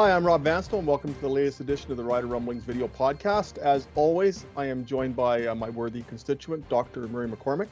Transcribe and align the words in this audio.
Hi, 0.00 0.12
I'm 0.12 0.24
Rob 0.24 0.44
Vanstone. 0.44 0.78
And 0.78 0.86
welcome 0.86 1.12
to 1.12 1.20
the 1.20 1.28
latest 1.28 1.58
edition 1.58 1.90
of 1.90 1.96
the 1.96 2.04
Rider 2.04 2.28
Rumblings 2.28 2.62
video 2.62 2.86
podcast. 2.86 3.58
As 3.58 3.88
always, 3.96 4.46
I 4.56 4.66
am 4.66 4.84
joined 4.84 5.16
by 5.16 5.46
uh, 5.46 5.56
my 5.56 5.70
worthy 5.70 6.02
constituent, 6.02 6.68
Dr. 6.68 7.08
Murray 7.08 7.28
McCormick. 7.28 7.70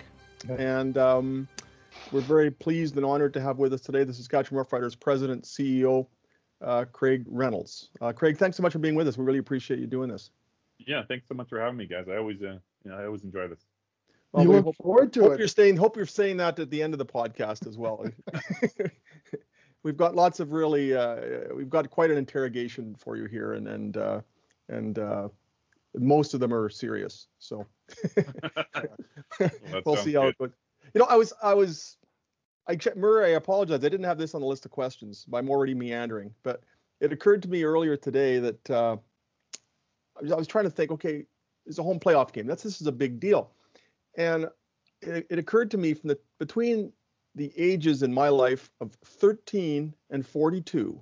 And 0.58 0.98
um, 0.98 1.46
we're 2.10 2.22
very 2.22 2.50
pleased 2.50 2.96
and 2.96 3.06
honored 3.06 3.32
to 3.34 3.40
have 3.40 3.58
with 3.58 3.72
us 3.72 3.80
today 3.80 4.02
the 4.02 4.12
Saskatchewan 4.12 4.64
Roughriders 4.64 4.98
President, 4.98 5.44
CEO, 5.44 6.08
uh, 6.62 6.86
Craig 6.90 7.22
Reynolds. 7.28 7.90
Uh, 8.00 8.10
Craig, 8.10 8.36
thanks 8.36 8.56
so 8.56 8.62
much 8.64 8.72
for 8.72 8.80
being 8.80 8.96
with 8.96 9.06
us. 9.06 9.16
We 9.16 9.24
really 9.24 9.38
appreciate 9.38 9.78
you 9.78 9.86
doing 9.86 10.10
this. 10.10 10.32
Yeah, 10.84 11.02
thanks 11.06 11.28
so 11.28 11.36
much 11.36 11.48
for 11.48 11.60
having 11.60 11.76
me, 11.76 11.86
guys. 11.86 12.06
I 12.10 12.16
always, 12.16 12.42
uh, 12.42 12.58
you 12.84 12.90
know, 12.90 12.96
I 12.96 13.04
always 13.04 13.22
enjoy 13.22 13.46
this. 13.46 13.64
Well, 14.32 14.42
you 14.42 14.50
we 14.50 14.56
look 14.56 14.64
hope, 14.64 14.76
forward 14.78 15.12
to 15.12 15.20
hope 15.20 15.34
it. 15.34 15.38
you're 15.38 15.46
staying. 15.46 15.76
Hope 15.76 15.96
you're 15.96 16.06
saying 16.06 16.38
that 16.38 16.58
at 16.58 16.70
the 16.70 16.82
end 16.82 16.92
of 16.92 16.98
the 16.98 17.06
podcast 17.06 17.68
as 17.68 17.78
well. 17.78 18.04
we've 19.86 19.96
got 19.96 20.16
lots 20.16 20.40
of 20.40 20.52
really. 20.52 20.94
Uh, 20.94 21.16
we've 21.54 21.70
got 21.70 21.88
quite 21.90 22.10
an 22.10 22.18
interrogation 22.18 22.96
for 22.96 23.16
you 23.16 23.26
here, 23.26 23.52
and 23.52 23.68
and 23.68 23.96
uh, 23.96 24.20
and 24.68 24.98
uh, 24.98 25.28
most 25.94 26.34
of 26.34 26.40
them 26.40 26.52
are 26.52 26.68
serious. 26.68 27.28
So 27.38 27.64
that 28.16 29.82
we'll 29.86 29.96
see 29.96 30.14
how 30.14 30.22
good. 30.22 30.28
it 30.30 30.38
goes. 30.38 30.50
You 30.92 30.98
know, 30.98 31.06
I 31.06 31.14
was 31.14 31.32
I 31.40 31.54
was 31.54 31.98
I 32.66 32.74
checked 32.74 32.96
Murray. 32.96 33.32
I 33.32 33.36
apologize. 33.36 33.84
I 33.84 33.88
didn't 33.88 34.04
have 34.04 34.18
this 34.18 34.34
on 34.34 34.40
the 34.40 34.46
list 34.46 34.64
of 34.64 34.72
questions. 34.72 35.24
But 35.28 35.38
I'm 35.38 35.48
already 35.48 35.74
meandering. 35.74 36.34
But 36.42 36.64
it 37.00 37.12
occurred 37.12 37.42
to 37.42 37.48
me 37.48 37.62
earlier 37.62 37.96
today 37.96 38.40
that 38.40 38.70
uh, 38.70 38.96
I, 40.18 40.22
was, 40.22 40.32
I 40.32 40.36
was 40.36 40.48
trying 40.48 40.64
to 40.64 40.70
think. 40.70 40.90
Okay, 40.90 41.26
it's 41.64 41.78
a 41.78 41.82
home 41.84 42.00
playoff 42.00 42.32
game. 42.32 42.48
That's 42.48 42.64
this 42.64 42.80
is 42.80 42.88
a 42.88 42.92
big 42.92 43.20
deal, 43.20 43.52
and 44.18 44.48
it, 45.00 45.28
it 45.30 45.38
occurred 45.38 45.70
to 45.70 45.78
me 45.78 45.94
from 45.94 46.08
the 46.08 46.18
between 46.40 46.92
the 47.36 47.52
ages 47.56 48.02
in 48.02 48.12
my 48.12 48.28
life 48.30 48.70
of 48.80 48.92
13 49.04 49.94
and 50.10 50.26
42, 50.26 51.00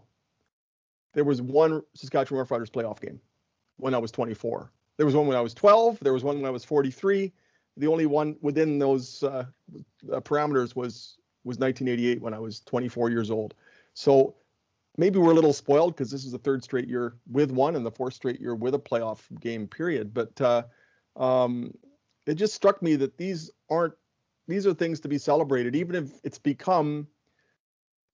there 1.15 1.25
was 1.25 1.41
one 1.41 1.81
Saskatchewan 1.95 2.45
Roughriders 2.45 2.71
playoff 2.71 3.01
game 3.01 3.21
when 3.77 3.95
I 3.95 3.99
was 3.99 4.11
24. 4.11 4.71
There 4.97 5.07
was 5.07 5.15
one 5.15 5.29
when 5.29 5.37
I 5.37 5.41
was 5.41 5.55
12. 5.55 6.01
There 6.01 6.13
was 6.13 6.25
one 6.25 6.37
when 6.37 6.47
I 6.47 6.51
was 6.51 6.65
43. 6.65 7.33
The 7.77 7.87
only 7.87 8.07
one 8.07 8.37
within 8.43 8.79
those 8.79 9.23
uh, 9.23 9.45
uh, 10.13 10.21
parameters 10.21 10.77
was 10.77 11.17
was 11.45 11.59
1988 11.59 12.21
when 12.21 12.35
I 12.35 12.39
was 12.39 12.61
24 12.61 13.11
years 13.11 13.31
old. 13.31 13.55
So 13.93 14.35
maybe 14.97 15.19
we're 15.19 15.33
a 15.33 15.35
little 15.35 15.53
spoiled 15.53 15.95
because 15.95 16.11
this 16.11 16.25
is 16.25 16.33
the 16.33 16.39
third 16.39 16.65
straight 16.65 16.89
year 16.89 17.17
with 17.31 17.51
one 17.51 17.77
and 17.77 17.85
the 17.85 17.91
fourth 17.91 18.15
straight 18.15 18.41
year 18.41 18.55
with 18.55 18.75
a 18.75 18.79
playoff 18.79 19.21
game 19.41 19.67
period. 19.67 20.15
But 20.15 20.41
uh, 20.41 20.63
um, 21.17 21.75
it 22.27 22.35
just 22.35 22.55
struck 22.55 22.81
me 22.83 22.97
that 22.97 23.19
these 23.19 23.51
aren't 23.69 23.95
these 24.47 24.67
are 24.67 24.75
things 24.75 25.01
to 25.01 25.09
be 25.09 25.19
celebrated, 25.19 25.75
even 25.77 25.95
if 25.95 26.11
it's 26.23 26.39
become 26.39 27.07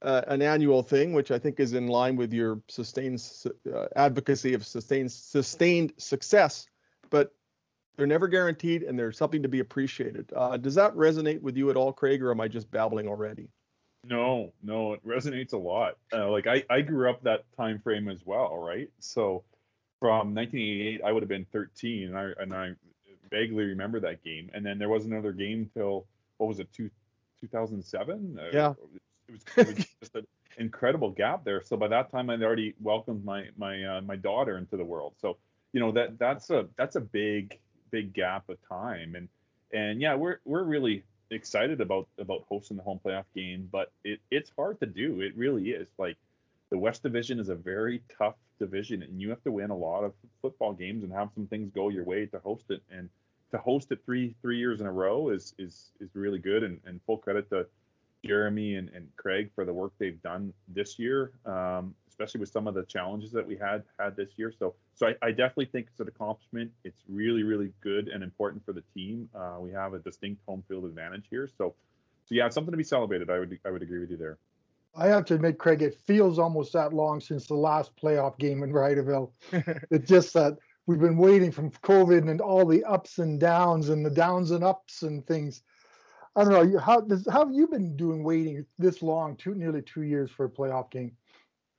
uh, 0.02 0.22
an 0.28 0.42
annual 0.42 0.82
thing, 0.82 1.12
which 1.12 1.30
I 1.30 1.38
think 1.38 1.60
is 1.60 1.74
in 1.74 1.86
line 1.86 2.16
with 2.16 2.32
your 2.32 2.60
sustained 2.68 3.22
uh, 3.72 3.86
advocacy 3.96 4.54
of 4.54 4.66
sustained 4.66 5.12
sustained 5.12 5.92
success. 5.98 6.66
But 7.10 7.34
they're 7.96 8.06
never 8.06 8.28
guaranteed, 8.28 8.82
and 8.82 8.98
they're 8.98 9.12
something 9.12 9.42
to 9.42 9.48
be 9.48 9.60
appreciated. 9.60 10.32
Uh, 10.34 10.56
does 10.56 10.74
that 10.76 10.94
resonate 10.94 11.42
with 11.42 11.56
you 11.56 11.70
at 11.70 11.76
all, 11.76 11.92
Craig, 11.92 12.22
or 12.22 12.30
am 12.30 12.40
I 12.40 12.48
just 12.48 12.70
babbling 12.70 13.08
already? 13.08 13.48
No, 14.04 14.54
no, 14.62 14.94
it 14.94 15.06
resonates 15.06 15.52
a 15.52 15.58
lot. 15.58 15.98
Uh, 16.12 16.30
like 16.30 16.46
I, 16.46 16.64
I 16.70 16.80
grew 16.80 17.10
up 17.10 17.22
that 17.24 17.44
time 17.56 17.78
frame 17.78 18.08
as 18.08 18.24
well, 18.24 18.56
right? 18.56 18.88
So 19.00 19.44
from 19.98 20.34
1988, 20.34 21.02
I 21.04 21.12
would 21.12 21.22
have 21.22 21.28
been 21.28 21.46
13, 21.52 22.08
and 22.08 22.16
I 22.16 22.30
and 22.38 22.54
I 22.54 22.70
vaguely 23.30 23.64
remember 23.64 24.00
that 24.00 24.24
game. 24.24 24.50
And 24.54 24.64
then 24.64 24.78
there 24.78 24.88
was 24.88 25.04
another 25.04 25.32
game 25.32 25.70
till 25.74 26.06
what 26.40 26.48
was 26.48 26.58
it, 26.58 26.72
two, 26.72 26.90
2007? 27.42 28.38
Uh, 28.38 28.50
Yeah. 28.52 28.74
It 29.28 29.32
was, 29.32 29.42
it 29.56 29.76
was 29.76 29.86
just 30.00 30.14
an 30.16 30.26
incredible 30.58 31.10
gap 31.10 31.44
there. 31.44 31.62
So 31.62 31.76
by 31.76 31.88
that 31.88 32.10
time, 32.10 32.30
I'd 32.30 32.42
already 32.42 32.74
welcomed 32.80 33.24
my 33.24 33.48
my 33.56 33.84
uh, 33.84 34.00
my 34.00 34.16
daughter 34.16 34.58
into 34.58 34.76
the 34.76 34.84
world. 34.84 35.14
So 35.20 35.36
you 35.72 35.78
know 35.78 35.92
that 35.92 36.18
that's 36.18 36.50
a 36.50 36.66
that's 36.76 36.96
a 36.96 37.00
big 37.00 37.58
big 37.90 38.12
gap 38.12 38.48
of 38.48 38.56
time. 38.68 39.14
And 39.14 39.28
and 39.72 40.00
yeah, 40.00 40.16
we're 40.16 40.38
we're 40.44 40.64
really 40.64 41.04
excited 41.30 41.80
about 41.80 42.08
about 42.18 42.44
hosting 42.48 42.76
the 42.76 42.82
home 42.82 42.98
playoff 43.04 43.26
game, 43.36 43.68
but 43.70 43.92
it 44.02 44.18
it's 44.32 44.50
hard 44.56 44.80
to 44.80 44.86
do. 44.86 45.20
It 45.20 45.36
really 45.36 45.70
is. 45.70 45.86
Like 45.96 46.16
the 46.70 46.78
West 46.78 47.04
Division 47.04 47.38
is 47.38 47.50
a 47.50 47.54
very 47.54 48.02
tough 48.18 48.34
division, 48.58 49.02
and 49.02 49.20
you 49.20 49.30
have 49.30 49.42
to 49.44 49.52
win 49.52 49.70
a 49.70 49.76
lot 49.76 50.02
of 50.02 50.12
football 50.42 50.72
games 50.72 51.04
and 51.04 51.12
have 51.12 51.30
some 51.34 51.46
things 51.46 51.70
go 51.72 51.88
your 51.88 52.04
way 52.04 52.26
to 52.26 52.38
host 52.40 52.64
it. 52.70 52.82
And 52.90 53.10
to 53.50 53.58
host 53.58 53.90
it 53.92 54.00
three 54.04 54.34
three 54.42 54.58
years 54.58 54.80
in 54.80 54.86
a 54.86 54.92
row 54.92 55.30
is 55.30 55.54
is 55.58 55.92
is 56.00 56.10
really 56.14 56.38
good. 56.38 56.62
And, 56.62 56.80
and 56.84 57.00
full 57.06 57.18
credit 57.18 57.48
to 57.50 57.66
Jeremy 58.24 58.76
and, 58.76 58.88
and 58.90 59.08
Craig 59.16 59.50
for 59.54 59.64
the 59.64 59.72
work 59.72 59.92
they've 59.98 60.20
done 60.22 60.52
this 60.68 60.98
year, 60.98 61.32
um, 61.46 61.94
especially 62.08 62.40
with 62.40 62.50
some 62.50 62.66
of 62.66 62.74
the 62.74 62.84
challenges 62.84 63.32
that 63.32 63.46
we 63.46 63.56
had 63.56 63.82
had 63.98 64.16
this 64.16 64.30
year. 64.36 64.52
So 64.56 64.74
so 64.94 65.08
I, 65.08 65.14
I 65.22 65.30
definitely 65.30 65.66
think 65.66 65.88
it's 65.90 66.00
an 66.00 66.08
accomplishment. 66.08 66.70
It's 66.84 67.02
really 67.08 67.42
really 67.42 67.72
good 67.80 68.08
and 68.08 68.22
important 68.22 68.64
for 68.64 68.72
the 68.72 68.82
team. 68.94 69.28
Uh, 69.34 69.56
we 69.58 69.72
have 69.72 69.94
a 69.94 69.98
distinct 69.98 70.42
home 70.46 70.62
field 70.68 70.84
advantage 70.84 71.24
here. 71.30 71.48
So 71.58 71.74
so 72.26 72.34
yeah, 72.34 72.46
it's 72.46 72.54
something 72.54 72.72
to 72.72 72.78
be 72.78 72.84
celebrated. 72.84 73.30
I 73.30 73.38
would 73.38 73.58
I 73.64 73.70
would 73.70 73.82
agree 73.82 74.00
with 74.00 74.10
you 74.10 74.16
there. 74.16 74.38
I 74.94 75.06
have 75.06 75.24
to 75.26 75.34
admit, 75.34 75.58
Craig, 75.58 75.82
it 75.82 75.94
feels 75.94 76.38
almost 76.38 76.72
that 76.72 76.92
long 76.92 77.20
since 77.20 77.46
the 77.46 77.54
last 77.54 77.92
playoff 77.96 78.38
game 78.38 78.62
in 78.64 78.72
Riderville. 78.72 79.30
it's 79.90 80.08
just 80.08 80.34
that 80.34 80.58
we've 80.86 81.00
been 81.00 81.16
waiting 81.16 81.52
from 81.52 81.70
COVID 81.70 82.28
and 82.28 82.40
all 82.40 82.66
the 82.66 82.84
ups 82.84 83.18
and 83.18 83.38
downs 83.38 83.88
and 83.88 84.04
the 84.04 84.10
downs 84.10 84.50
and 84.50 84.64
ups 84.64 85.02
and 85.02 85.26
things. 85.26 85.62
I 86.36 86.44
don't 86.44 86.52
know. 86.52 86.78
How 86.78 87.00
does 87.00 87.26
how 87.30 87.44
have 87.44 87.54
you 87.54 87.66
been 87.66 87.96
doing 87.96 88.22
waiting 88.22 88.64
this 88.78 89.02
long, 89.02 89.36
two 89.36 89.54
nearly 89.54 89.82
two 89.82 90.02
years 90.02 90.30
for 90.30 90.46
a 90.46 90.50
playoff 90.50 90.90
game? 90.90 91.16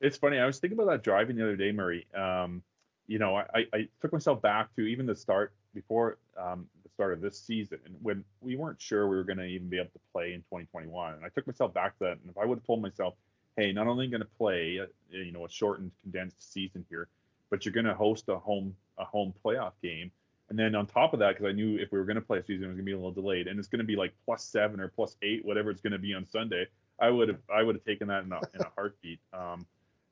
It's 0.02 0.18
funny. 0.18 0.40
I 0.40 0.46
was 0.46 0.60
thinking 0.60 0.78
about 0.78 0.92
that 0.92 1.04
driving 1.04 1.36
the 1.38 1.44
other 1.44 1.56
day, 1.56 1.72
Murray. 1.72 2.06
Um, 2.16 2.64
you 3.08 3.20
know, 3.20 3.36
I, 3.36 3.46
I- 3.54 3.68
I 3.74 3.88
took 4.02 4.12
myself 4.14 4.42
back 4.42 4.76
to 4.76 4.82
even 4.82 5.06
the 5.06 5.16
start 5.16 5.54
before 5.74 6.18
um, 6.38 6.68
the 6.84 6.90
start 6.90 7.14
of 7.14 7.22
this 7.22 7.40
season, 7.40 7.80
and 7.86 7.96
when 8.02 8.24
we 8.42 8.56
weren't 8.56 8.82
sure 8.82 9.08
we 9.08 9.16
were 9.16 9.24
going 9.24 9.38
to 9.38 9.46
even 9.46 9.70
be 9.70 9.78
able 9.78 9.90
to 9.92 10.00
play 10.12 10.34
in 10.34 10.42
2021. 10.42 11.14
And 11.14 11.26
I 11.26 11.30
took 11.30 11.48
myself 11.48 11.74
back 11.74 11.98
to 12.00 12.06
that. 12.06 12.12
And 12.22 12.30
if 12.30 12.38
I 12.38 12.46
would 12.46 12.58
have 12.58 12.66
told 12.66 12.82
myself, 12.82 13.16
hey, 13.58 13.72
not 13.72 13.88
only 13.88 14.08
going 14.08 14.22
to 14.22 14.28
play, 14.38 14.80
uh, 14.82 14.86
you 15.12 15.32
know, 15.32 15.46
a 15.46 15.50
shortened, 15.50 15.92
condensed 16.02 16.52
season 16.54 16.86
here, 16.90 17.08
but 17.52 17.66
you're 17.66 17.74
going 17.74 17.86
to 17.86 17.94
host 17.94 18.28
a 18.30 18.40
home 18.40 18.76
a 18.98 19.06
home 19.06 19.34
playoff 19.46 19.74
game. 19.84 20.10
And 20.50 20.58
then 20.58 20.76
on 20.76 20.86
top 20.86 21.14
of 21.14 21.20
that, 21.20 21.36
because 21.36 21.46
I 21.48 21.54
knew 21.54 21.78
if 21.78 21.92
we 21.92 22.00
were 22.00 22.06
going 22.06 22.16
to 22.16 22.22
play 22.22 22.40
a 22.40 22.44
season, 22.44 22.66
it 22.66 22.68
was 22.68 22.76
going 22.76 22.86
to 22.86 22.90
be 22.90 22.92
a 22.92 22.98
little 22.98 23.12
delayed, 23.12 23.48
and 23.48 23.60
it's 23.60 23.70
going 23.70 23.80
to 23.80 23.86
be 23.86 23.96
like 23.96 24.14
plus 24.26 24.44
seven 24.44 24.80
or 24.80 24.90
plus 24.90 25.16
eight, 25.22 25.46
whatever 25.46 25.70
it's 25.70 25.82
going 25.82 25.94
to 25.94 26.00
be 26.00 26.14
on 26.14 26.26
Sunday. 26.28 26.66
I 27.00 27.10
would 27.10 27.28
have 27.28 27.40
I 27.54 27.62
would 27.62 27.76
have 27.76 27.86
taken 27.86 28.08
that 28.08 28.24
in 28.24 28.32
a, 28.32 28.40
in 28.54 28.62
a 28.62 28.72
heartbeat. 28.76 29.20
Um, 29.34 29.66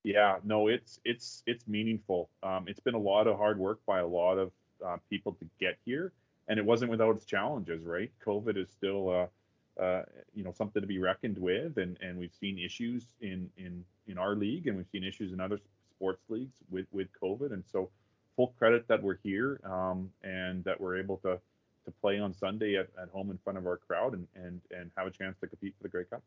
yeah, 0.04 0.38
no, 0.46 0.68
it's 0.68 1.00
it's 1.04 1.44
it's 1.46 1.68
meaningful. 1.68 2.30
Um, 2.42 2.66
it's 2.68 2.80
been 2.80 2.94
a 2.94 3.00
lot 3.00 3.28
of 3.28 3.38
hard 3.38 3.60
work 3.60 3.80
by 3.86 4.00
a 4.00 4.08
lot 4.08 4.38
of 4.38 4.52
uh, 4.86 4.98
people 5.10 5.34
to 5.34 5.46
get 5.60 5.78
here, 5.86 6.14
and 6.48 6.58
it 6.58 6.66
wasn't 6.66 6.90
without 6.90 7.16
its 7.16 7.26
challenges, 7.26 7.84
right? 7.84 8.10
COVID 8.26 8.58
is 8.58 8.70
still, 8.70 9.10
uh, 9.10 9.82
uh, 9.82 10.04
you 10.34 10.44
know, 10.44 10.54
something 10.54 10.82
to 10.82 10.88
be 10.88 11.00
reckoned 11.00 11.38
with, 11.38 11.78
and 11.78 11.98
and 12.02 12.18
we've 12.18 12.34
seen 12.40 12.58
issues 12.58 13.08
in 13.20 13.50
in 13.58 13.84
in 14.08 14.18
our 14.18 14.36
league, 14.36 14.68
and 14.68 14.78
we've 14.78 14.90
seen 14.90 15.04
issues 15.04 15.34
in 15.34 15.42
other 15.42 15.60
sports 16.00 16.24
leagues 16.30 16.56
with 16.70 16.86
with 16.92 17.08
COVID, 17.22 17.52
and 17.52 17.64
so 17.72 17.90
full 18.36 18.54
credit 18.58 18.88
that 18.88 19.04
we're 19.04 19.18
here 19.22 19.60
um, 19.66 20.10
and 20.24 20.64
that 20.64 20.80
we're 20.80 20.98
able 20.98 21.18
to 21.18 21.40
to 21.86 21.92
play 22.02 22.20
on 22.20 22.34
Sunday 22.34 22.76
at, 22.78 22.88
at 23.02 23.10
home 23.10 23.32
in 23.32 23.38
front 23.44 23.58
of 23.58 23.68
our 23.68 23.78
crowd 23.78 24.14
and 24.14 24.28
and 24.36 24.62
and 24.72 24.92
have 24.96 25.08
a 25.08 25.12
chance 25.12 25.36
to 25.42 25.48
compete 25.48 25.74
for 25.78 25.84
the 25.84 25.90
Grey 25.90 26.06
Cup. 26.06 26.24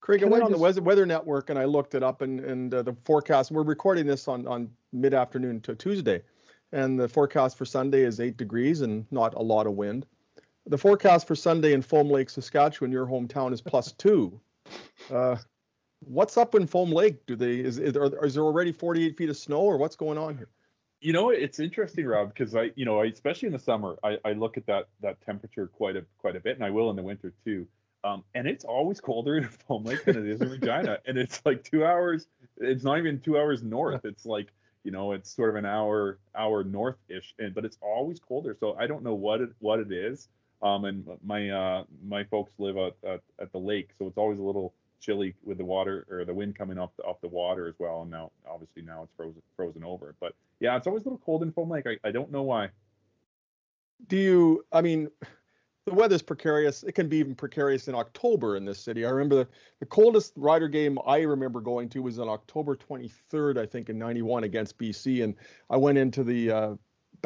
Craig, 0.00 0.22
I 0.22 0.26
went 0.26 0.44
I 0.44 0.46
on 0.46 0.52
the 0.52 0.58
weather, 0.58 0.82
weather 0.82 1.04
network 1.04 1.50
and 1.50 1.58
I 1.58 1.64
looked 1.64 1.94
it 1.96 2.02
up 2.04 2.22
and, 2.22 2.38
and 2.40 2.72
uh, 2.72 2.82
the 2.82 2.94
forecast, 3.04 3.50
we're 3.50 3.64
recording 3.64 4.06
this 4.06 4.28
on, 4.28 4.46
on 4.46 4.70
mid 4.92 5.14
afternoon 5.14 5.60
to 5.62 5.74
Tuesday. 5.74 6.22
And 6.70 7.00
the 7.00 7.08
forecast 7.08 7.56
for 7.56 7.64
Sunday 7.64 8.02
is 8.02 8.20
eight 8.20 8.36
degrees 8.36 8.82
and 8.82 9.04
not 9.10 9.34
a 9.34 9.42
lot 9.42 9.66
of 9.66 9.72
wind. 9.72 10.06
The 10.66 10.78
forecast 10.78 11.26
for 11.26 11.34
Sunday 11.34 11.72
in 11.72 11.82
Foam 11.82 12.10
Lake, 12.10 12.28
Saskatchewan, 12.28 12.92
your 12.92 13.06
hometown, 13.06 13.52
is 13.52 13.60
plus 13.60 13.92
two. 13.92 14.40
Uh, 15.10 15.36
what's 16.06 16.36
up 16.36 16.54
in 16.54 16.66
Foam 16.66 16.90
Lake? 16.90 17.26
Do 17.26 17.36
they, 17.36 17.56
is, 17.56 17.78
is, 17.78 17.92
there, 17.92 18.24
is 18.24 18.34
there 18.34 18.44
already 18.44 18.72
48 18.72 19.16
feet 19.16 19.28
of 19.28 19.36
snow 19.36 19.60
or 19.60 19.76
what's 19.76 19.96
going 19.96 20.18
on 20.18 20.36
here? 20.36 20.48
You 21.00 21.12
know, 21.12 21.30
it's 21.30 21.60
interesting, 21.60 22.06
Rob, 22.06 22.28
because 22.28 22.54
I, 22.54 22.70
you 22.74 22.84
know, 22.84 23.00
I, 23.00 23.06
especially 23.06 23.46
in 23.46 23.52
the 23.52 23.58
summer, 23.58 23.98
I, 24.02 24.16
I 24.24 24.32
look 24.32 24.56
at 24.56 24.66
that 24.66 24.88
that 25.02 25.20
temperature 25.20 25.66
quite 25.66 25.94
a 25.94 26.04
quite 26.18 26.36
a 26.36 26.40
bit, 26.40 26.56
and 26.56 26.64
I 26.64 26.70
will 26.70 26.88
in 26.88 26.96
the 26.96 27.02
winter 27.02 27.34
too. 27.44 27.66
Um, 28.02 28.24
and 28.34 28.46
it's 28.46 28.64
always 28.64 28.98
colder 28.98 29.36
in 29.36 29.44
Foam 29.68 29.84
Lake 29.84 30.04
than 30.04 30.16
it 30.16 30.26
is 30.26 30.40
in 30.40 30.48
Regina, 30.48 30.98
and 31.06 31.18
it's 31.18 31.42
like 31.44 31.62
two 31.62 31.84
hours. 31.84 32.28
It's 32.56 32.82
not 32.82 32.98
even 32.98 33.20
two 33.20 33.36
hours 33.36 33.62
north. 33.62 34.06
It's 34.06 34.24
like 34.24 34.48
you 34.84 34.90
know, 34.90 35.12
it's 35.12 35.34
sort 35.34 35.50
of 35.50 35.56
an 35.56 35.66
hour 35.66 36.18
hour 36.34 36.64
north-ish, 36.64 37.34
and 37.38 37.54
but 37.54 37.66
it's 37.66 37.76
always 37.82 38.18
colder. 38.18 38.56
So 38.58 38.74
I 38.78 38.86
don't 38.86 39.02
know 39.02 39.14
what 39.14 39.42
it 39.42 39.50
what 39.58 39.80
it 39.80 39.92
is. 39.92 40.28
Um, 40.62 40.86
and 40.86 41.06
my 41.22 41.50
uh, 41.50 41.84
my 42.02 42.24
folks 42.24 42.52
live 42.58 42.78
at, 42.78 42.94
at 43.06 43.20
at 43.38 43.52
the 43.52 43.58
lake, 43.58 43.90
so 43.98 44.06
it's 44.06 44.16
always 44.16 44.38
a 44.38 44.42
little 44.42 44.72
chilly 45.00 45.34
with 45.44 45.58
the 45.58 45.64
water 45.64 46.06
or 46.10 46.24
the 46.24 46.34
wind 46.34 46.56
coming 46.56 46.78
off 46.78 46.90
the 46.96 47.04
off 47.04 47.20
the 47.20 47.28
water 47.28 47.66
as 47.68 47.74
well. 47.78 48.02
And 48.02 48.10
now 48.10 48.32
obviously 48.48 48.82
now 48.82 49.02
it's 49.02 49.12
frozen 49.16 49.42
frozen 49.56 49.84
over. 49.84 50.14
But 50.20 50.34
yeah, 50.60 50.76
it's 50.76 50.86
always 50.86 51.02
a 51.02 51.06
little 51.06 51.22
cold 51.24 51.42
in 51.42 51.52
Foam 51.52 51.70
Lake. 51.70 51.86
I, 51.86 52.08
I 52.08 52.10
don't 52.10 52.30
know 52.30 52.42
why. 52.42 52.70
Do 54.08 54.16
you, 54.16 54.64
I 54.72 54.82
mean, 54.82 55.08
the 55.86 55.94
weather's 55.94 56.22
precarious. 56.22 56.82
It 56.82 56.92
can 56.92 57.08
be 57.08 57.18
even 57.18 57.34
precarious 57.34 57.88
in 57.88 57.94
October 57.94 58.56
in 58.56 58.64
this 58.64 58.80
city. 58.80 59.06
I 59.06 59.10
remember 59.10 59.36
the, 59.36 59.48
the 59.80 59.86
coldest 59.86 60.32
Rider 60.36 60.68
game 60.68 60.98
I 61.06 61.20
remember 61.20 61.60
going 61.60 61.88
to 61.90 62.02
was 62.02 62.18
on 62.18 62.28
October 62.28 62.76
23rd, 62.76 63.56
I 63.56 63.66
think, 63.66 63.88
in 63.88 63.96
'91 63.96 64.44
against 64.44 64.76
BC, 64.78 65.22
and 65.22 65.34
I 65.70 65.76
went 65.76 65.96
into 65.96 66.24
the 66.24 66.50
uh, 66.50 66.74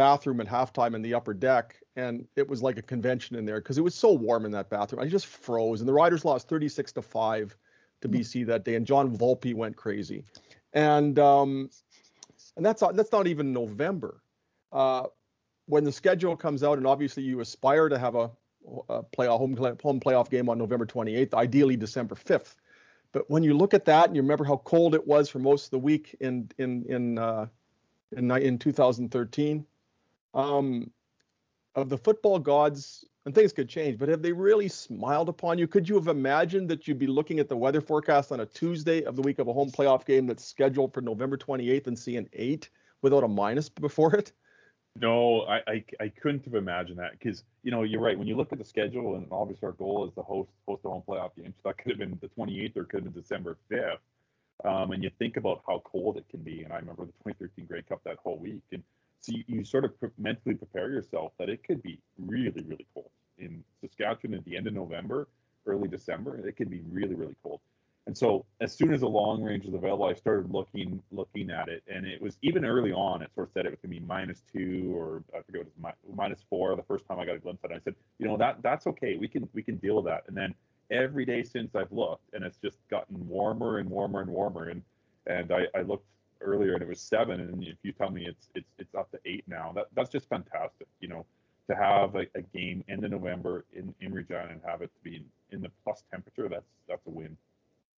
bathroom 0.01 0.41
at 0.41 0.47
halftime 0.47 0.95
in 0.95 1.03
the 1.03 1.13
upper 1.13 1.35
deck, 1.35 1.77
and 1.95 2.27
it 2.35 2.49
was 2.49 2.63
like 2.63 2.79
a 2.79 2.83
convention 2.83 3.37
in 3.37 3.45
there 3.45 3.61
because 3.61 3.77
it 3.77 3.83
was 3.83 3.95
so 3.95 4.11
warm 4.11 4.47
in 4.47 4.51
that 4.53 4.71
bathroom. 4.71 5.03
I 5.03 5.07
just 5.07 5.27
froze, 5.27 5.81
and 5.83 5.89
the 5.89 5.93
Riders 5.93 6.25
lost 6.25 6.49
36 6.49 6.93
to 6.93 7.03
five 7.03 7.55
to 8.01 8.09
Hmm. 8.09 8.15
BC 8.15 8.47
that 8.47 8.65
day, 8.65 8.77
and 8.77 8.87
Jon 8.87 9.15
Volpe 9.15 9.55
went 9.55 9.77
crazy, 9.77 10.25
and 10.73 11.19
um, 11.19 11.69
and 12.57 12.65
that's 12.65 12.83
that's 12.95 13.13
not 13.13 13.27
even 13.27 13.53
November. 13.53 14.23
Uh, 14.73 15.09
when 15.67 15.85
the 15.85 15.93
schedule 15.93 16.35
comes 16.35 16.63
out, 16.63 16.79
and 16.79 16.87
obviously 16.87 17.23
you 17.23 17.41
aspire 17.41 17.91
to 17.91 17.99
have 17.99 18.15
a, 18.15 18.31
a 18.89 19.03
playoff 19.03 19.37
home 19.37 19.55
home 19.83 20.01
playoff 20.01 20.31
game 20.31 20.49
on 20.49 20.57
November 20.57 20.87
28th, 20.87 21.35
ideally 21.35 21.77
December 21.77 22.15
5th. 22.15 22.55
But 23.13 23.29
when 23.29 23.43
you 23.43 23.53
look 23.53 23.75
at 23.75 23.85
that 23.85 24.07
and 24.07 24.17
you 24.17 24.23
remember 24.23 24.45
how 24.45 24.57
cold 24.65 24.95
it 24.95 25.07
was 25.07 25.29
for 25.29 25.41
most 25.41 25.67
of 25.67 25.71
the 25.73 25.79
week 25.79 26.17
in 26.21 26.51
in 26.57 26.87
in 26.89 27.19
uh, 27.19 27.49
in, 28.17 28.31
in 28.31 28.59
2013, 28.59 29.67
um, 30.35 30.91
of 31.75 31.89
the 31.89 31.99
football 31.99 32.39
gods, 32.39 33.05
and 33.27 33.35
things 33.35 33.53
could 33.53 33.69
change, 33.69 33.99
but 33.99 34.09
have 34.09 34.23
they 34.23 34.33
really 34.33 34.69
smiled 34.69 35.29
upon 35.29 35.59
you? 35.59 35.67
Could 35.67 35.89
you 35.89 35.95
have 35.97 36.09
imagined 36.09 36.69
that 36.71 36.89
you'd 36.89 36.99
be 36.99 37.07
looking 37.07 37.39
at 37.39 37.49
the 37.49 37.57
weather 37.57 37.81
forecast 37.81 38.33
on 38.33 38.41
a 38.41 38.47
Tuesday 38.47 39.03
of 39.05 39.15
the 39.15 39.23
week 39.23 39.39
of 39.39 39.49
a 39.49 39.53
home 39.53 39.71
playoff 39.71 40.07
game 40.07 40.27
that's 40.27 40.45
scheduled 40.45 40.95
for 40.95 41.03
November 41.03 41.37
28th 41.37 41.87
and 41.87 41.99
see 41.99 42.17
an 42.17 42.29
eight 42.33 42.71
without 43.03 43.23
a 43.23 43.29
minus 43.29 43.69
before 43.69 44.15
it? 44.15 44.33
No, 44.97 45.43
I, 45.43 45.61
I, 45.67 45.85
I 46.01 46.09
couldn't 46.09 46.45
have 46.47 46.55
imagined 46.55 46.99
that 46.99 47.13
because 47.13 47.45
you 47.63 47.71
know 47.71 47.85
you're 47.85 48.01
right. 48.01 48.19
When 48.19 48.27
you 48.27 48.37
look 48.37 48.53
at 48.53 48.59
the 48.59 48.65
schedule, 48.65 49.15
and 49.15 49.27
obviously 49.31 49.67
our 49.67 49.73
goal 49.73 50.07
is 50.09 50.13
to 50.15 50.23
host 50.23 50.51
host 50.67 50.83
a 50.85 50.89
home 50.89 51.03
playoff 51.07 51.37
game, 51.37 51.55
so 51.57 51.69
that 51.69 51.79
could 51.79 51.93
have 51.93 51.99
been 51.99 52.19
the 52.21 52.29
28th 52.29 52.77
or 52.77 52.85
could 52.85 53.05
have 53.05 53.15
been 53.15 53.23
December 53.23 53.57
5th. 53.71 53.99
Um, 54.65 54.91
and 54.91 55.03
you 55.03 55.11
think 55.19 55.37
about 55.37 55.63
how 55.67 55.81
cold 55.85 56.17
it 56.17 56.29
can 56.29 56.41
be, 56.41 56.63
and 56.63 56.73
I 56.73 56.77
remember 56.77 57.07
the 57.07 57.13
2013 57.25 57.67
Grey 57.67 57.83
Cup 57.83 58.01
that 58.05 58.17
whole 58.17 58.39
week, 58.39 58.63
and 58.73 58.83
so 59.21 59.33
you, 59.33 59.45
you 59.47 59.65
sort 59.65 59.85
of 59.85 59.93
mentally 60.19 60.55
prepare 60.55 60.91
yourself 60.91 61.33
that 61.39 61.49
it 61.49 61.63
could 61.65 61.83
be 61.83 61.99
really 62.19 62.63
really 62.63 62.87
cold 62.95 63.11
in 63.39 63.65
Saskatchewan 63.81 64.39
at 64.39 64.45
the 64.45 64.57
end 64.57 64.67
of 64.67 64.75
November, 64.75 65.29
early 65.67 65.89
December. 65.89 66.47
It 66.47 66.57
could 66.57 66.71
be 66.71 66.83
really 66.91 67.15
really 67.15 67.37
cold. 67.43 67.61
And 68.07 68.17
so 68.17 68.45
as 68.61 68.75
soon 68.75 68.93
as 68.93 69.01
the 69.01 69.09
long 69.09 69.43
range 69.43 69.65
was 69.67 69.75
available, 69.75 70.07
I 70.07 70.15
started 70.15 70.51
looking 70.51 71.03
looking 71.13 71.51
at 71.51 71.69
it, 71.69 71.83
and 71.87 72.07
it 72.07 72.21
was 72.21 72.37
even 72.43 72.65
early 72.65 72.93
on. 72.93 73.23
It 73.23 73.31
sort 73.35 73.49
of 73.49 73.53
said 73.53 73.67
it 73.67 73.71
was 73.71 73.79
going 73.81 73.95
to 73.95 74.01
be 74.01 74.07
minus 74.07 74.43
two, 74.53 74.93
or 74.97 75.23
I 75.35 75.43
forget 75.43 75.61
what 75.61 75.69
it 75.69 75.73
was, 75.77 75.95
mi- 76.09 76.15
minus 76.17 76.41
four. 76.49 76.75
The 76.77 76.83
first 76.83 77.07
time 77.07 77.21
I 77.21 77.27
got 77.27 77.37
a 77.37 77.39
glimpse 77.39 77.63
at 77.65 77.71
it, 77.71 77.75
I 77.75 77.81
said, 77.85 77.95
you 78.19 78.27
know, 78.27 78.37
that 78.39 78.63
that's 78.63 78.87
okay. 78.87 79.17
We 79.17 79.29
can 79.29 79.49
we 79.53 79.63
can 79.63 79.77
deal 79.77 79.97
with 79.97 80.07
that. 80.07 80.25
And 80.29 80.37
then 80.37 80.55
every 80.91 81.25
day 81.25 81.43
since 81.43 81.75
I've 81.75 81.93
looked, 81.93 82.35
and 82.35 82.43
it's 82.43 82.59
just 82.59 82.79
gotten 82.91 83.29
warmer 83.29 83.79
and 83.79 83.89
warmer 83.89 84.23
and 84.23 84.31
warmer. 84.31 84.71
And 84.71 84.83
and 85.27 85.53
I, 85.53 85.67
I 85.79 85.83
looked 85.83 86.07
earlier, 86.41 86.75
and 86.75 86.83
it 86.83 86.89
was 86.89 87.01
seven. 87.01 87.41
And 87.41 87.63
if 87.65 87.77
you 87.83 87.93
tell 87.93 88.11
me 88.11 88.27
it's 88.27 88.49
it's 88.55 88.71
it's 88.79 88.95
up 88.95 89.11
to 89.13 89.19
eight 89.25 89.45
now, 89.47 89.73
that 89.75 89.87
that's 89.95 90.11
just 90.11 90.29
fantastic. 90.29 90.87
You 91.01 91.09
know, 91.09 91.27
to 91.69 91.77
have 91.77 92.15
a, 92.15 92.27
a 92.35 92.43
game 92.55 92.85
end 92.89 93.05
of 93.05 93.11
November 93.11 93.65
in 93.73 93.95
in 94.01 94.13
Regina 94.13 94.49
and 94.51 94.61
have 94.67 94.83
it 94.83 94.91
to 94.95 95.01
be 95.11 95.25
in 95.51 95.61
the 95.61 95.71
plus 95.85 96.03
temperature, 96.11 96.49
that's 96.49 96.71
that's 96.89 97.07
a 97.07 97.11
win. 97.11 97.37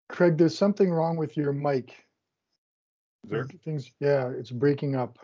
Craig, 0.08 0.36
there's 0.36 0.56
something 0.56 0.90
wrong 0.90 1.16
with 1.16 1.36
your 1.36 1.52
mic. 1.52 1.90
Is 3.24 3.30
there? 3.30 3.46
Things, 3.64 3.92
yeah, 4.00 4.28
it's 4.28 4.50
breaking 4.50 4.96
up. 4.96 5.18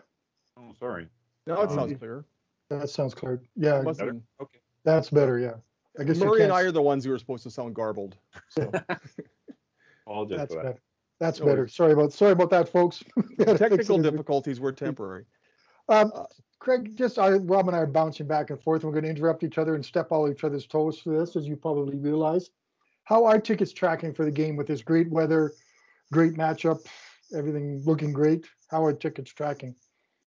Oh, 0.57 0.73
sorry. 0.79 1.07
No, 1.45 1.61
it 1.61 1.69
Um, 1.69 1.75
sounds 1.75 1.97
clear. 1.97 2.25
That 2.69 2.89
sounds 2.89 3.13
clear. 3.13 3.41
Yeah, 3.55 3.81
Must 3.81 3.99
better? 3.99 4.15
Okay. 4.41 4.59
that's 4.83 5.09
better. 5.09 5.37
Yeah. 5.37 5.55
I 5.99 6.03
guess 6.05 6.17
you 6.19 6.25
Murray 6.25 6.43
and 6.43 6.51
I 6.53 6.61
are 6.61 6.71
the 6.71 6.81
ones 6.81 7.03
who 7.03 7.11
are 7.11 7.17
supposed 7.19 7.43
to 7.43 7.51
sound 7.51 7.75
garbled. 7.75 8.15
So 8.47 8.71
Apologize 10.07 10.37
That's 10.37 10.53
for 10.53 10.63
that. 10.63 10.63
better. 10.63 10.81
That's 11.19 11.39
No 11.39 11.47
better. 11.47 11.61
worries. 11.61 11.73
Sorry 11.75 11.91
about 11.93 12.13
sorry 12.13 12.31
about 12.31 12.49
that, 12.51 12.69
folks. 12.69 13.03
We 13.15 13.23
had 13.45 13.57
to 13.57 13.57
fix 13.57 13.59
technical 13.59 13.95
it 13.95 13.99
as 13.99 14.05
we- 14.05 14.11
difficulties 14.11 14.59
were 14.59 14.71
temporary. 14.71 15.25
Um, 15.89 16.11
Uh, 16.15 16.25
Craig, 16.59 16.95
just 16.97 17.17
I, 17.17 17.31
Rob 17.31 17.67
and 17.67 17.75
I 17.75 17.79
are 17.79 17.87
bouncing 17.87 18.27
back 18.27 18.49
and 18.49 18.61
forth. 18.61 18.83
We're 18.83 18.91
going 18.91 19.05
to 19.05 19.09
interrupt 19.09 19.43
each 19.43 19.57
other 19.57 19.75
and 19.75 19.85
step 19.85 20.11
all 20.11 20.29
each 20.29 20.43
other's 20.43 20.67
toes 20.67 20.99
for 20.99 21.17
this, 21.17 21.37
as 21.37 21.47
you 21.47 21.55
probably 21.55 21.97
realize. 21.97 22.49
How 23.05 23.23
are 23.25 23.39
tickets 23.39 23.71
tracking 23.71 24.13
for 24.13 24.25
the 24.25 24.31
game 24.31 24.57
with 24.57 24.67
this 24.67 24.81
great 24.81 25.09
weather, 25.09 25.53
great 26.11 26.33
matchup, 26.33 26.85
everything 27.33 27.81
looking 27.85 28.11
great? 28.11 28.45
How 28.69 28.83
are 28.83 28.91
tickets 28.93 29.31
tracking? 29.31 29.73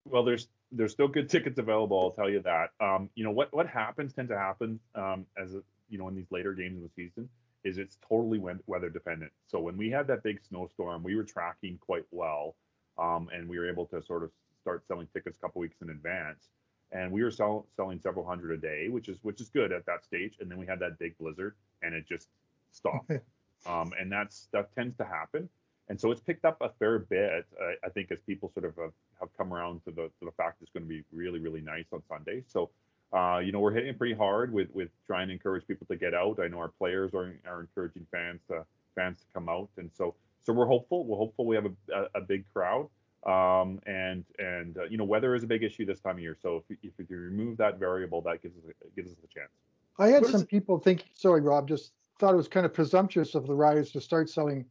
Well, 0.05 0.25
there's 0.25 0.49
there's 0.73 0.93
still 0.93 1.09
good 1.09 1.29
tickets 1.29 1.59
available. 1.59 2.01
I'll 2.01 2.13
tell 2.13 2.31
you 2.31 2.41
that. 2.43 2.71
Um, 2.81 3.11
you 3.17 3.25
know 3.25 3.33
what 3.33 3.53
what 3.53 3.67
happens 3.67 4.13
tend 4.13 4.29
to 4.29 4.39
happen 4.39 4.79
um, 4.95 5.27
as 5.37 5.55
a, 5.55 5.63
you 5.89 5.99
know 5.99 6.07
in 6.09 6.15
these 6.15 6.31
later 6.31 6.55
games 6.55 6.77
of 6.77 6.83
the 6.85 6.91
season 6.95 7.29
is 7.65 7.79
it's 7.79 7.99
totally 8.07 8.41
weather 8.67 8.91
dependent. 8.91 9.33
So 9.47 9.61
when 9.61 9.77
we 9.77 9.91
had 9.91 10.07
that 10.09 10.23
big 10.23 10.41
snowstorm, 10.43 11.03
we 11.03 11.15
were 11.15 11.25
tracking 11.25 11.79
quite 11.79 12.07
well, 12.11 12.57
um, 12.99 13.29
and 13.33 13.49
we 13.49 13.59
were 13.59 13.69
able 13.69 13.87
to 13.87 14.03
sort 14.03 14.23
of 14.23 14.31
start 14.61 14.87
selling 14.87 15.09
tickets 15.13 15.37
a 15.39 15.41
couple 15.41 15.61
weeks 15.61 15.77
in 15.83 15.91
advance. 15.91 16.49
And 16.93 17.13
we 17.13 17.23
were 17.23 17.31
sell, 17.31 17.67
selling 17.77 18.01
several 18.01 18.27
hundred 18.27 18.53
a 18.53 18.57
day, 18.57 18.89
which 18.89 19.09
is 19.09 19.19
which 19.23 19.41
is 19.41 19.49
good 19.49 19.73
at 19.73 19.87
that 19.87 20.05
stage. 20.05 20.37
And 20.41 20.51
then 20.51 20.59
we 20.59 20.67
had 20.67 20.81
that 20.81 20.99
big 20.99 21.17
blizzard, 21.19 21.55
and 21.83 21.95
it 21.95 22.05
just 22.09 22.29
stopped. 22.73 23.11
um, 23.67 23.93
and 23.99 24.11
that's 24.11 24.49
that 24.53 24.75
tends 24.75 24.97
to 24.97 25.05
happen. 25.05 25.49
And 25.89 26.01
so 26.01 26.13
it's 26.13 26.21
picked 26.21 26.45
up 26.45 26.57
a 26.61 26.71
fair 26.79 27.01
bit, 27.01 27.47
uh, 27.61 27.73
I 27.85 27.89
think, 27.89 28.13
as 28.13 28.21
people 28.21 28.49
sort 28.55 28.65
of 28.65 28.77
have, 28.77 28.93
have 29.19 29.29
come 29.37 29.53
around 29.53 29.85
to 29.87 29.91
the 29.91 30.03
to 30.03 30.25
the 30.25 30.31
fact 30.31 30.63
it's 30.63 30.71
going 30.71 30.85
to 30.85 30.89
be 30.89 31.03
really 31.13 31.41
really 31.41 31.61
nice 31.61 31.87
on 31.93 32.03
Sunday. 32.09 32.45
So, 32.47 32.71
uh, 33.13 33.41
you 33.45 33.53
know, 33.53 33.61
we're 33.61 33.73
hitting 33.73 33.95
pretty 33.97 34.15
hard 34.15 34.53
with 34.53 34.69
with 34.73 34.91
trying 35.07 35.29
to 35.29 35.33
encourage 35.33 35.67
people 35.67 35.87
to 35.89 35.97
get 35.97 36.15
out. 36.15 36.39
I 36.41 36.49
know 36.49 36.59
our 36.59 36.69
players 36.69 37.13
are 37.15 37.35
are 37.47 37.61
encouraging 37.61 38.07
fans 38.11 38.41
to 38.49 38.65
fans 38.95 39.19
to 39.21 39.25
come 39.33 39.49
out, 39.49 39.69
and 39.77 39.91
so 39.93 40.15
so 40.43 40.53
we're 40.53 40.67
hopeful. 40.67 41.05
We're 41.05 41.19
hopeful 41.19 41.47
we 41.47 41.57
have 41.57 41.67
a, 41.67 41.73
a, 41.95 42.07
a 42.17 42.21
big 42.21 42.45
crowd. 42.53 42.89
Um, 43.27 43.81
and 43.87 44.25
and 44.39 44.79
uh, 44.79 44.85
you 44.85 44.97
know, 44.97 45.05
weather 45.05 45.35
is 45.35 45.43
a 45.43 45.47
big 45.47 45.63
issue 45.63 45.85
this 45.85 46.01
time 46.01 46.17
of 46.17 46.21
year. 46.21 46.37
So 46.41 46.65
if, 46.71 46.79
if 46.83 47.11
you 47.11 47.19
remove 47.19 47.59
that 47.59 47.79
variable, 47.79 48.23
that 48.23 48.43
gives 48.43 48.57
us 48.57 48.65
a, 48.65 48.97
gives 48.97 49.13
us 49.13 49.19
a 49.23 49.27
chance. 49.27 49.51
I 49.99 50.09
had 50.09 50.25
some 50.25 50.43
it- 50.43 50.49
people 50.49 50.79
think, 50.79 51.05
sorry, 51.15 51.43
Rob, 51.43 51.69
just 51.69 51.93
thought 52.19 52.33
it 52.33 52.39
was 52.39 52.49
kind 52.49 52.65
of 52.65 52.73
presumptuous 52.73 53.35
of 53.35 53.47
the 53.47 53.55
Riders 53.55 53.93
to 53.93 54.01
start 54.01 54.31
selling 54.31 54.65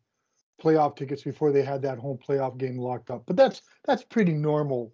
playoff 0.62 0.95
tickets 0.95 1.21
before 1.24 1.51
they 1.51 1.62
had 1.63 1.81
that 1.83 2.00
home 2.00 2.18
playoff 2.18 2.57
game 2.57 2.77
locked 2.77 3.12
up. 3.12 3.24
But 3.27 3.36
that's 3.36 3.62
that's 3.86 4.03
pretty 4.03 4.33
normal, 4.33 4.91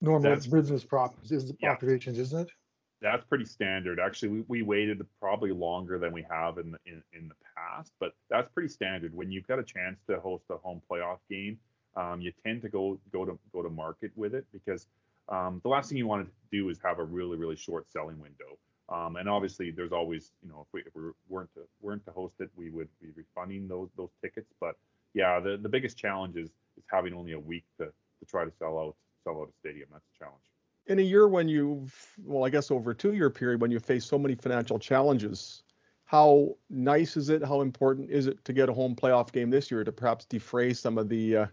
normal 0.00 0.22
That's- 0.22 0.46
business 0.46 0.84
problems, 0.84 1.32
is 1.32 1.52
Yeah. 1.60 1.72
operations, 1.72 2.18
isn't 2.18 2.48
it? 2.48 2.52
That's 3.00 3.24
pretty 3.24 3.44
standard. 3.44 4.00
Actually, 4.00 4.28
we, 4.28 4.40
we 4.48 4.62
waited 4.62 5.06
probably 5.20 5.52
longer 5.52 5.98
than 6.00 6.12
we 6.12 6.22
have 6.22 6.58
in, 6.58 6.72
the, 6.72 6.78
in 6.84 7.02
in 7.12 7.28
the 7.28 7.34
past, 7.56 7.92
but 8.00 8.12
that's 8.28 8.48
pretty 8.48 8.68
standard. 8.68 9.14
When 9.14 9.30
you've 9.30 9.46
got 9.46 9.60
a 9.60 9.62
chance 9.62 10.00
to 10.08 10.18
host 10.18 10.44
a 10.50 10.56
home 10.56 10.82
playoff 10.90 11.18
game, 11.30 11.60
um, 11.94 12.20
you 12.20 12.32
tend 12.44 12.62
to 12.62 12.68
go 12.68 12.98
go 13.12 13.24
to 13.24 13.38
go 13.52 13.62
to 13.62 13.70
market 13.70 14.10
with 14.16 14.34
it 14.34 14.46
because 14.52 14.88
um, 15.28 15.60
the 15.62 15.68
last 15.68 15.88
thing 15.90 15.98
you 15.98 16.08
want 16.08 16.26
to 16.26 16.32
do 16.50 16.68
is 16.70 16.80
have 16.82 16.98
a 16.98 17.04
really 17.04 17.36
really 17.36 17.54
short 17.56 17.88
selling 17.88 18.18
window. 18.18 18.58
Um, 18.88 19.14
and 19.16 19.28
obviously, 19.28 19.70
there's 19.70 19.92
always 19.92 20.32
you 20.42 20.48
know 20.48 20.62
if 20.66 20.72
we, 20.72 20.80
if 20.80 20.92
we 20.96 21.02
weren't 21.28 21.54
to 21.54 21.60
weren't 21.80 22.04
to 22.06 22.10
host 22.10 22.34
it, 22.40 22.50
we 22.56 22.70
would 22.70 22.88
be 23.00 23.10
refunding 23.14 23.68
those 23.68 23.90
those 23.96 24.10
tickets. 24.22 24.52
But 24.60 24.74
yeah, 25.14 25.38
the 25.38 25.56
the 25.56 25.68
biggest 25.68 25.96
challenge 25.96 26.36
is 26.36 26.48
is 26.76 26.84
having 26.90 27.14
only 27.14 27.32
a 27.32 27.38
week 27.38 27.64
to 27.78 27.84
to 27.86 28.24
try 28.26 28.44
to 28.44 28.50
sell 28.58 28.76
out 28.76 28.96
sell 29.28 29.42
out 29.42 29.48
a 29.48 29.52
stadium. 29.60 29.88
That's 29.92 30.04
a 30.16 30.24
challenge. 30.24 30.42
In 30.86 30.98
a 30.98 31.02
year 31.02 31.28
when 31.28 31.48
you've, 31.48 31.94
well, 32.24 32.44
I 32.44 32.50
guess 32.50 32.70
over 32.70 32.92
a 32.92 32.94
two-year 32.94 33.30
period 33.30 33.60
when 33.60 33.70
you 33.70 33.78
face 33.78 34.04
so 34.04 34.18
many 34.18 34.34
financial 34.34 34.78
challenges, 34.78 35.62
how 36.06 36.56
nice 36.70 37.16
is 37.16 37.28
it? 37.28 37.44
How 37.44 37.60
important 37.60 38.10
is 38.10 38.26
it 38.26 38.42
to 38.46 38.52
get 38.54 38.70
a 38.70 38.72
home 38.72 38.96
playoff 38.96 39.30
game 39.30 39.50
this 39.50 39.70
year 39.70 39.84
to 39.84 39.92
perhaps 39.92 40.24
defray 40.24 40.72
some 40.72 40.96
of 40.96 41.10
the 41.10 41.36
uh, 41.36 41.46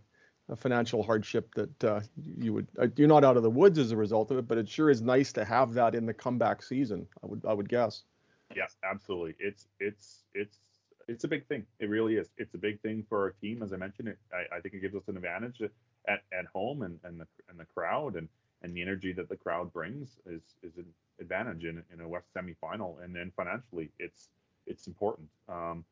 financial 0.56 1.04
hardship 1.04 1.54
that 1.56 1.84
uh, 1.84 2.00
you 2.38 2.54
would? 2.54 2.68
Uh, 2.80 2.88
you're 2.96 3.10
not 3.10 3.26
out 3.26 3.36
of 3.36 3.44
the 3.44 3.50
woods 3.50 3.78
as 3.78 3.92
a 3.92 3.98
result 3.98 4.32
of 4.32 4.38
it, 4.38 4.48
but 4.48 4.58
it 4.58 4.70
sure 4.70 4.90
is 4.90 5.02
nice 5.02 5.34
to 5.34 5.44
have 5.44 5.74
that 5.74 5.96
in 5.96 6.06
the 6.06 6.14
comeback 6.14 6.64
season. 6.64 7.06
I 7.22 7.28
would, 7.28 7.46
I 7.46 7.54
would 7.54 7.68
guess. 7.68 8.04
Yeah, 8.56 8.68
absolutely. 8.90 9.36
It's 9.40 9.68
it's 9.82 10.24
it's 10.34 10.60
it's 11.10 11.26
a 11.26 11.28
big 11.28 11.46
thing. 11.48 11.66
It 11.80 11.90
really 11.90 12.16
is. 12.16 12.30
It's 12.38 12.54
a 12.54 12.58
big 12.58 12.80
thing 12.82 13.06
for 13.10 13.22
our 13.22 13.32
team. 13.32 13.62
As 13.62 13.74
I 13.74 13.76
mentioned, 13.76 14.08
it 14.08 14.18
I, 14.32 14.58
I 14.58 14.62
think 14.62 14.76
it 14.76 14.80
gives 14.80 14.96
us 14.96 15.04
an 15.10 15.18
advantage 15.18 15.60
at, 16.08 16.24
at 16.38 16.46
home 16.46 16.82
and, 16.82 17.00
and 17.04 17.20
the 17.20 17.28
and 17.50 17.60
the 17.60 17.66
crowd 17.66 18.16
and, 18.16 18.28
and 18.62 18.76
the 18.76 18.82
energy 18.82 19.14
that 19.14 19.30
the 19.30 19.36
crowd 19.36 19.72
brings 19.74 20.18
is 20.26 20.42
is 20.64 20.78
an 20.78 20.86
advantage 21.20 21.64
in, 21.64 21.84
in 21.94 22.02
a 22.02 22.08
West 22.08 22.28
semifinal. 22.36 23.04
And 23.04 23.16
then 23.16 23.32
financially, 23.36 23.92
it's 24.00 24.30
it's 24.68 24.88
important. 24.88 25.30
Um, 25.50 25.86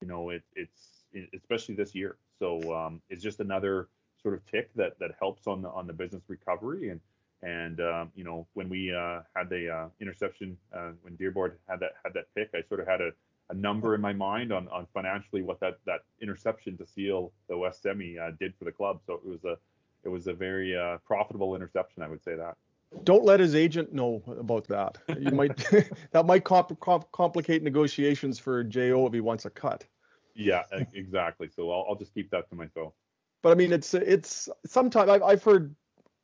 you 0.00 0.08
know, 0.08 0.30
it 0.30 0.42
it's 0.54 1.04
it, 1.12 1.28
especially 1.34 1.74
this 1.74 1.94
year. 1.94 2.16
So 2.38 2.74
um, 2.74 3.02
it's 3.10 3.22
just 3.22 3.40
another 3.40 3.88
sort 4.22 4.34
of 4.34 4.44
tick 4.46 4.70
that 4.76 4.98
that 4.98 5.12
helps 5.18 5.46
on 5.46 5.62
the 5.62 5.68
on 5.70 5.86
the 5.86 5.92
business 5.92 6.22
recovery 6.28 6.90
and 6.90 7.00
and 7.42 7.80
um, 7.80 8.12
you 8.14 8.24
know 8.24 8.46
when 8.54 8.68
we 8.68 8.94
uh, 8.94 9.20
had 9.34 9.48
the 9.48 9.70
uh, 9.70 9.88
interception 10.00 10.56
uh, 10.74 10.90
when 11.02 11.16
Dearborn 11.16 11.52
had 11.68 11.80
that 11.80 11.92
had 12.04 12.14
that 12.14 12.26
pick, 12.34 12.50
I 12.54 12.62
sort 12.68 12.80
of 12.80 12.86
had 12.86 13.00
a, 13.00 13.12
a 13.50 13.54
number 13.54 13.94
in 13.94 14.00
my 14.00 14.12
mind 14.12 14.52
on, 14.52 14.68
on 14.68 14.86
financially 14.94 15.42
what 15.42 15.60
that 15.60 15.78
that 15.84 16.00
interception 16.22 16.76
to 16.78 16.86
seal 16.86 17.32
the 17.48 17.58
West 17.58 17.82
Semi 17.82 18.18
uh, 18.18 18.30
did 18.38 18.54
for 18.58 18.64
the 18.64 18.72
club. 18.72 19.00
So 19.06 19.14
it 19.14 19.24
was 19.24 19.44
a 19.44 19.58
it 20.04 20.08
was 20.08 20.28
a 20.28 20.32
very 20.32 20.76
uh, 20.76 20.98
profitable 21.04 21.54
interception, 21.54 22.02
I 22.02 22.08
would 22.08 22.22
say 22.22 22.36
that. 22.36 22.56
Don't 23.04 23.24
let 23.24 23.38
his 23.38 23.54
agent 23.54 23.92
know 23.92 24.22
about 24.26 24.66
that. 24.68 24.98
You 25.18 25.32
might 25.32 25.56
that 26.12 26.26
might 26.26 26.44
comp, 26.44 26.78
comp, 26.80 27.10
complicate 27.12 27.62
negotiations 27.62 28.38
for 28.38 28.64
Jo 28.64 29.06
if 29.06 29.12
he 29.12 29.20
wants 29.20 29.44
a 29.44 29.50
cut. 29.50 29.84
Yeah, 30.34 30.62
exactly. 30.94 31.48
So 31.54 31.70
I'll, 31.70 31.86
I'll 31.90 31.96
just 31.96 32.14
keep 32.14 32.30
that 32.30 32.48
to 32.50 32.56
myself. 32.56 32.94
But 33.42 33.50
I 33.50 33.54
mean, 33.54 33.72
it's 33.72 33.94
it's 33.94 34.48
sometimes 34.66 35.10
I've, 35.10 35.22
I've 35.22 35.42
heard 35.42 35.74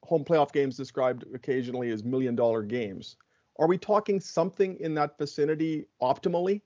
home 0.03 0.25
playoff 0.25 0.53
games 0.53 0.77
described 0.77 1.25
occasionally 1.35 1.91
as 1.91 2.05
million 2.05 2.37
dollar 2.37 2.63
games. 2.63 3.17
Are 3.59 3.67
we 3.67 3.79
talking 3.79 4.21
something 4.21 4.77
in 4.81 4.95
that 4.95 5.19
vicinity 5.19 5.87
optimally? 6.03 6.61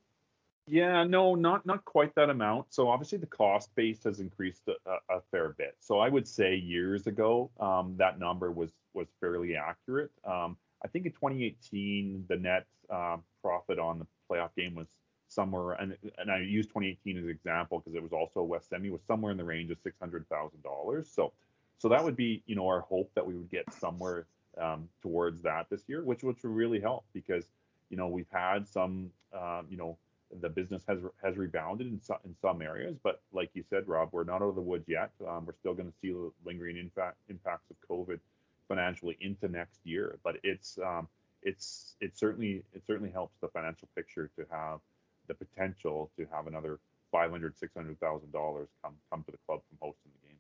Yeah, 0.71 1.03
no, 1.03 1.35
not 1.35 1.67
not 1.67 1.85
quite 1.85 2.15
that 2.15 2.31
amount. 2.31 2.73
So 2.73 2.89
obviously 2.89 3.19
the 3.19 3.27
cost 3.27 3.75
base 3.75 4.05
has 4.05 4.21
increased 4.21 4.69
a, 4.69 4.91
a, 5.13 5.21
fair 5.33 5.49
bit. 5.59 5.75
So 5.81 5.99
I 5.99 6.09
would 6.09 6.29
say 6.29 6.55
years 6.55 7.09
ago 7.09 7.51
um, 7.59 7.97
that 7.97 8.21
number 8.21 8.53
was 8.53 8.71
was 8.95 9.09
fairly 9.19 9.57
accurate. 9.57 10.13
Um, 10.25 10.57
I 10.85 10.89
think 10.89 11.07
in 11.07 11.13
2018 11.13 12.27
the 12.29 12.37
net 12.37 12.67
uh, 12.89 13.17
profit 13.43 13.81
on 13.81 13.99
the 13.99 14.07
playoff 14.31 14.51
game 14.57 14.77
was 14.77 14.87
somewhere, 15.27 15.73
and 15.73 15.97
and 16.19 16.31
I 16.31 16.39
use 16.39 16.67
2018 16.67 17.19
as 17.19 17.25
an 17.25 17.31
example 17.31 17.81
because 17.81 17.97
it 17.97 18.03
was 18.03 18.13
also 18.13 18.39
a 18.39 18.45
West 18.45 18.69
Semi 18.69 18.91
was 18.91 19.03
somewhere 19.09 19.33
in 19.33 19.39
the 19.39 19.45
range 19.45 19.73
of 19.73 19.79
six 19.83 19.99
hundred 19.99 20.29
thousand 20.29 20.63
dollars. 20.63 21.11
So 21.13 21.33
so 21.79 21.89
that 21.89 22.05
would 22.05 22.15
be 22.15 22.45
you 22.47 22.55
know 22.55 22.69
our 22.69 22.83
hope 22.83 23.11
that 23.17 23.27
we 23.27 23.35
would 23.35 23.51
get 23.51 23.65
somewhere 23.75 24.27
um, 24.57 24.89
towards 25.03 25.43
that 25.43 25.67
this 25.69 25.89
year, 25.89 26.05
which 26.05 26.23
which 26.23 26.45
would 26.45 26.53
really 26.53 26.79
help 26.79 27.07
because 27.13 27.47
you 27.89 27.97
know 27.97 28.07
we've 28.07 28.31
had 28.31 28.69
some 28.69 29.11
um, 29.33 29.67
you 29.69 29.77
know 29.77 29.99
the 30.41 30.49
business 30.49 30.83
has 30.87 30.99
has 31.23 31.37
rebounded 31.37 31.87
in 31.89 32.01
some 32.01 32.19
in 32.25 32.35
some 32.41 32.63
areas, 32.63 32.97
but 33.03 33.21
like 33.33 33.51
you 33.55 33.65
said, 33.69 33.89
Rob, 33.89 34.11
we're 34.13 34.25
not 34.25 34.43
out 34.43 34.49
of 34.49 34.55
the 34.55 34.61
woods 34.61 34.85
yet. 34.87 35.11
Um, 35.27 35.47
we're 35.47 35.55
still 35.59 35.75
going 35.75 35.89
to 35.89 35.95
see 36.01 36.13
the 36.13 36.31
lingering 36.45 36.77
impact, 36.77 37.17
impacts 37.29 37.71
of 37.71 37.77
COVID 37.89 38.21
financially 38.69 39.17
into 39.21 39.49
next 39.49 39.81
year. 39.85 40.19
But 40.23 40.37
it's 40.45 40.79
um, 40.79 41.09
it's 41.43 41.97
it 42.01 42.17
certainly 42.17 42.63
it 42.73 42.83
certainly 42.87 43.11
helps 43.11 43.37
the 43.41 43.49
financial 43.49 43.89
picture 43.97 44.31
to 44.37 44.47
have 44.51 44.79
the 45.27 45.35
potential 45.35 46.11
to 46.17 46.27
have 46.33 46.47
another 46.47 46.79
five 47.11 47.31
hundred 47.31 47.59
six 47.59 47.75
hundred 47.75 47.99
thousand 47.99 48.33
dollars 48.33 48.69
come 48.83 48.95
come 49.11 49.25
to 49.25 49.33
the 49.33 49.39
club 49.47 49.61
from 49.69 49.79
hosting 49.81 50.13
the 50.23 50.29
game. 50.29 50.37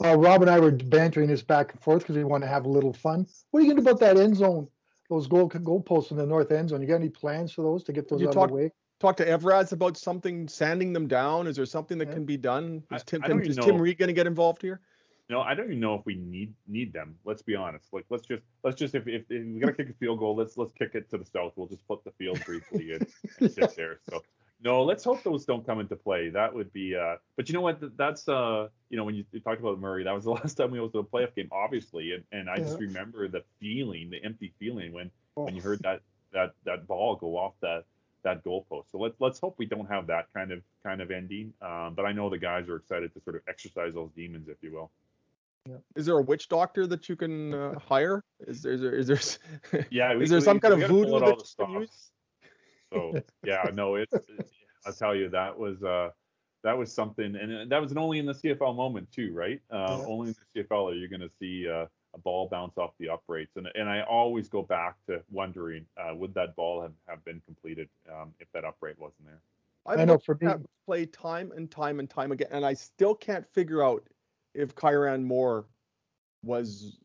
Uh, 0.00 0.16
Rob 0.16 0.42
and 0.42 0.50
I 0.50 0.60
were 0.60 0.70
bantering 0.70 1.28
this 1.28 1.42
back 1.42 1.72
and 1.72 1.82
forth 1.82 2.02
because 2.02 2.16
we 2.16 2.24
want 2.24 2.42
to 2.44 2.48
have 2.48 2.64
a 2.64 2.68
little 2.68 2.92
fun. 2.92 3.26
What 3.50 3.60
are 3.60 3.62
you 3.64 3.74
going 3.74 3.76
to 3.78 3.82
do 3.82 3.90
about 3.90 4.00
that 4.00 4.16
end 4.16 4.36
zone 4.36 4.68
those 5.08 5.26
goal 5.26 5.46
goal 5.46 5.80
posts 5.80 6.10
in 6.10 6.16
the 6.16 6.26
north 6.26 6.52
end 6.52 6.68
zone. 6.70 6.80
You 6.82 6.86
got 6.88 6.96
any 6.96 7.08
plans 7.08 7.52
for 7.52 7.62
those 7.62 7.82
to 7.84 7.92
get 7.92 8.08
those 8.08 8.20
You 8.20 8.28
out 8.28 8.34
talk- 8.34 8.44
of 8.44 8.50
the 8.50 8.56
way? 8.56 8.72
Talk 9.00 9.16
to 9.18 9.26
Evraz 9.26 9.70
about 9.72 9.96
something, 9.96 10.48
sanding 10.48 10.92
them 10.92 11.06
down. 11.06 11.46
Is 11.46 11.54
there 11.54 11.66
something 11.66 11.98
that 11.98 12.08
Yeah. 12.08 12.14
can 12.14 12.24
be 12.24 12.36
done? 12.36 12.82
I- 12.90 12.96
Is 12.96 13.04
Tim, 13.04 13.22
I 13.22 13.28
don't 13.28 13.36
Tim 13.38 13.44
even 13.46 13.58
is 13.58 13.64
Tim. 13.64 13.80
Reid 13.80 13.96
going 13.96 14.08
to 14.08 14.12
get 14.12 14.26
involved 14.26 14.60
here? 14.60 14.80
No, 15.30 15.40
I 15.40 15.54
don't 15.54 15.66
even 15.66 15.78
know 15.80 15.94
if 15.94 16.04
we 16.06 16.16
need 16.16 16.54
need 16.66 16.92
them. 16.92 17.16
Let's 17.24 17.42
be 17.42 17.54
honest. 17.54 17.92
Like 17.92 18.06
let's 18.10 18.26
just 18.26 18.42
let's 18.64 18.76
just 18.76 18.94
if 18.94 19.06
if, 19.06 19.22
if 19.30 19.46
we 19.46 19.60
gotta 19.60 19.74
kick 19.74 19.90
a 19.90 19.92
field 19.92 20.18
goal, 20.20 20.34
let's 20.34 20.56
let's 20.56 20.72
kick 20.72 20.94
it 20.94 21.08
to 21.10 21.18
the 21.18 21.24
south. 21.26 21.52
We'll 21.54 21.66
just 21.68 21.86
flip 21.86 22.00
the 22.04 22.12
field 22.12 22.42
briefly 22.46 22.92
and, 22.92 23.06
and 23.38 23.50
sit 23.52 23.76
there. 23.76 24.00
So 24.08 24.22
no, 24.62 24.82
let's 24.82 25.04
hope 25.04 25.22
those 25.22 25.44
don't 25.44 25.64
come 25.64 25.80
into 25.80 25.96
play. 25.96 26.30
That 26.30 26.52
would 26.54 26.72
be 26.72 26.96
uh 26.96 27.16
but 27.36 27.48
you 27.48 27.54
know 27.54 27.60
what 27.60 27.96
that's 27.96 28.28
uh 28.28 28.68
you 28.90 28.96
know 28.96 29.04
when 29.04 29.14
you, 29.14 29.24
you 29.32 29.40
talked 29.40 29.60
about 29.60 29.78
Murray, 29.78 30.04
that 30.04 30.12
was 30.12 30.24
the 30.24 30.30
last 30.40 30.54
time 30.54 30.70
we 30.70 30.80
went 30.80 30.92
to 30.92 30.98
a 30.98 31.04
playoff 31.04 31.34
game, 31.34 31.48
obviously. 31.52 32.12
And 32.12 32.24
and 32.32 32.50
I 32.50 32.58
just 32.58 32.78
remember 32.80 33.28
the 33.28 33.42
feeling, 33.60 34.10
the 34.10 34.22
empty 34.24 34.52
feeling 34.58 34.92
when 34.92 35.10
Oh, 35.36 35.44
when 35.44 35.54
you 35.54 35.62
heard 35.62 35.78
that 35.80 36.00
that 36.32 36.54
that 36.64 36.86
ball 36.88 37.14
go 37.16 37.36
off 37.36 37.54
that 37.60 37.84
that 38.24 38.42
goalpost. 38.44 38.90
So 38.90 38.98
let's 38.98 39.14
let's 39.20 39.38
hope 39.38 39.54
we 39.58 39.66
don't 39.66 39.86
have 39.86 40.08
that 40.08 40.26
kind 40.34 40.50
of 40.50 40.62
kind 40.82 41.00
of 41.00 41.10
ending. 41.12 41.52
Um, 41.62 41.94
but 41.94 42.04
I 42.04 42.12
know 42.12 42.28
the 42.28 42.38
guys 42.38 42.68
are 42.68 42.76
excited 42.76 43.14
to 43.14 43.20
sort 43.20 43.36
of 43.36 43.42
exercise 43.48 43.94
those 43.94 44.10
demons, 44.16 44.48
if 44.48 44.56
you 44.62 44.72
will. 44.72 44.90
Yeah. 45.68 45.76
Is 45.94 46.06
there 46.06 46.18
a 46.18 46.22
witch 46.22 46.48
doctor 46.48 46.86
that 46.86 47.08
you 47.08 47.14
can 47.14 47.54
uh, 47.54 47.78
hire? 47.78 48.24
Is 48.46 48.62
there 48.62 48.72
is 48.72 48.80
there, 48.80 48.94
is 48.94 49.06
there 49.06 49.16
s- 49.16 49.38
Yeah, 49.90 50.14
Is 50.18 50.30
there 50.30 50.40
some 50.40 50.58
kind 50.58 50.74
of 50.74 50.88
voodoo 50.88 51.20
that 51.20 51.36
you 51.58 51.64
can 51.66 51.80
use? 51.82 52.10
Stops. 52.90 53.12
So 53.12 53.22
yeah, 53.44 53.70
no, 53.74 53.96
it's, 53.96 54.12
it's 54.12 54.52
I'll 54.86 54.92
tell 54.92 55.14
you 55.14 55.28
that 55.30 55.56
was 55.58 55.82
uh 55.82 56.10
that 56.64 56.76
was 56.76 56.92
something, 56.92 57.36
and 57.36 57.52
uh, 57.52 57.64
that 57.68 57.80
was 57.80 57.96
only 57.96 58.18
in 58.18 58.26
the 58.26 58.32
CFL 58.32 58.74
moment 58.74 59.10
too, 59.12 59.32
right? 59.32 59.60
Uh, 59.70 59.98
Yeah. 59.98 60.04
Only 60.06 60.28
in 60.28 60.34
the 60.54 60.64
CFL 60.64 60.90
are 60.90 60.94
you 60.94 61.08
going 61.08 61.20
to 61.20 61.30
see 61.38 61.68
uh, 61.68 61.86
a 62.14 62.18
ball 62.18 62.48
bounce 62.48 62.76
off 62.78 62.90
the 62.98 63.08
uprights, 63.08 63.56
and 63.56 63.68
and 63.74 63.88
I 63.88 64.02
always 64.02 64.48
go 64.48 64.62
back 64.62 64.96
to 65.06 65.22
wondering 65.30 65.86
uh, 65.96 66.14
would 66.14 66.34
that 66.34 66.56
ball 66.56 66.82
have, 66.82 66.92
have 67.06 67.24
been 67.24 67.40
completed 67.46 67.88
um, 68.10 68.34
if 68.40 68.50
that 68.52 68.64
upright 68.64 68.98
wasn't 68.98 69.26
there? 69.26 69.40
I've 69.86 70.00
I 70.00 70.04
know 70.04 70.18
for 70.18 70.34
at 70.34 70.40
me- 70.40 70.46
that 70.48 70.60
play 70.84 71.06
time 71.06 71.52
and 71.56 71.70
time 71.70 72.00
and 72.00 72.10
time 72.10 72.32
again, 72.32 72.48
and 72.50 72.64
I 72.64 72.74
still 72.74 73.14
can't 73.14 73.46
figure 73.52 73.82
out 73.82 74.06
if 74.54 74.74
Kyran 74.74 75.22
Moore 75.22 75.66
was 76.42 76.98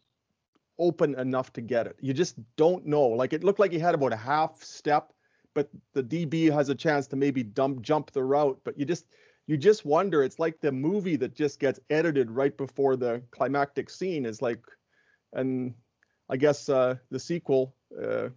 open 0.80 1.16
enough 1.20 1.54
to 1.54 1.62
get 1.62 1.88
it. 1.88 1.98
You 2.02 2.13
just 2.13 2.36
don't 2.56 2.86
know. 2.86 3.08
Like 3.08 3.34
it 3.34 3.44
looked 3.44 3.60
like 3.60 3.72
he 3.72 3.80
had 3.80 3.94
about 3.94 4.13
a 4.13 4.18
half 4.18 4.63
step, 4.63 5.13
but 5.53 5.69
the 5.93 6.03
DB 6.03 6.51
has 6.51 6.69
a 6.69 6.75
chance 6.75 7.07
to 7.07 7.15
maybe 7.15 7.43
dump 7.43 7.81
jump 7.81 8.12
the 8.12 8.24
route. 8.24 8.60
But 8.63 8.77
you 8.77 8.86
just 8.86 9.05
you 9.48 9.57
just 9.57 9.86
wonder. 9.86 10.24
It's 10.24 10.39
like 10.39 10.60
the 10.60 10.72
movie 10.72 11.15
that 11.17 11.36
just 11.36 11.60
gets 11.60 11.79
edited 11.89 12.31
right 12.31 12.55
before 12.55 12.95
the 12.95 13.22
climactic 13.31 13.89
scene 13.89 14.25
is 14.25 14.41
like, 14.41 14.60
and 15.33 15.74
I 16.29 16.38
guess 16.38 16.69
uh, 16.69 16.95
the 17.10 17.19
sequel. 17.19 17.75
Uh, 18.01 18.29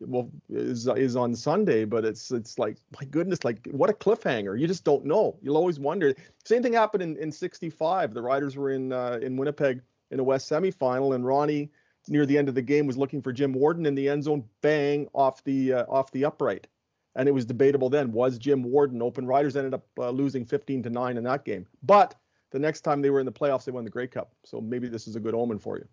well 0.00 0.30
is 0.48 0.88
is 0.88 1.14
on 1.14 1.34
Sunday, 1.34 1.84
but 1.84 2.04
it's 2.04 2.30
it's 2.30 2.58
like 2.58 2.78
my 2.98 3.06
goodness, 3.06 3.44
like 3.44 3.68
what 3.70 3.90
a 3.90 3.92
cliffhanger. 3.92 4.58
You 4.58 4.66
just 4.66 4.84
don't 4.84 5.04
know. 5.04 5.38
You'll 5.42 5.56
always 5.56 5.78
wonder. 5.78 6.14
Same 6.44 6.62
thing 6.62 6.72
happened 6.72 7.02
in 7.02 7.16
in 7.18 7.30
'65. 7.30 8.14
The 8.14 8.22
Riders 8.22 8.56
were 8.56 8.70
in 8.70 8.92
uh, 8.92 9.18
in 9.20 9.36
Winnipeg 9.36 9.82
in 10.10 10.20
a 10.20 10.24
West 10.24 10.50
semifinal, 10.50 11.14
and 11.14 11.26
Ronnie 11.26 11.70
near 12.08 12.26
the 12.26 12.38
end 12.38 12.48
of 12.48 12.54
the 12.54 12.62
game 12.62 12.86
was 12.86 12.96
looking 12.96 13.22
for 13.22 13.32
Jim 13.32 13.52
Worden 13.52 13.86
in 13.86 13.94
the 13.94 14.08
end 14.08 14.24
zone, 14.24 14.44
bang 14.62 15.08
off 15.14 15.42
the 15.44 15.72
uh, 15.74 15.84
off 15.88 16.10
the 16.12 16.24
upright, 16.24 16.66
and 17.14 17.28
it 17.28 17.32
was 17.32 17.44
debatable 17.44 17.90
then 17.90 18.12
was 18.12 18.38
Jim 18.38 18.62
Worden 18.62 19.02
open. 19.02 19.26
Riders 19.26 19.56
ended 19.56 19.74
up 19.74 19.86
uh, 19.98 20.10
losing 20.10 20.44
15 20.44 20.82
to 20.84 20.90
nine 20.90 21.16
in 21.16 21.24
that 21.24 21.44
game, 21.44 21.66
but 21.82 22.14
the 22.50 22.58
next 22.58 22.80
time 22.80 23.00
they 23.00 23.10
were 23.10 23.20
in 23.20 23.26
the 23.26 23.32
playoffs, 23.32 23.64
they 23.64 23.72
won 23.72 23.84
the 23.84 23.90
Grey 23.90 24.06
Cup. 24.06 24.32
So 24.44 24.60
maybe 24.60 24.88
this 24.88 25.06
is 25.06 25.16
a 25.16 25.20
good 25.20 25.34
omen 25.34 25.58
for 25.58 25.78
you. 25.78 25.86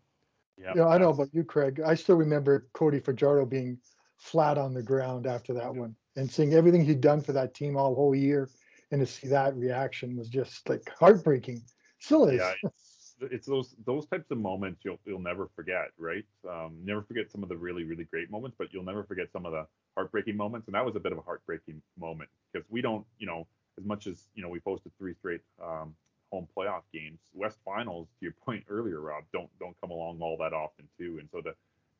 Yeah, 0.58 0.74
Yeah, 0.76 0.88
I 0.88 0.98
know 0.98 1.10
about 1.10 1.30
you, 1.34 1.44
Craig. 1.44 1.82
I 1.86 1.94
still 1.94 2.16
remember 2.16 2.68
Cody 2.74 3.00
Fajardo 3.00 3.46
being 3.46 3.78
flat 4.18 4.58
on 4.58 4.74
the 4.74 4.82
ground 4.82 5.28
after 5.28 5.54
that 5.54 5.74
one 5.74 5.96
and 6.16 6.32
seeing 6.32 6.56
everything 6.56 6.84
he'd 6.84 7.02
done 7.02 7.22
for 7.22 7.32
that 7.34 7.54
team 7.54 7.78
all 7.78 7.94
whole 7.94 8.16
year 8.16 8.50
and 8.92 9.00
to 9.00 9.06
see 9.06 9.28
that 9.28 9.56
reaction 9.56 10.16
was 10.16 10.30
just 10.30 10.68
like 10.68 10.90
heartbreaking. 11.00 11.62
Still 12.00 12.28
is. 12.28 12.40
yeah, 12.40 12.70
it's, 13.20 13.48
those 13.48 13.76
those 13.86 14.06
types 14.06 14.32
of 14.32 14.38
moments 14.38 14.82
you'll 14.84 15.00
you'll 15.06 15.20
never 15.20 15.48
forget, 15.56 15.92
right? 15.98 16.26
Um, 16.50 16.78
never 16.84 17.02
forget 17.02 17.32
some 17.32 17.44
of 17.44 17.50
the 17.50 17.58
really 17.58 17.84
really 17.84 18.06
great 18.06 18.30
moments, 18.30 18.56
but 18.58 18.74
you'll 18.74 18.84
never 18.84 19.04
forget 19.04 19.32
some 19.32 19.46
of 19.46 19.52
the 19.52 19.66
heartbreaking 19.96 20.38
moments. 20.38 20.68
And 20.68 20.76
that 20.76 20.86
was 20.86 20.96
a 20.96 21.00
bit 21.00 21.12
of 21.12 21.18
a 21.18 21.22
heartbreaking 21.22 21.82
moment 22.00 22.30
because 22.52 22.68
we 22.70 22.82
don't, 22.82 23.06
you 23.20 23.28
know, 23.28 23.48
as 23.78 23.86
much 23.86 24.08
as 24.08 24.28
you 24.36 24.42
know, 24.42 24.50
we 24.50 24.60
posted 24.60 24.92
three 24.98 25.14
straight 25.14 25.42
um, 25.64 25.96
home 26.32 26.48
playoff 26.56 26.84
games. 26.94 27.20
West 27.34 27.58
Finals, 27.66 28.08
to 28.20 28.26
your 28.26 28.34
point 28.46 28.64
earlier, 28.70 29.02
Rob, 29.02 29.24
don't 29.34 29.50
don't 29.60 29.80
come 29.82 29.92
along 29.92 30.20
all 30.22 30.38
that 30.38 30.54
often 30.54 30.88
too. 30.98 31.18
And 31.20 31.30
so 31.32 31.42
to 31.42 31.54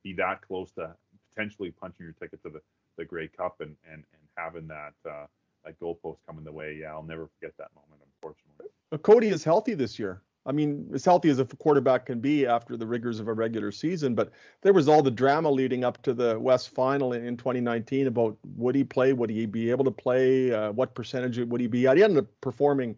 be 0.04 0.14
that 0.14 0.42
close 0.42 0.72
to 0.74 0.94
potentially 1.34 1.72
punching 1.72 2.06
your 2.06 2.14
ticket 2.14 2.42
to 2.44 2.50
the 2.50 2.62
the 2.98 3.06
Grey 3.06 3.28
Cup 3.28 3.62
and 3.62 3.76
and 3.92 4.04
and 4.14 4.22
having 4.36 4.68
that 4.68 4.94
uh, 5.10 5.26
that 5.66 5.80
goalpost 5.80 6.18
coming 6.28 6.44
the 6.44 6.52
way, 6.52 6.78
yeah, 6.82 6.92
I'll 6.92 7.04
never 7.04 7.30
forget 7.40 7.56
that 7.58 7.70
moment, 7.76 8.02
unfortunately. 8.06 8.68
Cody 9.02 9.28
is 9.30 9.44
healthy 9.44 9.74
this 9.74 10.00
year. 10.00 10.22
I 10.48 10.54
mean, 10.54 10.90
as 10.94 11.04
healthy 11.04 11.30
as 11.30 11.40
a 11.40 11.46
quarterback 11.46 12.06
can 12.06 12.22
be 12.22 12.48
after 12.48 12.78
the 12.78 12.88
rigors 12.88 13.20
of 13.20 13.28
a 13.28 13.34
regular 13.34 13.70
season, 13.70 14.16
but 14.16 14.32
there 14.62 14.72
was 14.72 14.88
all 14.88 15.04
the 15.04 15.12
drama 15.12 15.52
leading 15.52 15.84
up 15.84 16.02
to 16.04 16.14
the 16.14 16.40
West 16.40 16.70
Final 16.70 17.12
in, 17.12 17.26
in 17.26 17.36
2019 17.36 18.08
about 18.08 18.38
would 18.56 18.74
he 18.74 18.86
play, 18.86 19.12
would 19.12 19.30
he 19.30 19.46
be 19.46 19.70
able 19.70 19.84
to 19.84 19.92
play, 19.92 20.54
uh, 20.54 20.72
what 20.72 20.96
percentage 20.96 21.38
would 21.38 21.60
he 21.60 21.68
be 21.68 21.86
at. 21.86 21.98
He 21.98 22.04
ended 22.04 22.24
up 22.24 22.30
performing 22.40 22.96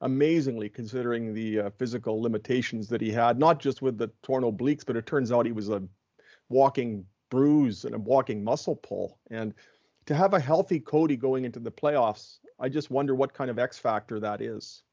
amazingly 0.00 0.68
considering 0.68 1.34
the 1.34 1.60
uh, 1.60 1.70
physical 1.70 2.22
limitations 2.22 2.88
that 2.88 3.00
he 3.00 3.10
had, 3.10 3.36
not 3.36 3.58
just 3.58 3.82
with 3.82 3.98
the 3.98 4.08
torn 4.22 4.44
obliques, 4.44 4.86
but 4.86 4.96
it 4.96 5.04
turns 5.04 5.32
out 5.32 5.44
he 5.44 5.52
was 5.52 5.70
a 5.70 5.82
walking 6.48 7.04
bruise 7.30 7.84
and 7.84 7.96
a 7.96 7.98
walking 7.98 8.44
muscle 8.44 8.76
pull. 8.76 9.18
And 9.28 9.54
to 10.06 10.14
have 10.14 10.34
a 10.34 10.40
healthy 10.40 10.78
Cody 10.78 11.16
going 11.16 11.44
into 11.44 11.58
the 11.58 11.72
playoffs, 11.72 12.38
I 12.60 12.68
just 12.68 12.92
wonder 12.92 13.16
what 13.16 13.34
kind 13.34 13.50
of 13.50 13.58
X 13.58 13.76
factor 13.78 14.20
that 14.20 14.40
is. 14.40 14.84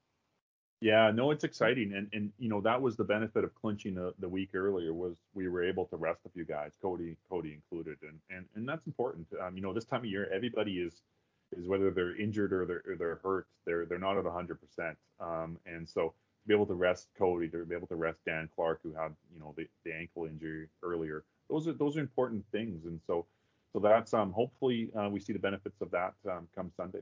Yeah, 0.81 1.12
no, 1.12 1.31
it's 1.31 1.43
exciting, 1.43 1.93
and 1.93 2.07
and 2.13 2.31
you 2.38 2.50
know 2.50 2.62
that 2.62 2.81
was 2.81 2.95
the 2.95 3.03
benefit 3.03 3.43
of 3.43 3.53
clinching 3.55 3.95
the, 3.95 4.13
the 4.19 4.29
week 4.29 4.51
earlier 4.53 4.93
was 4.93 5.17
we 5.33 5.50
were 5.50 5.63
able 5.63 5.86
to 5.88 5.98
rest 5.98 6.21
a 6.25 6.29
few 6.29 6.45
guys, 6.45 6.71
Cody 6.81 7.17
Cody 7.29 7.53
included, 7.53 7.98
and 8.03 8.19
and 8.29 8.45
and 8.55 8.69
that's 8.69 8.86
important. 8.88 9.27
Um, 9.41 9.57
you 9.57 9.62
know, 9.63 9.74
this 9.74 9.86
time 9.86 10.01
of 10.01 10.05
year, 10.05 10.29
everybody 10.31 10.79
is 10.79 11.01
is 11.57 11.67
whether 11.67 11.91
they're 11.91 12.15
injured 12.15 12.53
or 12.53 12.65
they're 12.65 12.83
or 12.88 12.95
they're 12.95 13.19
hurt, 13.24 13.48
they're 13.65 13.86
they're 13.88 14.00
not 14.00 14.17
at 14.17 14.24
100 14.24 14.62
percent. 14.62 14.98
Um, 15.19 15.57
and 15.65 15.89
so 15.89 16.13
to 16.43 16.48
be 16.48 16.53
able 16.53 16.67
to 16.67 16.75
rest 16.75 17.09
Cody, 17.17 17.50
to 17.50 17.65
be 17.65 17.75
able 17.75 17.88
to 17.88 17.95
rest 17.95 18.19
Dan 18.25 18.48
Clark, 18.55 18.81
who 18.83 18.93
had 18.93 19.13
you 19.33 19.39
know 19.39 19.53
the, 19.57 19.67
the 19.83 19.93
ankle 19.93 20.27
injury 20.27 20.69
earlier, 20.83 21.25
those 21.50 21.67
are 21.67 21.74
those 21.74 21.98
are 21.98 22.01
important 22.01 22.45
things, 22.53 22.86
and 22.86 23.01
so 23.05 23.25
so 23.74 23.79
that's 23.79 24.13
um 24.13 24.31
hopefully 24.31 24.91
uh, 24.98 25.09
we 25.09 25.19
see 25.19 25.33
the 25.33 25.39
benefits 25.39 25.81
of 25.81 25.91
that 25.91 26.13
um, 26.29 26.48
come 26.55 26.71
Sunday. 26.77 27.01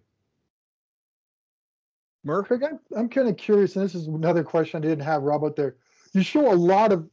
Murph? 2.23 2.47
Craig, 2.47 2.63
I'm, 2.63 2.79
I'm 2.95 3.09
kind 3.09 3.27
of 3.27 3.37
curious, 3.37 3.75
and 3.75 3.85
this 3.85 3.95
is 3.95 4.07
another 4.07 4.43
question 4.43 4.77
I 4.77 4.87
didn't 4.87 5.05
have 5.05 5.23
Rob 5.23 5.43
out 5.43 5.55
there. 5.55 5.75
You 6.13 6.23
show 6.23 6.51
a 6.51 6.55
lot 6.55 6.91
of 6.91 7.09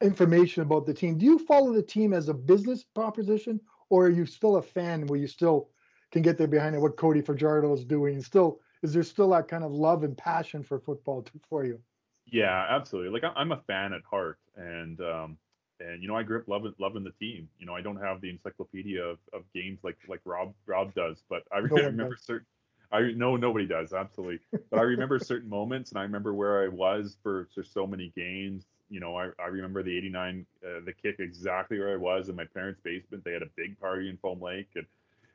information 0.00 0.62
about 0.62 0.86
the 0.86 0.94
team. 0.94 1.18
Do 1.18 1.26
you 1.26 1.38
follow 1.38 1.72
the 1.72 1.82
team 1.82 2.12
as 2.12 2.28
a 2.28 2.34
business 2.34 2.84
proposition, 2.84 3.60
or 3.90 4.06
are 4.06 4.10
you 4.10 4.26
still 4.26 4.56
a 4.56 4.62
fan 4.62 5.06
where 5.06 5.18
you 5.18 5.26
still 5.26 5.70
can 6.10 6.22
get 6.22 6.38
there 6.38 6.46
behind 6.46 6.74
it, 6.74 6.80
what 6.80 6.96
Cody 6.96 7.20
Fajardo 7.20 7.72
is 7.74 7.84
doing? 7.84 8.20
Still, 8.22 8.60
is 8.82 8.92
there 8.92 9.02
still 9.02 9.30
that 9.30 9.48
kind 9.48 9.64
of 9.64 9.72
love 9.72 10.04
and 10.04 10.16
passion 10.16 10.62
for 10.62 10.78
football 10.78 11.22
to, 11.22 11.32
for 11.48 11.64
you? 11.64 11.80
Yeah, 12.26 12.66
absolutely. 12.68 13.10
Like 13.10 13.32
I'm 13.36 13.52
a 13.52 13.62
fan 13.66 13.92
at 13.92 14.02
heart, 14.08 14.38
and 14.56 15.00
um, 15.00 15.38
and 15.80 16.02
you 16.02 16.08
know 16.08 16.16
I 16.16 16.22
grew 16.22 16.38
up 16.38 16.48
loving 16.48 16.74
loving 16.78 17.04
the 17.04 17.12
team. 17.12 17.48
You 17.58 17.66
know 17.66 17.74
I 17.74 17.80
don't 17.80 17.96
have 17.96 18.20
the 18.20 18.30
encyclopedia 18.30 19.02
of, 19.02 19.18
of 19.32 19.42
games 19.54 19.80
like 19.82 19.96
like 20.08 20.20
Rob 20.24 20.54
Rob 20.66 20.94
does, 20.94 21.22
but 21.28 21.42
I 21.52 21.60
No 21.60 21.66
remember 21.76 22.16
certain. 22.20 22.46
I 22.90 23.12
no 23.14 23.36
nobody 23.36 23.66
does 23.66 23.92
absolutely, 23.92 24.40
but 24.70 24.78
I 24.78 24.82
remember 24.82 25.18
certain 25.22 25.48
moments, 25.48 25.90
and 25.90 25.98
I 25.98 26.02
remember 26.02 26.32
where 26.32 26.62
I 26.62 26.68
was 26.68 27.16
for, 27.22 27.48
for 27.54 27.62
so 27.62 27.86
many 27.86 28.12
games. 28.16 28.64
You 28.88 29.00
know, 29.00 29.16
I, 29.16 29.30
I 29.38 29.46
remember 29.48 29.82
the 29.82 29.96
'89 29.96 30.46
uh, 30.64 30.80
the 30.84 30.92
kick 30.92 31.16
exactly 31.18 31.78
where 31.78 31.92
I 31.92 31.96
was 31.96 32.28
in 32.28 32.36
my 32.36 32.46
parents' 32.46 32.80
basement. 32.82 33.24
They 33.24 33.32
had 33.32 33.42
a 33.42 33.50
big 33.56 33.78
party 33.78 34.08
in 34.08 34.16
Foam 34.16 34.40
Lake, 34.40 34.70
and, 34.74 34.86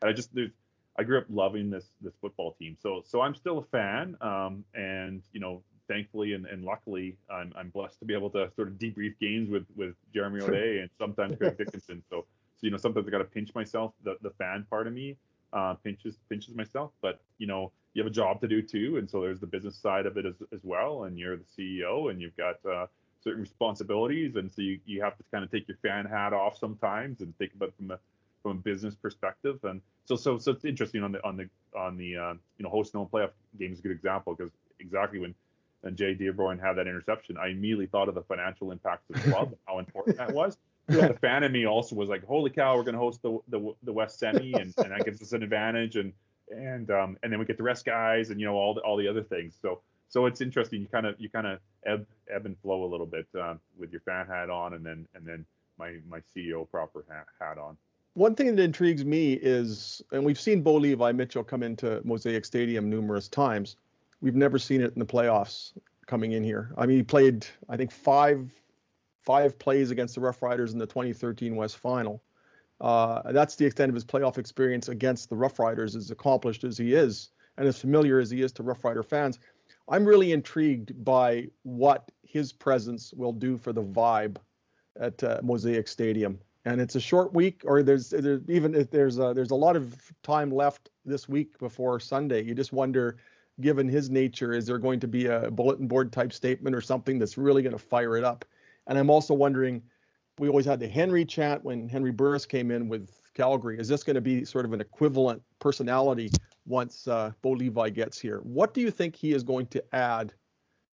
and 0.02 0.10
I 0.10 0.14
just 0.14 0.34
there's 0.34 0.52
I 0.98 1.04
grew 1.04 1.20
up 1.20 1.26
loving 1.30 1.70
this 1.70 1.86
this 2.02 2.14
football 2.22 2.54
team. 2.54 2.76
So 2.82 3.04
so 3.06 3.22
I'm 3.22 3.36
still 3.36 3.60
a 3.60 3.64
fan, 3.66 4.18
um, 4.22 4.64
and 4.74 5.22
you 5.32 5.40
know 5.40 5.62
thankfully 5.88 6.32
and, 6.32 6.46
and 6.46 6.64
luckily 6.64 7.18
I'm, 7.30 7.52
I'm 7.58 7.68
blessed 7.68 8.00
to 8.00 8.06
be 8.06 8.14
able 8.14 8.30
to 8.30 8.50
sort 8.56 8.70
of 8.70 8.76
debrief 8.76 9.20
games 9.20 9.50
with 9.50 9.66
with 9.76 9.96
Jeremy 10.14 10.42
O'Day 10.44 10.80
and 10.80 10.90
sometimes 10.98 11.38
Craig 11.38 11.58
Dickenson. 11.58 12.02
So 12.10 12.26
so 12.56 12.60
you 12.62 12.72
know 12.72 12.78
sometimes 12.78 13.08
I 13.08 13.12
got 13.12 13.20
to 13.20 13.26
pinch 13.26 13.54
myself. 13.54 13.94
The 14.04 14.18
the 14.22 14.32
fan 14.32 14.66
part 14.70 14.88
of 14.88 14.94
me 14.94 15.18
uh, 15.54 15.76
pinches 15.76 16.18
pinches 16.30 16.56
myself, 16.56 16.92
but 17.02 17.22
you 17.38 17.48
know 17.48 17.72
you 17.94 18.04
have 18.04 18.12
a 18.12 18.14
job 18.14 18.42
to 18.42 18.48
do 18.48 18.62
too, 18.62 18.98
and 18.98 19.10
so 19.10 19.22
there's 19.22 19.40
the 19.40 19.48
business 19.48 19.78
side 19.78 20.06
of 20.06 20.18
it 20.18 20.26
as 20.26 20.36
as 20.52 20.62
well. 20.64 21.04
And 21.04 21.18
you're 21.18 21.38
the 21.38 21.46
CEO, 21.58 22.10
and 22.10 22.22
you've 22.22 22.36
got 22.36 22.56
uh, 22.66 22.88
certain 23.24 23.42
responsibilities, 23.42 24.36
and 24.36 24.52
so 24.52 24.62
you, 24.62 24.80
you 24.86 25.02
have 25.02 25.16
to 25.18 25.24
kind 25.32 25.44
of 25.44 25.52
take 25.52 25.68
your 25.68 25.78
fan 25.78 26.06
hat 26.06 26.34
off 26.34 26.58
sometimes 26.58 27.22
and 27.22 27.38
think 27.38 27.54
about 27.56 27.74
from 27.78 27.92
a 27.92 28.00
from 28.42 28.52
a 28.52 28.62
business 28.62 28.96
perspective. 28.96 29.60
And 29.64 29.82
so 30.06 30.16
so 30.16 30.38
so 30.38 30.52
it's 30.52 30.66
interesting 30.66 31.04
on 31.04 31.12
the 31.12 31.24
on 31.24 31.38
the 31.38 31.50
on 31.78 31.98
the 31.98 32.18
uh, 32.18 32.34
you 32.58 32.64
know 32.64 32.70
host 32.70 32.94
no 32.94 33.10
playoff 33.12 33.32
game 33.60 33.72
is 33.72 33.80
a 33.80 33.82
good 33.82 33.92
example 33.92 34.36
because 34.36 34.52
exactly 34.80 35.20
when 35.20 35.36
and 35.84 35.98
Jay 35.98 36.14
Dearborn 36.14 36.60
had 36.60 36.74
that 36.74 36.88
interception, 36.88 37.38
I 37.38 37.50
immediately 37.50 37.88
thought 37.88 38.08
of 38.08 38.16
the 38.16 38.22
financial 38.22 38.72
impact 38.72 39.04
of 39.10 39.22
the 39.22 39.32
club, 39.32 39.56
how 39.68 39.80
important 39.80 40.18
that 40.18 40.34
was. 40.34 40.58
Yeah. 40.90 41.10
The 41.10 41.14
fan 41.22 41.44
in 41.44 41.52
me 41.52 41.66
also 41.66 41.96
was 41.96 42.10
like, 42.10 42.26
"Holy 42.26 42.50
cow, 42.50 42.76
we're 42.76 42.84
going 42.84 42.96
to 42.96 43.00
host 43.00 43.22
the, 43.22 43.40
the 43.50 43.74
the 43.84 43.94
West 43.94 44.20
Semi, 44.20 44.54
and, 44.54 44.74
and 44.78 44.92
that 44.92 45.06
gives 45.06 45.22
us 45.22 45.34
an 45.34 45.44
advantage." 45.44 45.96
And 45.96 46.14
and 46.50 46.92
um 46.92 47.18
and 47.24 47.32
then 47.32 47.40
we 47.40 47.46
get 47.46 47.58
the 47.58 47.64
rest 47.64 47.86
guys, 47.86 48.30
and 48.30 48.40
you 48.40 48.46
know 48.46 48.56
all 48.56 48.74
the 48.74 48.82
all 48.82 48.98
the 48.98 49.08
other 49.08 49.24
things. 49.24 49.58
So 49.62 49.82
so 50.10 50.28
it's 50.28 50.42
interesting. 50.42 50.82
You 50.82 50.88
kind 50.88 51.06
of 51.06 51.16
you 51.20 51.30
kind 51.30 51.48
of 51.48 51.60
ebb 51.86 52.06
ebb 52.32 52.46
and 52.46 52.58
flow 52.60 52.84
a 52.84 52.90
little 52.90 53.08
bit 53.08 53.28
um, 53.40 53.60
with 53.78 53.92
your 53.92 54.02
fan 54.02 54.28
hat 54.28 54.50
on, 54.50 54.74
and 54.76 54.86
then 54.86 55.08
and 55.16 55.26
then 55.26 55.46
my 55.80 55.98
my 56.08 56.20
CEO 56.36 56.70
proper 56.70 57.04
hat, 57.10 57.26
hat 57.40 57.58
on. 57.58 57.78
One 58.14 58.36
thing 58.36 58.56
that 58.56 58.62
intrigues 58.62 59.04
me 59.04 59.34
is, 59.34 60.04
and 60.12 60.24
we've 60.24 60.40
seen 60.40 60.62
Bo 60.62 60.76
Levi 60.76 61.12
Mitchell 61.14 61.44
come 61.44 61.64
into 61.64 62.00
Mosaic 62.04 62.46
Stadium 62.46 62.88
numerous 62.88 63.28
times. 63.28 63.76
We've 64.22 64.36
never 64.36 64.60
seen 64.60 64.82
it 64.82 64.94
in 64.94 65.00
the 65.00 65.06
playoffs 65.06 65.74
coming 66.06 66.34
in 66.34 66.44
here. 66.44 66.72
I 66.78 66.86
mean, 66.86 66.98
he 66.98 67.04
played, 67.04 67.48
I 67.70 67.76
think, 67.76 67.92
five 67.92 68.52
five 69.24 69.58
plays 69.58 69.92
against 69.92 70.16
the 70.16 70.22
Rough 70.22 70.42
Riders 70.42 70.74
in 70.74 70.80
the 70.80 70.86
2013 70.86 71.56
West 71.56 71.78
Final. 71.78 72.22
Uh, 72.82 73.32
that's 73.32 73.56
the 73.56 73.66
extent 73.66 73.90
of 73.90 73.96
his 73.96 74.04
playoff 74.04 74.38
experience 74.38 74.90
against 74.90 75.30
the 75.30 75.36
Rough 75.36 75.60
Riders, 75.60 75.96
as 75.96 76.12
accomplished 76.12 76.64
as 76.64 76.78
he 76.78 76.94
is, 76.94 77.30
and 77.58 77.68
as 77.68 77.80
familiar 77.80 78.20
as 78.20 78.30
he 78.30 78.42
is 78.42 78.52
to 78.54 78.64
Rough 78.64 78.84
Rider 78.84 79.04
fans. 79.04 79.40
I'm 79.88 80.06
really 80.06 80.32
intrigued 80.32 81.04
by 81.04 81.48
what 81.64 82.12
his 82.24 82.52
presence 82.52 83.14
will 83.14 83.34
do 83.34 83.58
for 83.58 83.74
the 83.74 83.84
vibe 83.84 84.38
at 85.00 85.24
uh, 85.24 85.40
Mosaic 85.44 85.88
Stadium. 85.88 86.40
And 86.66 86.80
it's 86.80 86.96
a 86.96 87.00
short 87.00 87.34
week, 87.34 87.62
or 87.66 87.84
there's, 87.84 88.10
there's 88.10 88.42
even 88.48 88.74
if 88.74 88.90
there's 88.90 89.20
a, 89.20 89.34
there's 89.34 89.52
a 89.52 89.56
lot 89.56 89.76
of 89.76 89.96
time 90.24 90.50
left 90.50 90.90
this 91.06 91.28
week 91.28 91.58
before 91.60 92.00
Sunday. 92.00 92.42
You 92.44 92.56
just 92.56 92.72
wonder, 92.72 93.18
given 93.60 93.90
his 93.90 94.10
nature, 94.10 94.54
is 94.54 94.66
there 94.66 94.78
going 94.78 95.02
to 95.02 95.08
be 95.08 95.26
a 95.26 95.52
bulletin 95.52 95.88
board 95.88 96.14
type 96.14 96.32
statement 96.32 96.76
or 96.76 96.82
something 96.82 97.20
that's 97.20 97.38
really 97.38 97.62
going 97.62 97.74
to 97.74 97.80
fire 97.80 98.16
it 98.16 98.24
up? 98.24 98.46
And 98.88 98.98
I'm 98.98 99.10
also 99.10 99.34
wondering, 99.34 99.82
we 100.40 100.48
always 100.48 100.66
had 100.66 100.80
the 100.80 100.88
Henry 100.88 101.26
chat 101.26 101.64
when 101.64 101.88
Henry 101.88 102.12
Burris 102.12 102.46
came 102.46 102.72
in 102.72 102.90
with 102.90 103.12
Calgary. 103.34 103.80
Is 103.80 103.88
this 103.88 104.04
going 104.04 104.16
to 104.16 104.22
be 104.22 104.46
sort 104.46 104.66
of 104.66 104.74
an 104.74 104.82
equivalent 104.82 105.42
personality 105.60 106.30
once 106.66 107.08
uh, 107.08 107.32
Bo 107.42 107.52
Levi 107.52 107.90
gets 107.90 108.20
here? 108.20 108.40
What 108.40 108.74
do 108.74 108.82
you 108.82 108.92
think 108.92 109.16
he 109.16 109.34
is 109.34 109.44
going 109.44 109.68
to 109.68 109.84
add 109.94 110.34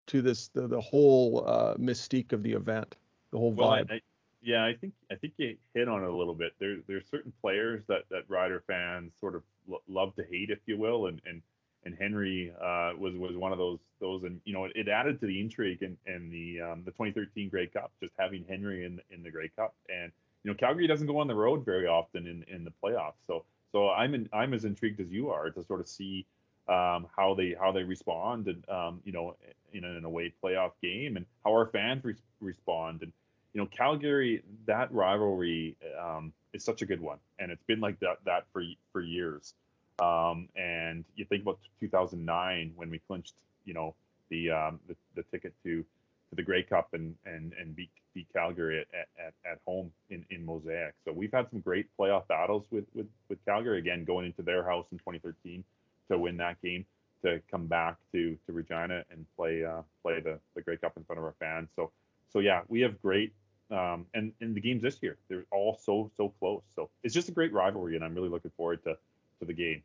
to 0.08 0.22
this 0.22 0.48
the, 0.48 0.66
the 0.66 0.80
whole 0.80 1.44
uh, 1.46 1.74
mystique 1.76 2.32
of 2.32 2.42
the 2.42 2.52
event, 2.52 2.96
the 3.30 3.38
whole 3.38 3.52
Well, 3.52 3.70
vibe? 3.70 3.90
I, 3.90 4.00
yeah, 4.42 4.64
I 4.64 4.74
think 4.74 4.94
I 5.10 5.14
think 5.14 5.34
you 5.36 5.56
hit 5.74 5.88
on 5.88 6.02
it 6.02 6.08
a 6.08 6.14
little 6.14 6.34
bit. 6.34 6.52
There 6.58 6.78
there's 6.86 7.04
certain 7.10 7.32
players 7.40 7.82
that 7.88 8.04
that 8.10 8.22
Rider 8.28 8.62
fans 8.66 9.12
sort 9.20 9.34
of 9.34 9.42
lo- 9.68 9.82
love 9.86 10.14
to 10.16 10.24
hate, 10.30 10.50
if 10.50 10.60
you 10.66 10.78
will, 10.78 11.06
and 11.06 11.20
and 11.26 11.42
and 11.84 11.96
Henry 11.98 12.52
uh, 12.60 12.92
was 12.98 13.14
was 13.16 13.36
one 13.36 13.52
of 13.52 13.58
those 13.58 13.78
those, 14.00 14.24
and 14.24 14.40
you 14.44 14.52
know 14.52 14.64
it, 14.64 14.72
it 14.74 14.88
added 14.88 15.20
to 15.20 15.26
the 15.26 15.40
intrigue 15.40 15.82
in, 15.82 15.96
in 16.06 16.30
the 16.30 16.60
um, 16.60 16.82
the 16.84 16.90
2013 16.92 17.48
Grey 17.48 17.66
Cup, 17.66 17.90
just 18.00 18.12
having 18.18 18.44
Henry 18.48 18.84
in 18.84 19.00
in 19.10 19.22
the 19.22 19.30
Grey 19.30 19.50
Cup, 19.56 19.74
and 19.88 20.12
you 20.42 20.50
know 20.50 20.56
Calgary 20.56 20.86
doesn't 20.86 21.06
go 21.06 21.18
on 21.18 21.26
the 21.26 21.34
road 21.34 21.64
very 21.64 21.86
often 21.86 22.26
in 22.26 22.44
in 22.54 22.64
the 22.64 22.72
playoffs, 22.82 23.14
so 23.26 23.44
so 23.72 23.90
I'm 23.90 24.14
in, 24.14 24.28
I'm 24.32 24.54
as 24.54 24.64
intrigued 24.64 25.00
as 25.00 25.10
you 25.10 25.30
are 25.30 25.50
to 25.50 25.64
sort 25.64 25.80
of 25.80 25.88
see 25.88 26.26
um, 26.68 27.06
how 27.16 27.34
they 27.36 27.54
how 27.58 27.72
they 27.72 27.82
respond 27.82 28.46
and 28.46 28.68
um, 28.68 29.00
you 29.04 29.12
know 29.12 29.36
in 29.72 29.84
an 29.84 30.04
away 30.04 30.32
playoff 30.42 30.72
game 30.82 31.16
and 31.16 31.26
how 31.44 31.50
our 31.52 31.66
fans 31.66 32.04
re- 32.04 32.14
respond. 32.40 33.02
And 33.02 33.12
you 33.52 33.60
know 33.60 33.66
Calgary 33.66 34.42
that 34.66 34.92
rivalry 34.92 35.76
um, 36.00 36.32
is 36.52 36.64
such 36.64 36.82
a 36.82 36.86
good 36.86 37.00
one. 37.00 37.18
And 37.38 37.50
it's 37.50 37.64
been 37.64 37.80
like 37.80 37.98
that 38.00 38.18
that 38.24 38.44
for 38.52 38.62
for 38.92 39.00
years 39.00 39.54
um, 40.00 40.48
and 40.56 41.04
you 41.14 41.24
think 41.24 41.42
about 41.42 41.58
2009 41.80 42.72
when 42.76 42.90
we 42.90 42.98
clinched 43.06 43.34
you 43.64 43.74
know 43.74 43.94
the 44.30 44.50
um, 44.50 44.80
the, 44.88 44.96
the 45.14 45.22
ticket 45.30 45.52
to 45.64 45.84
to 46.30 46.36
the 46.36 46.42
Grey 46.42 46.62
Cup 46.62 46.94
and 46.94 47.14
and 47.26 47.52
and 47.60 47.76
beat 47.76 47.90
beat 48.14 48.26
Calgary 48.32 48.80
at, 48.80 49.08
at, 49.18 49.34
at 49.50 49.58
home 49.66 49.92
in, 50.10 50.24
in 50.30 50.44
Mosaic. 50.44 50.94
So 51.04 51.12
we've 51.12 51.32
had 51.32 51.48
some 51.50 51.60
great 51.60 51.86
playoff 51.98 52.26
battles 52.28 52.66
with, 52.70 52.84
with 52.94 53.06
with 53.28 53.44
Calgary 53.44 53.78
again 53.78 54.04
going 54.04 54.26
into 54.26 54.42
their 54.42 54.64
house 54.64 54.86
in 54.90 54.98
2013 54.98 55.62
to 56.10 56.18
win 56.18 56.36
that 56.38 56.60
game 56.62 56.84
to 57.22 57.40
come 57.50 57.66
back 57.66 57.96
to 58.12 58.36
to 58.46 58.52
Regina 58.52 59.04
and 59.10 59.26
play 59.36 59.64
uh, 59.64 59.82
play 60.02 60.20
the 60.20 60.38
the 60.54 60.62
Grey 60.62 60.76
Cup 60.76 60.96
in 60.96 61.04
front 61.04 61.18
of 61.18 61.24
our 61.24 61.34
fans. 61.38 61.68
So 61.76 61.90
so 62.32 62.38
yeah, 62.38 62.62
we 62.68 62.80
have 62.80 63.00
great 63.02 63.32
um, 63.70 64.06
and 64.14 64.32
and 64.40 64.54
the 64.54 64.60
games 64.60 64.82
this 64.82 64.98
year 65.02 65.16
they're 65.28 65.44
all 65.50 65.78
so 65.82 66.10
so 66.16 66.30
close. 66.38 66.62
So 66.74 66.90
it's 67.02 67.14
just 67.14 67.28
a 67.28 67.32
great 67.32 67.52
rivalry, 67.52 67.96
and 67.96 68.04
I'm 68.04 68.14
really 68.14 68.28
looking 68.28 68.52
forward 68.56 68.82
to 68.84 68.96
to 69.40 69.44
the 69.44 69.52
game. 69.52 69.82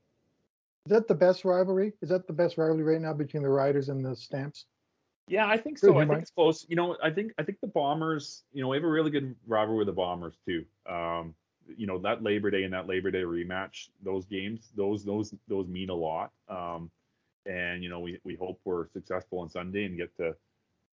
Is 0.85 0.91
that 0.91 1.07
the 1.07 1.15
best 1.15 1.45
rivalry? 1.45 1.93
Is 2.01 2.09
that 2.09 2.27
the 2.27 2.33
best 2.33 2.57
rivalry 2.57 2.83
right 2.83 3.01
now 3.01 3.13
between 3.13 3.41
the 3.41 3.49
Riders 3.49 3.89
and 3.89 4.05
the 4.05 4.15
Stamps? 4.15 4.65
Yeah, 5.27 5.47
I 5.47 5.57
think 5.57 5.79
so. 5.79 5.97
I 5.97 6.05
think 6.05 6.21
it's 6.21 6.29
close. 6.29 6.65
You 6.69 6.75
know, 6.75 6.95
I 7.03 7.09
think 7.09 7.31
I 7.39 7.43
think 7.43 7.59
the 7.59 7.67
Bombers. 7.67 8.43
You 8.53 8.61
know, 8.61 8.67
we 8.67 8.77
have 8.77 8.83
a 8.83 8.87
really 8.87 9.09
good 9.09 9.35
rivalry 9.47 9.79
with 9.79 9.87
the 9.87 9.93
Bombers 9.93 10.35
too. 10.45 10.63
Um, 10.87 11.33
you 11.75 11.87
know, 11.87 11.97
that 11.99 12.21
Labor 12.21 12.51
Day 12.51 12.63
and 12.63 12.73
that 12.73 12.87
Labor 12.87 13.09
Day 13.09 13.23
rematch, 13.23 13.89
those 14.03 14.25
games, 14.25 14.69
those 14.75 15.03
those 15.03 15.33
those 15.47 15.67
mean 15.67 15.89
a 15.89 15.95
lot. 15.95 16.31
Um, 16.47 16.91
and 17.47 17.83
you 17.83 17.89
know, 17.89 17.99
we 17.99 18.19
we 18.23 18.35
hope 18.35 18.59
we're 18.65 18.87
successful 18.89 19.39
on 19.39 19.49
Sunday 19.49 19.85
and 19.85 19.97
get 19.97 20.15
to 20.17 20.35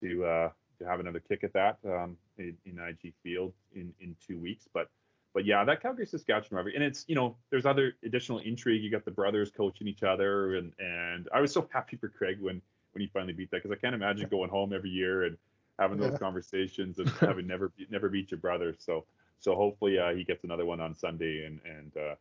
to 0.00 0.24
uh, 0.24 0.50
to 0.78 0.86
have 0.86 1.00
another 1.00 1.20
kick 1.20 1.44
at 1.44 1.52
that 1.52 1.76
um, 1.84 2.16
in, 2.38 2.56
in 2.64 2.78
IG 2.78 3.12
Field 3.22 3.52
in 3.74 3.92
in 4.00 4.16
two 4.26 4.38
weeks. 4.38 4.66
But 4.72 4.88
but 5.34 5.44
yeah, 5.44 5.64
that 5.64 5.80
Calgary 5.80 6.06
Saskatchewan 6.06 6.56
rivalry, 6.56 6.74
and 6.74 6.84
it's 6.84 7.04
you 7.08 7.14
know, 7.14 7.36
there's 7.50 7.66
other 7.66 7.94
additional 8.04 8.38
intrigue. 8.38 8.82
You 8.82 8.90
got 8.90 9.04
the 9.04 9.10
brothers 9.10 9.50
coaching 9.50 9.86
each 9.88 10.02
other, 10.02 10.56
and 10.56 10.72
and 10.78 11.28
I 11.32 11.40
was 11.40 11.52
so 11.52 11.68
happy 11.72 11.96
for 11.96 12.08
Craig 12.08 12.38
when 12.40 12.60
when 12.92 13.00
he 13.00 13.08
finally 13.08 13.32
beat 13.32 13.50
that 13.50 13.62
because 13.62 13.76
I 13.76 13.80
can't 13.80 13.94
imagine 13.94 14.28
going 14.28 14.50
home 14.50 14.72
every 14.72 14.90
year 14.90 15.24
and 15.24 15.36
having 15.78 15.98
those 15.98 16.12
Yeah. 16.12 16.18
conversations 16.18 16.98
and 16.98 17.10
having 17.20 17.46
never 17.46 17.70
be- 17.70 17.86
never 17.90 18.08
beat 18.08 18.30
your 18.30 18.38
brother. 18.40 18.74
So 18.78 19.04
so 19.40 19.54
hopefully 19.54 19.98
uh, 19.98 20.14
he 20.14 20.24
gets 20.24 20.44
another 20.44 20.66
one 20.66 20.80
on 20.80 20.94
Sunday 20.94 21.46
and 21.46 21.60
and 21.64 21.96
uh, 21.96 22.14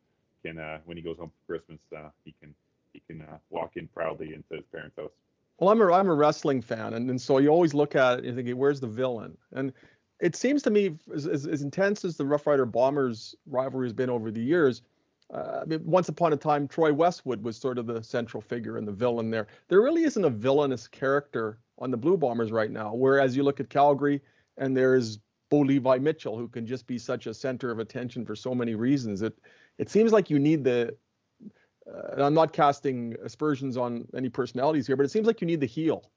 can 0.43 0.57
uh, 0.57 0.79
when 0.85 0.97
he 0.97 1.03
goes 1.03 1.17
home 1.17 1.31
for 1.31 1.53
Christmas 1.53 1.81
uh, 1.95 2.09
he 2.23 2.33
can 2.41 2.55
he 2.93 3.01
can 3.07 3.21
uh, 3.21 3.37
walk 3.49 3.77
in 3.77 3.87
proudly 3.87 4.33
into 4.33 4.55
his 4.55 4.65
parents' 4.71 4.95
house. 4.97 5.11
Well, 5.59 5.69
I'm 5.69 5.81
a 5.81 5.91
I'm 5.91 6.07
a 6.07 6.13
wrestling 6.13 6.61
fan, 6.61 6.93
and, 6.93 7.09
and 7.09 7.21
so 7.21 7.37
you 7.37 7.49
always 7.49 7.73
look 7.73 7.95
at 7.95 8.13
it 8.13 8.25
and 8.25 8.37
you 8.37 8.43
think, 8.43 8.57
where's 8.57 8.79
the 8.79 8.87
villain? 8.87 9.37
And 9.51 9.73
it 10.21 10.35
seems 10.35 10.61
to 10.63 10.69
me, 10.69 10.97
as, 11.13 11.25
as, 11.25 11.47
as 11.47 11.63
intense 11.63 12.05
as 12.05 12.15
the 12.15 12.25
Rough 12.25 12.45
Rider 12.45 12.65
Bombers 12.65 13.35
rivalry 13.47 13.87
has 13.87 13.93
been 13.93 14.09
over 14.09 14.31
the 14.31 14.41
years, 14.41 14.83
uh, 15.33 15.61
I 15.61 15.65
mean, 15.65 15.81
once 15.83 16.09
upon 16.09 16.31
a 16.33 16.37
time, 16.37 16.67
Troy 16.67 16.93
Westwood 16.93 17.43
was 17.43 17.57
sort 17.57 17.77
of 17.77 17.87
the 17.87 18.03
central 18.03 18.41
figure 18.41 18.77
and 18.77 18.87
the 18.87 18.91
villain 18.91 19.31
there. 19.31 19.47
There 19.67 19.81
really 19.81 20.03
isn't 20.03 20.23
a 20.23 20.29
villainous 20.29 20.87
character 20.87 21.57
on 21.79 21.89
the 21.89 21.97
Blue 21.97 22.17
Bombers 22.17 22.51
right 22.51 22.69
now. 22.69 22.93
Whereas 22.93 23.35
you 23.35 23.43
look 23.43 23.59
at 23.59 23.69
Calgary, 23.69 24.21
and 24.57 24.77
there's 24.77 25.19
Bo 25.49 25.59
Levi 25.59 25.97
Mitchell, 25.97 26.37
who 26.37 26.47
can 26.47 26.65
just 26.65 26.85
be 26.85 26.97
such 26.97 27.27
a 27.27 27.33
center 27.33 27.71
of 27.71 27.79
attention 27.79 28.25
for 28.25 28.35
so 28.35 28.53
many 28.53 28.75
reasons. 28.75 29.21
It 29.21 29.37
it 29.77 29.89
seems 29.89 30.11
like 30.11 30.29
you 30.29 30.37
need 30.37 30.63
the 30.63 30.95
uh, 31.41 32.11
and 32.11 32.21
I'm 32.21 32.33
not 32.33 32.53
casting 32.53 33.15
aspersions 33.23 33.77
on 33.77 34.05
any 34.15 34.29
personalities 34.29 34.85
here, 34.85 34.95
but 34.95 35.05
it 35.05 35.11
seems 35.11 35.25
like 35.25 35.41
you 35.41 35.47
need 35.47 35.61
the 35.61 35.65
heel 35.65 36.11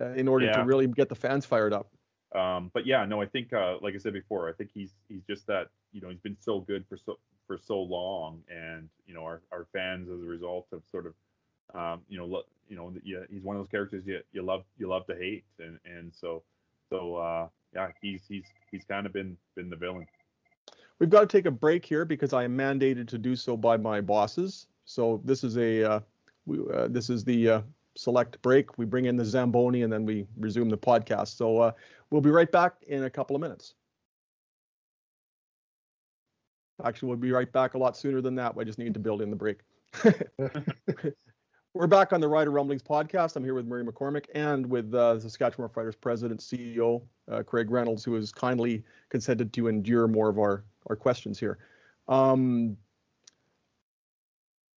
uh, 0.00 0.12
in 0.12 0.28
order 0.28 0.50
to 0.52 0.64
really 0.64 0.86
get 0.86 1.08
the 1.08 1.14
fans 1.14 1.44
fired 1.44 1.72
up. 1.72 1.90
Um, 2.34 2.70
but 2.74 2.86
yeah, 2.86 3.04
no, 3.06 3.22
I 3.22 3.26
think 3.26 3.52
uh, 3.52 3.76
like 3.80 3.94
I 3.94 3.98
said 3.98 4.12
before, 4.12 4.48
I 4.48 4.52
think 4.52 4.70
he's 4.72 4.90
he's 5.08 5.22
just 5.28 5.46
that 5.46 5.68
you 5.92 6.00
know 6.00 6.10
he's 6.10 6.20
been 6.20 6.36
so 6.38 6.60
good 6.60 6.84
for 6.88 6.96
so 6.96 7.18
for 7.46 7.58
so 7.58 7.80
long, 7.80 8.42
and 8.48 8.88
you 9.06 9.14
know 9.14 9.22
our, 9.22 9.40
our 9.50 9.66
fans 9.72 10.08
as 10.10 10.20
a 10.20 10.26
result 10.26 10.66
have 10.72 10.82
sort 10.90 11.06
of 11.06 11.14
um, 11.74 12.02
you 12.08 12.18
know 12.18 12.26
lo- 12.26 12.44
you 12.68 12.76
know 12.76 12.92
yeah, 13.02 13.20
he's 13.30 13.42
one 13.42 13.56
of 13.56 13.60
those 13.60 13.70
characters 13.70 14.04
you, 14.06 14.20
you 14.32 14.42
love 14.42 14.64
you 14.78 14.88
love 14.88 15.06
to 15.06 15.14
hate, 15.14 15.44
and 15.58 15.78
and 15.86 16.12
so 16.14 16.42
so 16.90 17.16
uh, 17.16 17.48
yeah, 17.74 17.88
he's 18.02 18.22
he's 18.28 18.44
he's 18.70 18.84
kind 18.84 19.06
of 19.06 19.12
been 19.12 19.36
been 19.54 19.70
the 19.70 19.76
villain. 19.76 20.06
We've 20.98 21.10
got 21.10 21.20
to 21.20 21.26
take 21.26 21.46
a 21.46 21.50
break 21.50 21.84
here 21.84 22.04
because 22.04 22.32
I 22.32 22.44
am 22.44 22.58
mandated 22.58 23.08
to 23.08 23.18
do 23.18 23.36
so 23.36 23.56
by 23.56 23.76
my 23.76 24.00
bosses. 24.00 24.66
So 24.84 25.20
this 25.24 25.44
is 25.44 25.56
a 25.56 25.82
uh, 25.82 26.00
we, 26.44 26.58
uh, 26.74 26.88
this 26.88 27.08
is 27.08 27.24
the 27.24 27.48
uh, 27.48 27.60
select 27.98 28.40
break. 28.42 28.78
We 28.78 28.84
bring 28.84 29.06
in 29.06 29.16
the 29.16 29.24
Zamboni 29.24 29.82
and 29.82 29.92
then 29.92 30.06
we 30.06 30.24
resume 30.38 30.68
the 30.68 30.78
podcast. 30.78 31.36
So 31.36 31.58
uh, 31.58 31.72
we'll 32.10 32.20
be 32.20 32.30
right 32.30 32.50
back 32.50 32.74
in 32.86 33.04
a 33.04 33.10
couple 33.10 33.34
of 33.34 33.42
minutes. 33.42 33.74
Actually, 36.84 37.08
we'll 37.08 37.18
be 37.18 37.32
right 37.32 37.52
back 37.52 37.74
a 37.74 37.78
lot 37.78 37.96
sooner 37.96 38.20
than 38.20 38.36
that. 38.36 38.54
I 38.56 38.62
just 38.62 38.78
need 38.78 38.94
to 38.94 39.00
build 39.00 39.20
in 39.20 39.30
the 39.30 39.36
break. 39.36 39.58
We're 41.74 41.88
back 41.88 42.12
on 42.12 42.20
the 42.20 42.28
Rider 42.28 42.52
Rumblings 42.52 42.84
podcast. 42.84 43.34
I'm 43.34 43.42
here 43.42 43.54
with 43.54 43.66
Murray 43.66 43.84
McCormick 43.84 44.26
and 44.32 44.64
with 44.64 44.94
uh, 44.94 45.14
the 45.14 45.22
Saskatchewan 45.22 45.68
Roughriders 45.68 46.00
President, 46.00 46.38
CEO 46.38 47.02
uh, 47.28 47.42
Craig 47.42 47.68
Reynolds, 47.68 48.04
who 48.04 48.14
has 48.14 48.30
kindly 48.30 48.84
consented 49.08 49.52
to 49.54 49.66
endure 49.66 50.06
more 50.06 50.28
of 50.28 50.38
our, 50.38 50.62
our 50.86 50.94
questions 50.94 51.38
here. 51.40 51.58
Um, 52.06 52.76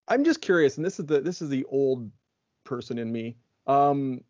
I'm 0.07 0.23
just 0.23 0.41
curious, 0.41 0.77
and 0.77 0.85
this 0.85 0.99
is 0.99 1.05
the 1.05 1.21
this 1.21 1.41
is 1.41 1.49
the 1.49 1.63
old 1.65 2.11
person 2.71 2.97
in 2.97 3.11
me. 3.11 3.35
Um, 3.67 4.21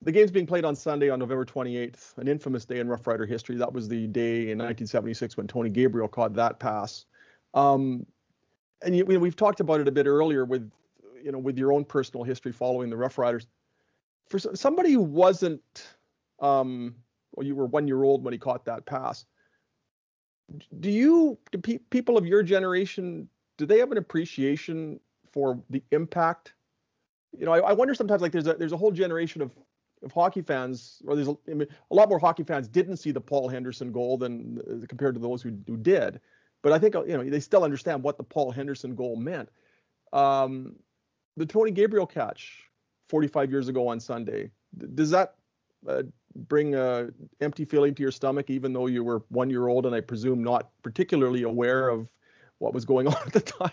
the 0.00 0.10
game's 0.10 0.30
being 0.30 0.46
played 0.46 0.64
on 0.64 0.74
Sunday 0.74 1.10
on 1.10 1.18
November 1.18 1.44
28th, 1.44 2.16
an 2.16 2.26
infamous 2.26 2.64
day 2.64 2.78
in 2.78 2.88
Rough 2.88 3.06
Rider 3.06 3.26
history. 3.26 3.56
That 3.56 3.70
was 3.70 3.86
the 3.86 4.06
day 4.06 4.50
in 4.50 4.56
1976 4.56 5.36
when 5.36 5.46
Tony 5.46 5.68
Gabriel 5.68 6.08
caught 6.08 6.32
that 6.34 6.58
pass. 6.58 7.04
Um, 7.52 8.06
and 8.82 8.96
you, 8.96 9.04
know, 9.04 9.18
we've 9.18 9.36
talked 9.36 9.60
about 9.60 9.78
it 9.80 9.88
a 9.88 9.92
bit 9.92 10.06
earlier 10.06 10.46
with 10.46 10.70
you 11.22 11.32
know 11.32 11.38
with 11.38 11.58
your 11.58 11.72
own 11.74 11.84
personal 11.84 12.24
history 12.24 12.52
following 12.52 12.88
the 12.88 12.96
Rough 12.96 13.18
Riders. 13.18 13.46
For 14.30 14.38
somebody 14.38 14.92
who 14.92 15.02
wasn't, 15.02 15.62
um, 16.40 16.94
well, 17.34 17.46
you 17.46 17.54
were 17.54 17.66
one 17.66 17.86
year 17.86 18.04
old 18.04 18.24
when 18.24 18.32
he 18.32 18.38
caught 18.38 18.64
that 18.64 18.86
pass. 18.86 19.26
Do 20.80 20.90
you, 20.90 21.38
do 21.52 21.58
pe- 21.58 21.84
people 21.90 22.16
of 22.16 22.24
your 22.24 22.42
generation, 22.42 23.28
do 23.58 23.66
they 23.66 23.78
have 23.78 23.90
an 23.92 23.98
appreciation 23.98 25.00
for 25.32 25.62
the 25.68 25.82
impact? 25.92 26.54
You 27.36 27.46
know, 27.46 27.52
I, 27.52 27.58
I 27.58 27.72
wonder 27.72 27.94
sometimes 27.94 28.22
like 28.22 28.32
there's 28.32 28.46
a 28.46 28.54
there's 28.54 28.72
a 28.72 28.76
whole 28.76 28.92
generation 28.92 29.42
of 29.42 29.52
of 30.02 30.12
hockey 30.12 30.42
fans, 30.42 31.02
or 31.06 31.16
there's 31.16 31.28
a, 31.28 31.36
I 31.50 31.54
mean, 31.54 31.68
a 31.90 31.94
lot 31.94 32.08
more 32.08 32.18
hockey 32.18 32.44
fans 32.44 32.68
didn't 32.68 32.98
see 32.98 33.10
the 33.10 33.20
Paul 33.20 33.48
Henderson 33.48 33.92
goal 33.92 34.16
than 34.16 34.60
uh, 34.60 34.86
compared 34.86 35.14
to 35.14 35.20
those 35.20 35.42
who, 35.42 35.58
who 35.66 35.76
did. 35.76 36.20
But 36.62 36.72
I 36.72 36.78
think 36.78 36.94
you 36.94 37.16
know 37.16 37.24
they 37.24 37.40
still 37.40 37.64
understand 37.64 38.02
what 38.02 38.16
the 38.16 38.24
Paul 38.24 38.50
Henderson 38.50 38.94
goal 38.94 39.16
meant. 39.16 39.48
Um, 40.12 40.76
the 41.36 41.46
Tony 41.46 41.70
Gabriel 41.70 42.06
catch 42.06 42.64
45 43.08 43.50
years 43.50 43.68
ago 43.68 43.88
on 43.88 44.00
Sunday, 44.00 44.50
does 44.94 45.10
that 45.10 45.34
uh, 45.86 46.02
bring 46.34 46.74
a 46.74 47.08
empty 47.40 47.64
feeling 47.64 47.94
to 47.94 48.02
your 48.02 48.10
stomach, 48.10 48.50
even 48.50 48.72
though 48.72 48.86
you 48.86 49.04
were 49.04 49.22
one 49.28 49.50
year 49.50 49.68
old 49.68 49.86
and 49.86 49.94
I 49.94 50.00
presume 50.00 50.42
not 50.42 50.70
particularly 50.82 51.42
aware 51.42 51.88
of 51.88 52.08
what 52.58 52.74
was 52.74 52.84
going 52.84 53.06
on 53.08 53.16
at 53.26 53.32
the 53.32 53.40
time? 53.40 53.70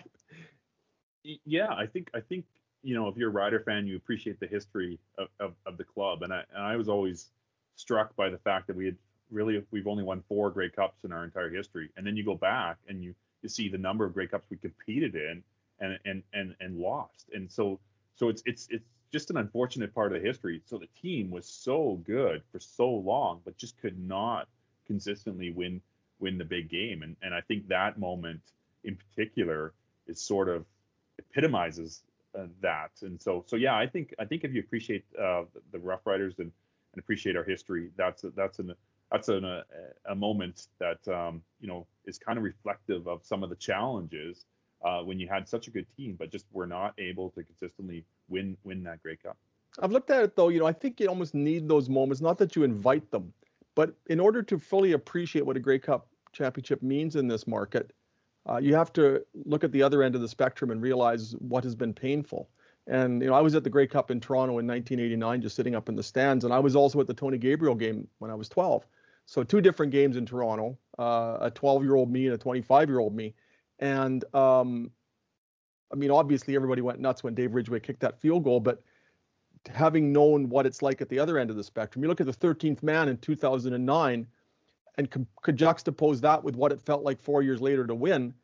Yeah, 1.44 1.72
I 1.72 1.86
think 1.86 2.10
I 2.14 2.20
think 2.20 2.44
you 2.86 2.94
know 2.94 3.08
if 3.08 3.16
you're 3.16 3.30
a 3.30 3.32
Rider 3.32 3.58
fan, 3.58 3.86
you 3.86 3.96
appreciate 3.96 4.38
the 4.38 4.46
history 4.46 4.98
of, 5.18 5.26
of, 5.40 5.54
of 5.66 5.76
the 5.76 5.82
club, 5.82 6.22
and 6.22 6.32
I 6.32 6.44
and 6.54 6.62
I 6.62 6.76
was 6.76 6.88
always 6.88 7.30
struck 7.74 8.14
by 8.14 8.28
the 8.28 8.38
fact 8.38 8.68
that 8.68 8.76
we 8.76 8.86
had 8.86 8.96
really 9.30 9.60
we've 9.72 9.88
only 9.88 10.04
won 10.04 10.22
four 10.28 10.50
Grey 10.50 10.70
Cups 10.70 11.02
in 11.02 11.12
our 11.12 11.24
entire 11.24 11.50
history, 11.50 11.90
and 11.96 12.06
then 12.06 12.16
you 12.16 12.24
go 12.24 12.36
back 12.36 12.76
and 12.88 13.02
you 13.02 13.12
you 13.42 13.48
see 13.48 13.68
the 13.68 13.76
number 13.76 14.04
of 14.04 14.14
Grey 14.14 14.28
Cups 14.28 14.46
we 14.50 14.56
competed 14.56 15.16
in 15.16 15.42
and 15.80 15.98
and 16.04 16.22
and 16.32 16.54
and 16.60 16.78
lost, 16.78 17.26
and 17.34 17.50
so 17.50 17.80
so 18.14 18.28
it's 18.28 18.44
it's 18.46 18.68
it's 18.70 18.88
just 19.12 19.30
an 19.30 19.36
unfortunate 19.36 19.92
part 19.92 20.14
of 20.14 20.22
the 20.22 20.26
history. 20.26 20.62
So 20.64 20.78
the 20.78 20.88
team 21.02 21.28
was 21.28 21.44
so 21.46 22.00
good 22.06 22.42
for 22.52 22.60
so 22.60 22.88
long, 22.88 23.40
but 23.44 23.56
just 23.56 23.76
could 23.80 23.98
not 23.98 24.46
consistently 24.86 25.50
win 25.50 25.80
win 26.20 26.38
the 26.38 26.44
big 26.44 26.68
game, 26.68 27.02
and 27.02 27.16
and 27.20 27.34
I 27.34 27.40
think 27.40 27.66
that 27.66 27.98
moment 27.98 28.42
in 28.84 28.96
particular 28.96 29.72
is 30.06 30.20
sort 30.20 30.48
of 30.48 30.64
epitomizes 31.18 32.02
that. 32.60 32.90
And 33.02 33.20
so, 33.20 33.44
so 33.46 33.56
yeah, 33.56 33.76
I 33.76 33.86
think 33.86 34.14
I 34.18 34.24
think 34.24 34.44
if 34.44 34.52
you 34.52 34.60
appreciate 34.60 35.04
uh, 35.18 35.42
the, 35.54 35.60
the 35.72 35.78
Rough 35.78 36.06
Riders 36.06 36.34
and, 36.38 36.50
and 36.92 36.98
appreciate 36.98 37.36
our 37.36 37.44
history, 37.44 37.90
that's 37.96 38.24
a, 38.24 38.30
that's 38.30 38.58
an 38.58 38.74
that's 39.10 39.28
an, 39.28 39.44
a, 39.44 39.62
a 40.06 40.14
moment 40.14 40.68
that 40.78 41.06
um, 41.08 41.42
you 41.60 41.68
know 41.68 41.86
is 42.04 42.18
kind 42.18 42.38
of 42.38 42.44
reflective 42.44 43.06
of 43.06 43.24
some 43.24 43.42
of 43.42 43.50
the 43.50 43.56
challenges 43.56 44.44
uh, 44.84 45.00
when 45.00 45.18
you 45.18 45.28
had 45.28 45.48
such 45.48 45.68
a 45.68 45.70
good 45.70 45.86
team, 45.96 46.16
but 46.18 46.30
just 46.30 46.46
were 46.52 46.66
not 46.66 46.94
able 46.98 47.30
to 47.30 47.42
consistently 47.42 48.04
win 48.28 48.56
win 48.64 48.82
that 48.84 49.02
Grey 49.02 49.16
Cup. 49.16 49.36
I've 49.78 49.92
looked 49.92 50.10
at 50.10 50.22
it 50.22 50.36
though, 50.36 50.48
you 50.48 50.58
know, 50.58 50.66
I 50.66 50.72
think 50.72 51.00
you 51.00 51.08
almost 51.08 51.34
need 51.34 51.68
those 51.68 51.88
moments, 51.88 52.22
not 52.22 52.38
that 52.38 52.56
you 52.56 52.64
invite 52.64 53.10
them, 53.10 53.32
but 53.74 53.94
in 54.06 54.20
order 54.20 54.42
to 54.42 54.58
fully 54.58 54.92
appreciate 54.92 55.44
what 55.44 55.56
a 55.56 55.60
Grey 55.60 55.78
Cup 55.78 56.08
championship 56.32 56.82
means 56.82 57.16
in 57.16 57.28
this 57.28 57.46
market, 57.46 57.92
uh, 58.48 58.58
you 58.58 58.74
have 58.74 58.92
to 58.94 59.24
look 59.44 59.64
at 59.64 59.72
the 59.72 59.82
other 59.82 60.02
end 60.02 60.14
of 60.14 60.20
the 60.20 60.28
spectrum 60.28 60.70
and 60.70 60.80
realize 60.80 61.34
what 61.38 61.64
has 61.64 61.74
been 61.74 61.92
painful. 61.92 62.48
And 62.86 63.20
you 63.20 63.28
know, 63.28 63.34
I 63.34 63.40
was 63.40 63.54
at 63.54 63.64
the 63.64 63.70
Grey 63.70 63.86
Cup 63.86 64.10
in 64.10 64.20
Toronto 64.20 64.58
in 64.58 64.66
1989, 64.66 65.42
just 65.42 65.56
sitting 65.56 65.74
up 65.74 65.88
in 65.88 65.96
the 65.96 66.02
stands, 66.02 66.44
and 66.44 66.54
I 66.54 66.60
was 66.60 66.76
also 66.76 67.00
at 67.00 67.08
the 67.08 67.14
Tony 67.14 67.38
Gabriel 67.38 67.74
game 67.74 68.06
when 68.18 68.30
I 68.30 68.34
was 68.34 68.48
12. 68.48 68.86
So 69.26 69.42
two 69.42 69.60
different 69.60 69.90
games 69.90 70.16
in 70.16 70.24
Toronto, 70.24 70.78
uh, 70.98 71.38
a 71.40 71.50
12-year-old 71.50 72.12
me 72.12 72.26
and 72.26 72.34
a 72.34 72.38
25-year-old 72.38 73.14
me. 73.14 73.34
And 73.80 74.24
um, 74.34 74.92
I 75.92 75.96
mean, 75.96 76.12
obviously 76.12 76.54
everybody 76.54 76.80
went 76.80 77.00
nuts 77.00 77.24
when 77.24 77.34
Dave 77.34 77.54
Ridgway 77.54 77.80
kicked 77.80 78.00
that 78.00 78.20
field 78.20 78.44
goal, 78.44 78.60
but 78.60 78.82
having 79.68 80.12
known 80.12 80.48
what 80.48 80.64
it's 80.64 80.80
like 80.80 81.00
at 81.00 81.08
the 81.08 81.18
other 81.18 81.38
end 81.38 81.50
of 81.50 81.56
the 81.56 81.64
spectrum, 81.64 82.04
you 82.04 82.08
look 82.08 82.20
at 82.20 82.26
the 82.26 82.32
13th 82.32 82.84
man 82.84 83.08
in 83.08 83.16
2009 83.18 84.26
and 84.96 85.10
com- 85.10 85.26
could 85.42 85.56
juxtapose 85.56 86.20
that 86.20 86.42
with 86.42 86.56
what 86.56 86.72
it 86.72 86.80
felt 86.80 87.02
like 87.02 87.20
four 87.20 87.42
years 87.42 87.60
later 87.60 87.86
to 87.86 87.94
win. 87.94 88.34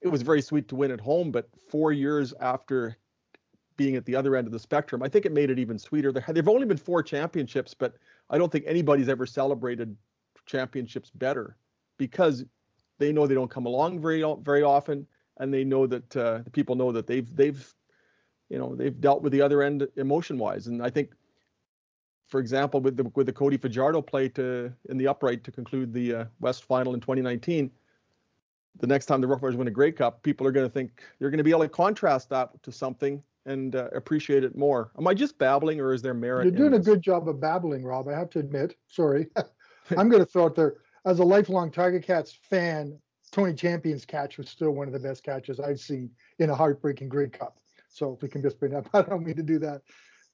It 0.00 0.08
was 0.08 0.22
very 0.22 0.40
sweet 0.40 0.68
to 0.68 0.76
win 0.76 0.90
at 0.90 1.00
home, 1.00 1.30
but 1.30 1.48
four 1.70 1.92
years 1.92 2.32
after 2.40 2.96
being 3.76 3.96
at 3.96 4.04
the 4.04 4.16
other 4.16 4.36
end 4.36 4.46
of 4.46 4.52
the 4.52 4.58
spectrum, 4.58 5.02
I 5.02 5.08
think 5.08 5.24
it 5.24 5.32
made 5.32 5.50
it 5.50 5.58
even 5.58 5.78
sweeter. 5.78 6.12
There 6.12 6.22
have 6.22 6.48
only 6.48 6.66
been 6.66 6.76
four 6.76 7.02
championships, 7.02 7.74
but 7.74 7.94
I 8.30 8.38
don't 8.38 8.50
think 8.50 8.64
anybody's 8.66 9.08
ever 9.08 9.26
celebrated 9.26 9.96
championships 10.46 11.10
better 11.10 11.56
because 11.96 12.44
they 12.98 13.12
know 13.12 13.26
they 13.26 13.34
don't 13.34 13.50
come 13.50 13.66
along 13.66 14.00
very 14.00 14.24
very 14.42 14.62
often, 14.62 15.06
and 15.38 15.52
they 15.54 15.64
know 15.64 15.86
that 15.86 16.16
uh, 16.16 16.38
the 16.38 16.50
people 16.50 16.74
know 16.74 16.90
that 16.92 17.06
they've 17.06 17.34
they've 17.36 17.74
you 18.48 18.58
know 18.58 18.74
they've 18.74 19.00
dealt 19.00 19.22
with 19.22 19.32
the 19.32 19.40
other 19.40 19.62
end 19.62 19.86
emotion 19.96 20.38
wise, 20.38 20.66
and 20.66 20.82
I 20.82 20.90
think 20.90 21.12
for 22.28 22.40
example, 22.40 22.80
with 22.80 22.96
the 22.96 23.04
with 23.14 23.26
the 23.26 23.32
Cody 23.32 23.56
Fajardo 23.56 24.02
play 24.02 24.28
to 24.30 24.72
in 24.88 24.98
the 24.98 25.08
upright 25.08 25.42
to 25.44 25.50
conclude 25.50 25.92
the 25.92 26.14
uh, 26.14 26.24
West 26.40 26.64
Final 26.64 26.94
in 26.94 27.00
2019, 27.00 27.70
the 28.80 28.86
next 28.86 29.06
time 29.06 29.20
the 29.20 29.26
Rough 29.26 29.42
Riders 29.42 29.56
win 29.56 29.66
a 29.66 29.72
Grey 29.72 29.92
Cup, 29.92 30.22
people 30.22 30.46
are 30.46 30.52
going 30.52 30.66
to 30.66 30.72
think 30.72 31.02
they're 31.18 31.30
going 31.30 31.38
to 31.38 31.44
be 31.44 31.50
able 31.50 31.62
to 31.62 31.68
contrast 31.68 32.28
that 32.30 32.62
to 32.62 32.70
something 32.70 33.22
and 33.46 33.74
uh, 33.74 33.88
appreciate 33.94 34.44
it 34.44 34.56
more. 34.56 34.92
Am 34.98 35.06
I 35.06 35.14
just 35.14 35.38
babbling, 35.38 35.80
or 35.80 35.94
is 35.94 36.02
there 36.02 36.14
merit? 36.14 36.44
You're 36.44 36.68
doing 36.68 36.74
a 36.74 36.84
good 36.84 37.00
job 37.00 37.28
of 37.28 37.40
babbling, 37.40 37.82
Rob. 37.82 38.08
I 38.08 38.12
have 38.12 38.30
to 38.30 38.38
admit. 38.38 38.76
Sorry, 38.88 39.26
I'm 39.96 40.08
going 40.08 40.22
to 40.22 40.30
throw 40.30 40.46
it 40.46 40.54
there. 40.54 40.76
As 41.06 41.20
a 41.20 41.24
lifelong 41.24 41.70
Tiger 41.70 42.00
Cats 42.00 42.38
fan, 42.50 42.98
Tony 43.32 43.54
Champion's 43.54 44.04
catch 44.04 44.36
was 44.36 44.50
still 44.50 44.72
one 44.72 44.86
of 44.86 44.92
the 44.92 45.00
best 45.00 45.22
catches 45.22 45.60
I've 45.60 45.80
seen 45.80 46.10
in 46.38 46.50
a 46.50 46.54
heartbreaking 46.54 47.08
Grey 47.08 47.28
Cup. 47.28 47.58
So 47.88 48.12
if 48.12 48.22
we 48.22 48.28
can 48.28 48.42
just 48.42 48.60
bring 48.60 48.74
up, 48.74 48.88
I 48.94 49.02
don't 49.02 49.24
mean 49.24 49.36
to 49.36 49.42
do 49.42 49.58
that. 49.60 49.82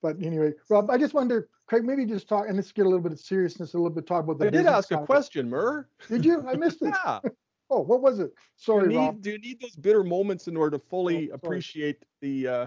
But 0.05 0.23
anyway, 0.23 0.53
Rob, 0.69 0.91
I 0.91 0.99
just 0.99 1.15
wonder, 1.15 1.49
Craig, 1.65 1.83
maybe 1.83 2.05
just 2.05 2.29
talk, 2.29 2.45
and 2.47 2.57
let's 2.57 2.71
get 2.73 2.83
a 2.83 2.89
little 2.91 3.01
bit 3.01 3.13
of 3.13 3.19
seriousness, 3.19 3.73
a 3.73 3.79
little 3.79 3.89
bit 3.89 4.07
talk 4.07 4.25
about 4.25 4.39
the. 4.39 4.49
I 4.49 4.51
did 4.51 4.67
ask 4.67 4.93
a 4.93 4.99
question, 4.99 5.49
Mur. 5.49 5.89
Did 6.11 6.27
you? 6.27 6.45
I 6.47 6.57
missed 6.57 6.83
it. 6.83 6.93
yeah. 7.07 7.21
oh, 7.71 7.81
what 7.81 8.03
was 8.03 8.19
it? 8.19 8.35
Sorry, 8.57 8.89
do 8.89 8.93
you, 8.93 9.01
need, 9.01 9.07
Rob. 9.07 9.23
do 9.23 9.31
you 9.31 9.39
need 9.39 9.61
those 9.63 9.75
bitter 9.75 10.05
moments 10.05 10.47
in 10.47 10.59
order 10.59 10.77
to 10.77 10.85
fully 10.91 11.31
Oh, 11.31 11.37
appreciate 11.37 12.05
the, 12.21 12.47
uh, 12.47 12.67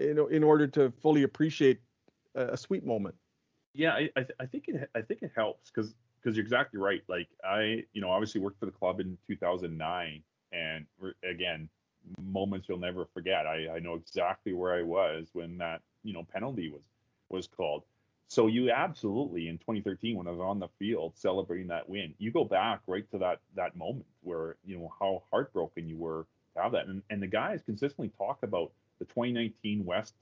you 0.00 0.14
know, 0.14 0.28
in 0.28 0.44
order 0.44 0.68
to 0.68 0.92
fully 1.02 1.24
appreciate 1.24 1.80
a, 2.36 2.50
a 2.50 2.56
sweet 2.56 2.86
moment? 2.86 3.16
Yeah, 3.74 3.94
I 3.94 4.08
I, 4.14 4.20
th- 4.20 4.36
I 4.38 4.46
think 4.46 4.68
it 4.68 4.88
I 4.94 5.00
think 5.00 5.22
it 5.22 5.32
helps 5.34 5.72
because 5.72 5.96
because 6.22 6.36
you're 6.36 6.44
exactly 6.44 6.78
right. 6.78 7.02
Like 7.08 7.26
I 7.44 7.82
you 7.92 8.00
know 8.00 8.10
obviously 8.12 8.40
worked 8.40 8.60
for 8.60 8.66
the 8.66 8.72
club 8.72 9.00
in 9.00 9.18
2009, 9.26 10.22
and 10.52 10.86
re- 11.00 11.12
again 11.28 11.68
moments 12.22 12.68
you'll 12.68 12.78
never 12.78 13.04
forget. 13.12 13.46
I 13.46 13.68
I 13.74 13.78
know 13.80 13.94
exactly 13.94 14.52
where 14.52 14.74
I 14.74 14.82
was 14.82 15.30
when 15.32 15.58
that 15.58 15.82
you 16.02 16.12
know 16.12 16.24
penalty 16.32 16.70
was 16.70 16.82
was 17.28 17.46
called. 17.46 17.84
So 18.28 18.46
you 18.46 18.70
absolutely 18.70 19.48
in 19.48 19.56
2013 19.58 20.16
when 20.16 20.26
I 20.26 20.30
was 20.30 20.40
on 20.40 20.58
the 20.58 20.68
field 20.78 21.14
celebrating 21.16 21.68
that 21.68 21.88
win, 21.88 22.14
you 22.18 22.30
go 22.30 22.44
back 22.44 22.80
right 22.86 23.10
to 23.10 23.18
that 23.18 23.40
that 23.56 23.76
moment 23.76 24.06
where 24.22 24.56
you 24.64 24.78
know 24.78 24.92
how 24.98 25.22
heartbroken 25.30 25.88
you 25.88 25.96
were 25.96 26.26
to 26.54 26.62
have 26.62 26.72
that, 26.72 26.86
and 26.86 27.02
and 27.10 27.22
the 27.22 27.26
guys 27.26 27.62
consistently 27.64 28.10
talk 28.18 28.38
about 28.42 28.72
the 28.98 29.04
2019 29.06 29.84
West 29.84 30.14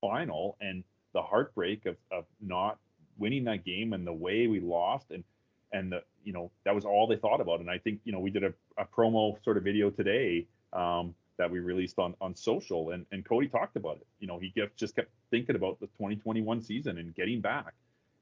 final 0.00 0.56
and 0.60 0.84
the 1.12 1.22
heartbreak 1.22 1.86
of 1.86 1.96
of 2.10 2.24
not 2.40 2.78
winning 3.16 3.44
that 3.44 3.64
game 3.64 3.92
and 3.92 4.06
the 4.06 4.12
way 4.12 4.46
we 4.46 4.60
lost 4.60 5.10
and 5.10 5.24
and 5.72 5.92
the 5.92 6.02
you 6.24 6.32
know 6.32 6.50
that 6.64 6.74
was 6.74 6.84
all 6.84 7.06
they 7.06 7.16
thought 7.16 7.40
about. 7.40 7.60
And 7.60 7.70
I 7.70 7.78
think 7.78 8.00
you 8.04 8.12
know 8.12 8.20
we 8.20 8.30
did 8.30 8.44
a, 8.44 8.52
a 8.76 8.84
promo 8.84 9.42
sort 9.44 9.56
of 9.56 9.64
video 9.64 9.90
today 9.90 10.46
um, 10.72 11.14
that 11.38 11.50
we 11.50 11.60
released 11.60 11.98
on 11.98 12.14
on 12.20 12.34
social, 12.34 12.90
and 12.90 13.06
and 13.12 13.24
Cody 13.24 13.48
talked 13.48 13.76
about 13.76 13.96
it. 13.96 14.06
You 14.20 14.26
know 14.26 14.38
he 14.38 14.50
kept, 14.50 14.76
just 14.76 14.96
kept 14.96 15.10
thinking 15.30 15.56
about 15.56 15.80
the 15.80 15.86
2021 15.86 16.62
season 16.62 16.98
and 16.98 17.14
getting 17.14 17.40
back, 17.40 17.74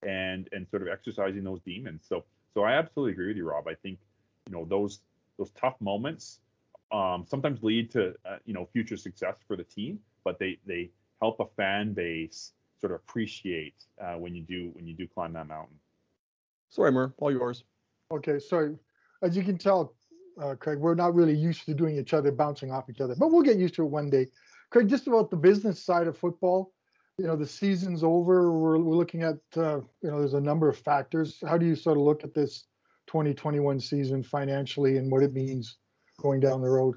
and 0.02 0.48
and 0.52 0.68
sort 0.68 0.82
of 0.82 0.88
exercising 0.88 1.44
those 1.44 1.60
demons. 1.60 2.04
So 2.08 2.24
so 2.54 2.62
I 2.62 2.72
absolutely 2.72 3.12
agree 3.12 3.28
with 3.28 3.36
you, 3.36 3.48
Rob. 3.48 3.68
I 3.68 3.74
think 3.74 3.98
you 4.46 4.52
know 4.52 4.64
those 4.64 5.00
those 5.38 5.50
tough 5.50 5.76
moments 5.80 6.40
um, 6.92 7.24
sometimes 7.26 7.62
lead 7.62 7.90
to 7.92 8.14
uh, 8.24 8.36
you 8.44 8.54
know 8.54 8.68
future 8.72 8.96
success 8.96 9.36
for 9.46 9.56
the 9.56 9.64
team, 9.64 9.98
but 10.24 10.38
they 10.38 10.58
they 10.66 10.90
help 11.20 11.40
a 11.40 11.46
fan 11.56 11.92
base 11.92 12.52
sort 12.80 12.92
of 12.92 12.96
appreciate 12.96 13.74
uh, 14.00 14.14
when 14.14 14.34
you 14.34 14.42
do 14.42 14.70
when 14.74 14.86
you 14.86 14.94
do 14.94 15.06
climb 15.06 15.32
that 15.32 15.48
mountain. 15.48 15.78
Sorry, 16.68 16.92
Mer, 16.92 17.12
all 17.18 17.32
yours. 17.32 17.64
Okay, 18.10 18.38
so 18.38 18.78
as 19.22 19.36
you 19.36 19.42
can 19.42 19.56
tell, 19.56 19.94
uh, 20.40 20.54
Craig, 20.54 20.78
we're 20.78 20.94
not 20.94 21.14
really 21.14 21.34
used 21.34 21.64
to 21.66 21.74
doing 21.74 21.96
each 21.98 22.14
other 22.14 22.32
bouncing 22.32 22.70
off 22.70 22.88
each 22.90 23.00
other, 23.00 23.14
but 23.18 23.30
we'll 23.30 23.42
get 23.42 23.58
used 23.58 23.74
to 23.74 23.82
it 23.82 23.90
one 23.90 24.10
day. 24.10 24.28
Craig, 24.70 24.88
just 24.88 25.06
about 25.06 25.30
the 25.30 25.36
business 25.36 25.82
side 25.82 26.06
of 26.06 26.16
football, 26.16 26.72
you 27.18 27.26
know, 27.26 27.36
the 27.36 27.46
season's 27.46 28.02
over. 28.02 28.52
We're, 28.52 28.78
we're 28.78 28.96
looking 28.96 29.22
at, 29.22 29.38
uh, 29.56 29.80
you 30.02 30.10
know, 30.10 30.18
there's 30.18 30.34
a 30.34 30.40
number 30.40 30.68
of 30.68 30.78
factors. 30.78 31.38
How 31.46 31.58
do 31.58 31.66
you 31.66 31.76
sort 31.76 31.98
of 31.98 32.04
look 32.04 32.24
at 32.24 32.34
this 32.34 32.64
2021 33.08 33.80
season 33.80 34.22
financially 34.22 34.96
and 34.96 35.10
what 35.10 35.22
it 35.22 35.34
means 35.34 35.76
going 36.20 36.40
down 36.40 36.62
the 36.62 36.68
road? 36.68 36.96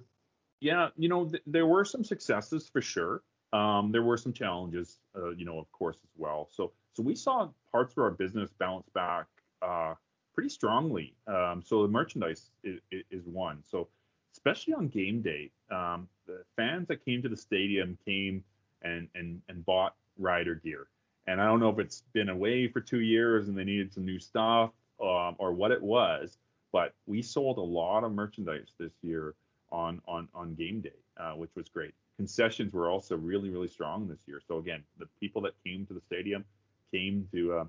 Yeah, 0.61 0.89
you 0.95 1.09
know, 1.09 1.25
th- 1.25 1.43
there 1.45 1.65
were 1.65 1.83
some 1.83 2.03
successes 2.03 2.69
for 2.71 2.81
sure. 2.81 3.23
Um, 3.51 3.91
there 3.91 4.03
were 4.03 4.17
some 4.17 4.33
challenges, 4.33 4.99
uh, 5.15 5.31
you 5.31 5.45
know, 5.45 5.59
of 5.59 5.71
course, 5.71 5.97
as 5.97 6.09
well. 6.17 6.47
So, 6.51 6.71
so 6.93 7.03
we 7.03 7.15
saw 7.15 7.49
parts 7.71 7.93
of 7.93 7.99
our 7.99 8.11
business 8.11 8.49
bounce 8.57 8.87
back 8.89 9.25
uh, 9.61 9.95
pretty 10.35 10.49
strongly. 10.49 11.15
Um, 11.27 11.63
so 11.65 11.81
the 11.81 11.87
merchandise 11.87 12.51
is, 12.63 12.79
is, 12.91 13.25
one. 13.25 13.63
So 13.63 13.87
especially 14.33 14.73
on 14.73 14.89
game 14.89 15.21
day, 15.21 15.49
um, 15.71 16.07
the 16.27 16.43
fans 16.57 16.87
that 16.89 17.03
came 17.05 17.21
to 17.23 17.29
the 17.29 17.37
stadium 17.37 17.97
came 18.05 18.43
and 18.81 19.07
and 19.15 19.41
and 19.47 19.65
bought 19.65 19.95
rider 20.19 20.55
gear. 20.55 20.87
And 21.27 21.41
I 21.41 21.45
don't 21.45 21.59
know 21.59 21.69
if 21.69 21.79
it's 21.79 22.03
been 22.13 22.29
away 22.29 22.67
for 22.67 22.81
two 22.81 22.99
years 22.99 23.47
and 23.47 23.57
they 23.57 23.63
needed 23.63 23.93
some 23.93 24.05
new 24.05 24.19
stuff 24.19 24.71
um, 25.01 25.35
or 25.39 25.53
what 25.53 25.71
it 25.71 25.81
was, 25.81 26.37
but 26.71 26.93
we 27.07 27.21
sold 27.21 27.57
a 27.57 27.61
lot 27.61 28.03
of 28.03 28.11
merchandise 28.11 28.73
this 28.77 28.91
year 29.01 29.33
on 29.71 30.01
on 30.07 30.27
on 30.35 30.53
game 30.53 30.81
day, 30.81 30.99
uh, 31.17 31.31
which 31.31 31.51
was 31.55 31.69
great. 31.69 31.93
Concessions 32.17 32.73
were 32.73 32.89
also 32.89 33.15
really 33.15 33.49
really 33.49 33.69
strong 33.69 34.07
this 34.07 34.19
year. 34.27 34.41
So 34.45 34.57
again, 34.57 34.83
the 34.99 35.07
people 35.19 35.41
that 35.43 35.53
came 35.65 35.85
to 35.87 35.93
the 35.93 36.01
stadium 36.01 36.43
came 36.91 37.27
to 37.31 37.53
uh, 37.53 37.65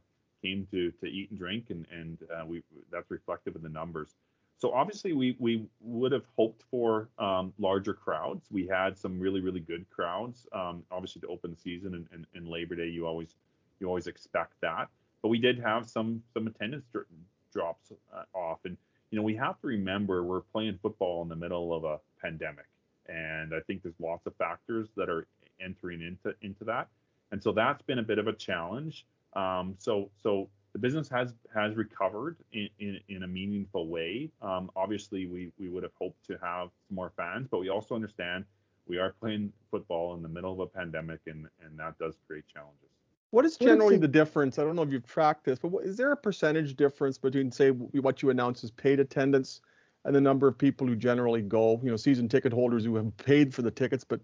came 0.47 0.67
to 0.71 0.91
to 0.93 1.07
eat 1.07 1.31
and 1.31 1.39
drink, 1.39 1.67
and 1.71 1.87
and 1.91 2.19
uh, 2.35 2.45
we 2.47 2.63
that's 2.91 3.11
reflective 3.11 3.57
in 3.57 3.63
the 3.63 3.69
numbers. 3.69 4.15
So 4.59 4.73
obviously 4.73 5.13
we 5.13 5.37
we 5.39 5.67
would 5.81 6.13
have 6.13 6.25
hoped 6.37 6.63
for 6.71 7.09
um, 7.19 7.53
larger 7.59 7.93
crowds. 7.93 8.47
We 8.51 8.67
had 8.67 8.97
some 8.97 9.19
really 9.21 9.41
really 9.41 9.61
good 9.61 9.89
crowds. 9.91 10.47
Um, 10.53 10.83
obviously 10.91 11.21
to 11.23 11.29
open 11.29 11.51
the 11.51 11.57
season 11.57 11.95
and, 11.95 12.07
and, 12.13 12.27
and, 12.35 12.49
Labor 12.49 12.75
Day, 12.75 12.89
you 12.89 13.07
always 13.07 13.35
you 13.81 13.87
always 13.87 14.07
expect 14.07 14.55
that. 14.63 14.89
But 15.23 15.29
we 15.29 15.39
did 15.39 15.59
have 15.59 15.89
some 15.89 16.23
some 16.33 16.47
attendance 16.47 16.87
dr- 16.93 17.07
drops 17.53 17.93
uh, 18.15 18.23
off, 18.37 18.61
and 18.65 18.77
you 19.11 19.17
know 19.19 19.23
we 19.23 19.37
have 19.37 19.61
to 19.61 19.67
remember 19.67 20.23
we're 20.23 20.41
playing 20.41 20.79
football 20.81 21.23
in 21.23 21.29
the 21.29 21.37
middle 21.37 21.75
of 21.75 21.85
a 21.85 21.99
pandemic, 22.23 22.67
and 23.09 23.55
I 23.55 23.61
think 23.67 23.83
there's 23.83 24.01
lots 24.01 24.27
of 24.27 24.35
factors 24.37 24.89
that 24.97 25.11
are 25.11 25.27
entering 25.61 26.01
into 26.01 26.35
into 26.41 26.65
that, 26.65 26.89
and 27.31 27.43
so 27.43 27.53
that's 27.53 27.83
been 27.83 27.99
a 27.99 28.03
bit 28.03 28.19
of 28.19 28.27
a 28.27 28.33
challenge. 28.33 29.05
Um, 29.35 29.75
so 29.79 30.11
so 30.23 30.49
the 30.73 30.79
business 30.79 31.09
has 31.09 31.35
has 31.55 31.75
recovered 31.75 32.37
in, 32.53 32.69
in, 32.79 33.01
in 33.09 33.23
a 33.23 33.27
meaningful 33.27 33.89
way. 33.89 34.31
Um, 34.43 34.71
obviously, 34.77 35.27
we 35.27 35.53
we 35.59 35.69
would 35.69 35.83
have 35.83 35.95
hoped 35.99 36.25
to 36.27 36.39
have 36.43 36.69
more 36.91 37.13
fans, 37.17 37.49
but 37.51 37.61
we 37.61 37.69
also 37.69 37.95
understand 37.95 38.45
we 38.87 38.99
are 38.99 39.15
playing 39.21 39.53
football 39.71 40.15
in 40.15 40.23
the 40.23 40.29
middle 40.29 40.53
of 40.53 40.61
a 40.61 40.67
pandemic, 40.67 41.21
and 41.27 41.49
and 41.65 41.79
that 41.79 41.99
does 41.99 42.17
create 42.27 42.45
challenges. 42.47 42.91
What 43.31 43.45
is 43.45 43.57
generally 43.57 43.97
the 43.97 44.09
difference? 44.09 44.59
I 44.59 44.63
don't 44.63 44.77
know 44.77 44.83
if 44.83 44.91
you've 44.91 45.07
tracked 45.07 45.45
this, 45.45 45.59
but 45.59 45.69
what, 45.69 45.85
is 45.85 45.97
there 45.97 46.13
a 46.13 46.17
percentage 46.17 46.77
difference 46.77 47.19
between, 47.19 47.51
say, 47.51 47.71
what 47.71 48.23
you 48.23 48.31
announce 48.31 48.63
as 48.63 48.71
paid 48.71 49.01
attendance 49.01 49.61
and 50.05 50.15
the 50.15 50.21
number 50.21 50.47
of 50.47 50.57
people 50.57 50.87
who 50.87 50.95
generally 50.95 51.43
go? 51.43 51.81
You 51.83 51.91
know, 51.91 51.97
season 51.97 52.29
ticket 52.29 52.53
holders 52.53 52.85
who 52.85 52.95
have 52.95 53.15
paid 53.17 53.53
for 53.53 53.63
the 53.63 53.71
tickets 53.71 54.05
but 54.05 54.21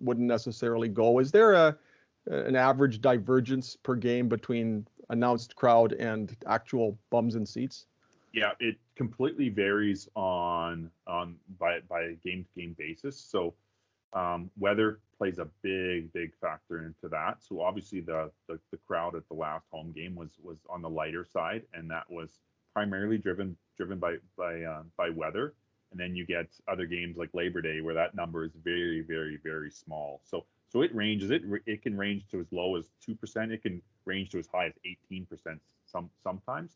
wouldn't 0.00 0.26
necessarily 0.26 0.88
go. 0.88 1.18
Is 1.18 1.32
there 1.32 1.52
a 1.52 1.76
an 2.26 2.56
average 2.56 3.00
divergence 3.00 3.76
per 3.76 3.94
game 3.94 4.28
between 4.28 4.86
announced 5.10 5.54
crowd 5.56 5.92
and 5.92 6.36
actual 6.46 6.98
bums 7.10 7.34
and 7.34 7.48
seats? 7.48 7.86
Yeah, 8.32 8.52
it 8.58 8.76
completely 8.96 9.48
varies 9.48 10.08
on 10.16 10.90
on 11.06 11.36
by 11.58 11.80
by 11.88 12.16
game 12.24 12.44
to 12.44 12.60
game 12.60 12.74
basis. 12.78 13.18
So 13.18 13.54
um, 14.12 14.50
weather 14.58 15.00
plays 15.18 15.38
a 15.38 15.48
big 15.62 16.12
big 16.12 16.32
factor 16.40 16.84
into 16.84 17.08
that. 17.10 17.36
So 17.40 17.60
obviously 17.60 18.00
the, 18.00 18.30
the, 18.48 18.58
the 18.70 18.78
crowd 18.86 19.14
at 19.14 19.28
the 19.28 19.34
last 19.34 19.66
home 19.70 19.92
game 19.92 20.14
was 20.14 20.32
was 20.42 20.58
on 20.68 20.82
the 20.82 20.90
lighter 20.90 21.24
side, 21.24 21.62
and 21.74 21.90
that 21.90 22.10
was 22.10 22.40
primarily 22.72 23.18
driven 23.18 23.56
driven 23.76 23.98
by 23.98 24.16
by 24.36 24.62
uh, 24.62 24.82
by 24.96 25.10
weather. 25.10 25.54
And 25.92 26.00
then 26.00 26.16
you 26.16 26.26
get 26.26 26.48
other 26.66 26.86
games 26.86 27.16
like 27.16 27.30
Labor 27.34 27.62
Day 27.62 27.80
where 27.80 27.94
that 27.94 28.16
number 28.16 28.44
is 28.44 28.52
very 28.64 29.02
very 29.02 29.38
very 29.44 29.70
small. 29.70 30.20
So 30.24 30.44
so 30.74 30.82
it 30.82 30.92
ranges. 30.92 31.30
It 31.30 31.42
it 31.66 31.82
can 31.82 31.96
range 31.96 32.24
to 32.32 32.40
as 32.40 32.46
low 32.50 32.76
as 32.76 32.90
two 33.00 33.14
percent. 33.14 33.52
It 33.52 33.62
can 33.62 33.80
range 34.04 34.30
to 34.30 34.38
as 34.40 34.48
high 34.48 34.66
as 34.66 34.72
eighteen 34.84 35.24
percent 35.24 35.60
some 35.86 36.10
sometimes. 36.22 36.72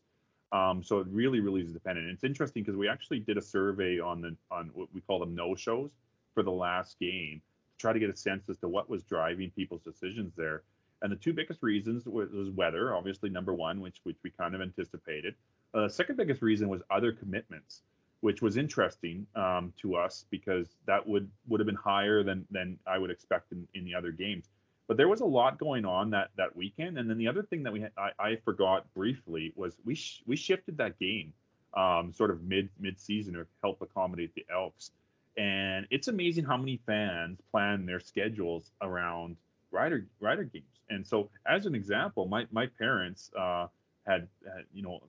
Um, 0.53 0.81
so 0.81 0.99
it 0.99 1.07
really 1.11 1.41
really 1.41 1.61
is 1.61 1.73
dependent. 1.73 2.07
And 2.07 2.15
it's 2.15 2.23
interesting 2.23 2.63
because 2.63 2.77
we 2.77 2.87
actually 2.87 3.19
did 3.19 3.37
a 3.37 3.41
survey 3.41 3.99
on 3.99 4.21
the 4.21 4.35
on 4.49 4.71
what 4.73 4.87
we 4.93 5.01
call 5.01 5.19
them 5.19 5.35
no 5.35 5.53
shows 5.53 5.91
for 6.33 6.43
the 6.43 6.51
last 6.51 6.97
game 6.99 7.41
to 7.73 7.77
try 7.77 7.91
to 7.91 7.99
get 7.99 8.09
a 8.09 8.15
sense 8.15 8.47
as 8.47 8.57
to 8.59 8.69
what 8.69 8.89
was 8.89 9.03
driving 9.03 9.51
people's 9.51 9.81
decisions 9.81 10.33
there. 10.37 10.63
And 11.01 11.11
the 11.11 11.17
two 11.17 11.33
biggest 11.33 11.61
reasons 11.61 12.05
was, 12.05 12.29
weather, 12.51 12.95
obviously 12.95 13.29
number 13.29 13.53
one, 13.53 13.81
which 13.81 13.97
which 14.03 14.17
we 14.23 14.29
kind 14.31 14.55
of 14.55 14.61
anticipated. 14.61 15.35
Uh, 15.73 15.89
second 15.89 16.15
biggest 16.15 16.41
reason 16.41 16.69
was 16.69 16.81
other 16.89 17.11
commitments 17.11 17.81
which 18.21 18.41
was 18.41 18.57
interesting 18.57 19.25
um, 19.35 19.73
to 19.81 19.95
us 19.95 20.25
because 20.29 20.75
that 20.85 21.05
would 21.07 21.29
would 21.47 21.59
have 21.59 21.67
been 21.67 21.75
higher 21.75 22.23
than 22.23 22.45
than 22.51 22.77
I 22.85 22.97
would 22.97 23.11
expect 23.11 23.51
in, 23.51 23.67
in 23.73 23.85
the 23.85 23.95
other 23.95 24.11
games. 24.11 24.49
But 24.87 24.97
there 24.97 25.07
was 25.07 25.21
a 25.21 25.25
lot 25.25 25.59
going 25.59 25.85
on 25.85 26.09
that 26.11 26.31
that 26.37 26.55
weekend, 26.55 26.97
and 26.97 27.09
then 27.09 27.17
the 27.17 27.27
other 27.27 27.43
thing 27.43 27.63
that 27.63 27.73
we 27.73 27.81
had, 27.81 27.91
I, 27.97 28.11
I 28.19 28.35
forgot 28.37 28.91
briefly 28.93 29.53
was 29.55 29.77
we 29.85 29.95
sh- 29.95 30.23
we 30.25 30.35
shifted 30.35 30.77
that 30.77 30.99
game 30.99 31.33
um, 31.75 32.11
sort 32.13 32.31
of 32.31 32.43
mid 32.43 32.69
mid 32.79 32.99
season 32.99 33.35
to 33.35 33.45
help 33.61 33.81
accommodate 33.81 34.33
the 34.33 34.45
Elks, 34.51 34.91
and 35.37 35.87
it's 35.91 36.07
amazing 36.07 36.43
how 36.43 36.57
many 36.57 36.79
fans 36.85 37.39
plan 37.51 37.85
their 37.85 37.99
schedules 37.99 38.71
around 38.81 39.37
rider 39.71 40.07
rider 40.19 40.43
games. 40.43 40.65
And 40.89 41.05
so, 41.05 41.29
as 41.45 41.65
an 41.65 41.75
example, 41.75 42.27
my 42.27 42.47
my 42.51 42.65
parents 42.65 43.31
uh, 43.37 43.67
had, 44.07 44.27
had 44.43 44.65
you 44.73 44.81
know 44.81 45.01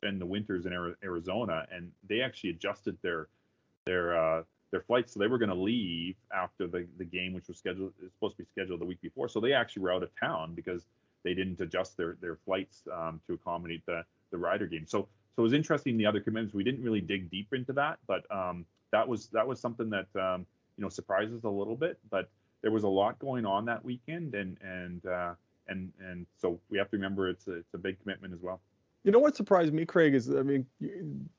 spend 0.00 0.20
the 0.20 0.26
winters 0.26 0.66
in 0.66 0.94
Arizona, 1.04 1.66
and 1.72 1.90
they 2.08 2.20
actually 2.20 2.50
adjusted 2.50 2.96
their 3.02 3.28
their 3.84 4.16
uh, 4.16 4.42
their 4.70 4.80
flights. 4.80 5.12
So 5.12 5.20
they 5.20 5.26
were 5.26 5.38
going 5.38 5.50
to 5.50 5.54
leave 5.54 6.16
after 6.34 6.66
the, 6.66 6.86
the 6.98 7.04
game, 7.04 7.32
which 7.32 7.48
was 7.48 7.58
scheduled 7.58 7.92
was 8.02 8.12
supposed 8.12 8.36
to 8.36 8.42
be 8.42 8.48
scheduled 8.50 8.80
the 8.80 8.86
week 8.86 9.00
before. 9.02 9.28
So 9.28 9.40
they 9.40 9.52
actually 9.52 9.82
were 9.82 9.92
out 9.92 10.02
of 10.02 10.10
town 10.18 10.54
because 10.54 10.86
they 11.22 11.34
didn't 11.34 11.60
adjust 11.60 11.96
their 11.96 12.16
their 12.20 12.36
flights 12.44 12.82
um, 12.92 13.20
to 13.26 13.34
accommodate 13.34 13.84
the 13.86 14.04
the 14.30 14.38
rider 14.38 14.66
game. 14.66 14.86
So 14.86 15.08
so 15.36 15.42
it 15.42 15.42
was 15.42 15.52
interesting 15.52 15.96
the 15.96 16.06
other 16.06 16.20
commitments. 16.20 16.54
We 16.54 16.64
didn't 16.64 16.82
really 16.82 17.00
dig 17.00 17.30
deep 17.30 17.52
into 17.52 17.72
that, 17.74 17.98
but 18.06 18.24
um, 18.30 18.64
that 18.92 19.06
was 19.06 19.28
that 19.28 19.46
was 19.46 19.60
something 19.60 19.90
that 19.90 20.08
um, 20.16 20.46
you 20.76 20.82
know 20.82 20.88
surprises 20.88 21.44
a 21.44 21.48
little 21.48 21.76
bit. 21.76 21.98
But 22.10 22.30
there 22.62 22.70
was 22.70 22.84
a 22.84 22.88
lot 22.88 23.18
going 23.18 23.46
on 23.46 23.64
that 23.66 23.84
weekend, 23.84 24.34
and 24.34 24.56
and 24.62 25.04
uh, 25.06 25.34
and 25.68 25.92
and 26.00 26.26
so 26.40 26.58
we 26.70 26.78
have 26.78 26.90
to 26.90 26.96
remember 26.96 27.28
it's 27.28 27.46
a, 27.48 27.54
it's 27.54 27.74
a 27.74 27.78
big 27.78 28.00
commitment 28.00 28.32
as 28.32 28.40
well. 28.40 28.60
You 29.04 29.12
know 29.12 29.18
what 29.18 29.36
surprised 29.36 29.72
me, 29.72 29.86
Craig, 29.86 30.14
is 30.14 30.30
I 30.30 30.42
mean 30.42 30.66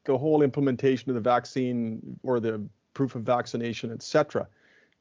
the 0.06 0.18
whole 0.18 0.42
implementation 0.42 1.10
of 1.12 1.16
the 1.16 1.22
vaccine 1.22 2.18
or 2.24 2.40
the 2.40 2.62
proof 2.94 3.16
of 3.16 3.22
vaccination, 3.24 3.92
et 3.92 4.02
cetera. 4.02 4.48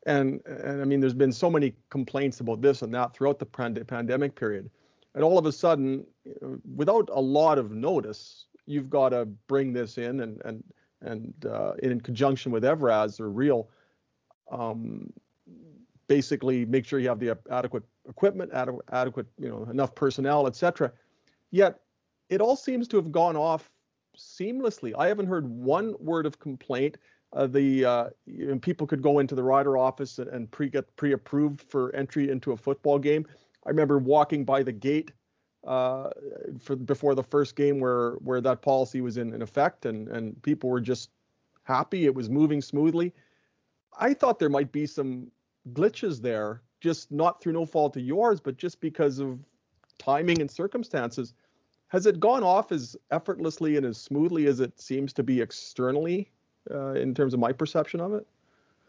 And 0.07 0.41
and 0.47 0.83
I 0.83 0.85
mean, 0.85 1.01
there's 1.01 1.15
been 1.15 1.33
so 1.33 1.51
many 1.51 1.75
complaints 1.89 2.41
about 2.41 2.61
this 2.61 2.83
and 2.83 2.95
that 2.95 3.15
throughout 3.15 3.39
the 3.39 3.47
pand- 3.47 3.87
pandemic 3.87 4.35
period, 4.35 4.71
and 5.15 5.25
all 5.25 5.39
of 5.39 5.47
a 5.47 5.53
sudden, 5.53 6.07
without 6.77 7.09
a 7.13 7.21
lot 7.21 7.59
of 7.59 7.71
notice, 7.71 8.47
you've 8.67 8.91
got 8.91 9.11
to 9.11 9.27
bring 9.47 9.73
this 9.73 9.99
in 9.99 10.21
and 10.21 10.41
and 10.45 10.63
and 11.03 11.47
uh, 11.47 11.73
in 11.83 12.01
conjunction 12.01 12.53
with 12.53 12.63
Evraz 12.63 13.21
or 13.21 13.31
Real, 13.31 13.71
um, 14.51 15.11
basically 16.09 16.67
make 16.67 16.85
sure 16.85 16.99
you 16.99 17.09
have 17.09 17.21
the 17.21 17.39
adequate 17.51 17.85
equipment, 18.07 18.51
adequate, 18.53 18.85
adequate 18.93 19.27
you 19.39 19.49
know 19.49 19.67
enough 19.71 19.95
personnel, 19.95 20.47
et 20.47 20.57
cetera. 20.57 20.93
Yet 21.51 21.81
it 22.31 22.41
all 22.41 22.57
seems 22.57 22.89
to 22.89 22.97
have 22.97 23.13
gone 23.13 23.37
off 23.37 23.71
seamlessly. 24.17 24.93
I 24.97 25.09
haven't 25.09 25.27
heard 25.27 25.49
one 25.49 25.95
word 25.99 26.25
of 26.25 26.39
complaint. 26.39 26.97
Uh, 27.33 27.47
the 27.47 27.85
uh, 27.85 28.09
people 28.61 28.87
could 28.87 29.03
go 29.03 29.19
into 29.19 29.35
the 29.35 29.43
rider 29.43 29.77
office 29.77 30.19
and, 30.19 30.29
and 30.29 30.51
pre 30.51 30.69
get 30.69 30.97
pre-approved 30.97 31.63
for 31.63 31.95
entry 31.95 32.31
into 32.31 32.53
a 32.53 32.57
football 32.57 32.99
game. 32.99 33.27
I 33.67 33.69
remember 33.69 33.99
walking 33.99 34.45
by 34.45 34.63
the 34.63 34.73
gate 34.73 35.13
uh, 35.67 36.11
for 36.59 36.77
before 36.77 37.15
the 37.15 37.23
first 37.23 37.55
game 37.55 37.79
where 37.79 38.13
where 38.15 38.41
that 38.41 38.63
policy 38.63 39.01
was 39.01 39.17
in, 39.17 39.35
in 39.35 39.43
effect 39.43 39.87
and 39.87 40.09
and 40.09 40.41
people 40.43 40.71
were 40.71 40.81
just 40.81 41.11
happy 41.65 42.07
it 42.07 42.15
was 42.15 42.31
moving 42.31 42.61
smoothly. 42.61 43.13
I 43.99 44.15
thought 44.15 44.39
there 44.39 44.49
might 44.49 44.73
be 44.73 44.87
some 44.87 45.31
glitches 45.73 46.21
there, 46.21 46.63
just 46.81 47.13
not 47.13 47.41
through 47.41 47.53
no 47.53 47.67
fault 47.67 47.97
of 47.97 48.03
yours, 48.03 48.41
but 48.41 48.57
just 48.57 48.81
because 48.81 49.19
of 49.19 49.39
timing 49.99 50.41
and 50.41 50.51
circumstances. 50.51 51.35
Has 51.91 52.07
it 52.07 52.21
gone 52.21 52.45
off 52.45 52.71
as 52.71 52.97
effortlessly 53.11 53.77
and 53.77 53.85
as 53.85 53.99
smoothly 53.99 54.47
as 54.47 54.61
it 54.61 54.81
seems 54.81 55.13
to 55.15 55.25
be 55.25 55.41
externally 55.41 56.31
uh, 56.71 56.93
in 56.93 57.15
terms 57.15 57.35
of 57.35 57.41
my 57.41 57.53
perception 57.53 58.01
of 58.01 58.15
it? 58.15 58.27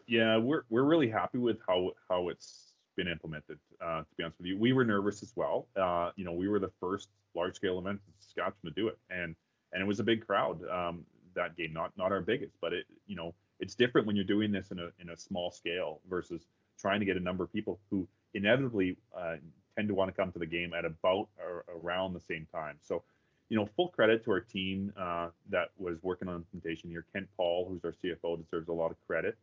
Yeah, 0.06 0.36
we're 0.36 0.62
we're 0.70 0.84
really 0.84 1.08
happy 1.08 1.38
with 1.38 1.58
how 1.66 1.92
how 2.08 2.28
it's 2.28 2.72
been 2.96 3.08
implemented. 3.08 3.58
Uh, 3.80 4.00
to 4.00 4.06
be 4.16 4.22
honest 4.22 4.38
with 4.38 4.46
you, 4.46 4.58
we 4.58 4.72
were 4.72 4.84
nervous 4.84 5.22
as 5.22 5.32
well. 5.34 5.66
Uh, 5.76 6.10
you 6.16 6.24
know, 6.24 6.32
we 6.32 6.48
were 6.48 6.60
the 6.60 6.70
first 6.80 7.08
large 7.34 7.56
scale 7.56 7.78
event 7.78 8.00
in 8.06 8.12
Saskatchewan 8.20 8.54
to 8.64 8.70
do 8.70 8.88
it, 8.88 8.98
and 9.10 9.34
and 9.72 9.82
it 9.82 9.86
was 9.86 9.98
a 9.98 10.04
big 10.04 10.24
crowd 10.24 10.60
um, 10.68 11.04
that 11.34 11.56
game. 11.56 11.72
Not 11.72 11.92
not 11.96 12.12
our 12.12 12.20
biggest, 12.20 12.54
but 12.60 12.72
it 12.72 12.86
you 13.08 13.16
know 13.16 13.34
it's 13.58 13.74
different 13.74 14.06
when 14.06 14.14
you're 14.14 14.24
doing 14.24 14.52
this 14.52 14.70
in 14.70 14.78
a 14.78 14.90
in 15.00 15.10
a 15.10 15.16
small 15.16 15.50
scale 15.50 16.00
versus 16.08 16.46
trying 16.78 17.00
to 17.00 17.06
get 17.06 17.16
a 17.16 17.20
number 17.20 17.42
of 17.42 17.52
people 17.52 17.80
who 17.90 18.06
inevitably 18.34 18.96
uh, 19.16 19.36
tend 19.76 19.88
to 19.88 19.94
want 19.94 20.14
to 20.14 20.20
come 20.20 20.32
to 20.32 20.38
the 20.38 20.46
game 20.46 20.72
at 20.74 20.84
about 20.84 21.28
or 21.38 21.64
around 21.82 22.12
the 22.12 22.20
same 22.20 22.46
time. 22.52 22.76
So, 22.80 23.02
you 23.48 23.56
know, 23.56 23.68
full 23.76 23.88
credit 23.88 24.24
to 24.24 24.30
our 24.30 24.40
team 24.40 24.92
uh, 24.96 25.28
that 25.50 25.70
was 25.78 25.98
working 26.02 26.28
on 26.28 26.36
implementation 26.36 26.90
here. 26.90 27.04
Kent 27.12 27.28
Paul, 27.36 27.68
who's 27.68 27.84
our 27.84 27.92
CFO, 27.92 28.42
deserves 28.42 28.68
a 28.68 28.72
lot 28.72 28.90
of 28.90 28.96
credit. 29.06 29.36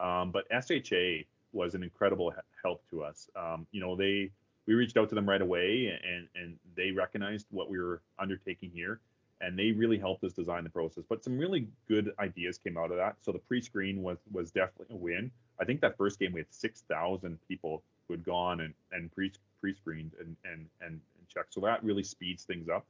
Um, 0.00 0.32
but 0.32 0.46
SHA 0.50 1.24
was 1.52 1.74
an 1.74 1.82
incredible 1.82 2.32
help 2.62 2.82
to 2.90 3.02
us. 3.02 3.28
Um, 3.36 3.66
you 3.72 3.80
know, 3.80 3.94
they 3.94 4.30
we 4.66 4.74
reached 4.74 4.96
out 4.96 5.08
to 5.08 5.14
them 5.14 5.28
right 5.28 5.42
away, 5.42 5.98
and 6.04 6.28
and 6.34 6.56
they 6.76 6.90
recognized 6.90 7.46
what 7.50 7.70
we 7.70 7.78
were 7.78 8.00
undertaking 8.18 8.70
here, 8.72 9.00
and 9.40 9.58
they 9.58 9.72
really 9.72 9.98
helped 9.98 10.24
us 10.24 10.32
design 10.32 10.64
the 10.64 10.70
process. 10.70 11.04
But 11.08 11.22
some 11.22 11.38
really 11.38 11.68
good 11.88 12.12
ideas 12.18 12.58
came 12.58 12.76
out 12.76 12.90
of 12.90 12.96
that. 12.96 13.16
So 13.20 13.32
the 13.32 13.38
pre-screen 13.38 14.02
was 14.02 14.18
was 14.32 14.50
definitely 14.50 14.94
a 14.94 14.98
win. 14.98 15.30
I 15.60 15.64
think 15.64 15.80
that 15.82 15.96
first 15.96 16.18
game 16.18 16.32
we 16.32 16.40
had 16.40 16.52
6,000 16.52 17.38
people 17.46 17.82
who 18.06 18.14
had 18.14 18.24
gone 18.24 18.60
and 18.60 18.74
and 18.92 19.12
pre 19.12 19.32
pre-screened 19.62 20.10
and 20.20 20.36
and 20.44 20.66
and, 20.82 21.00
checked. 21.32 21.54
So 21.54 21.60
that 21.62 21.82
really 21.82 22.02
speeds 22.02 22.44
things 22.44 22.68
up. 22.68 22.84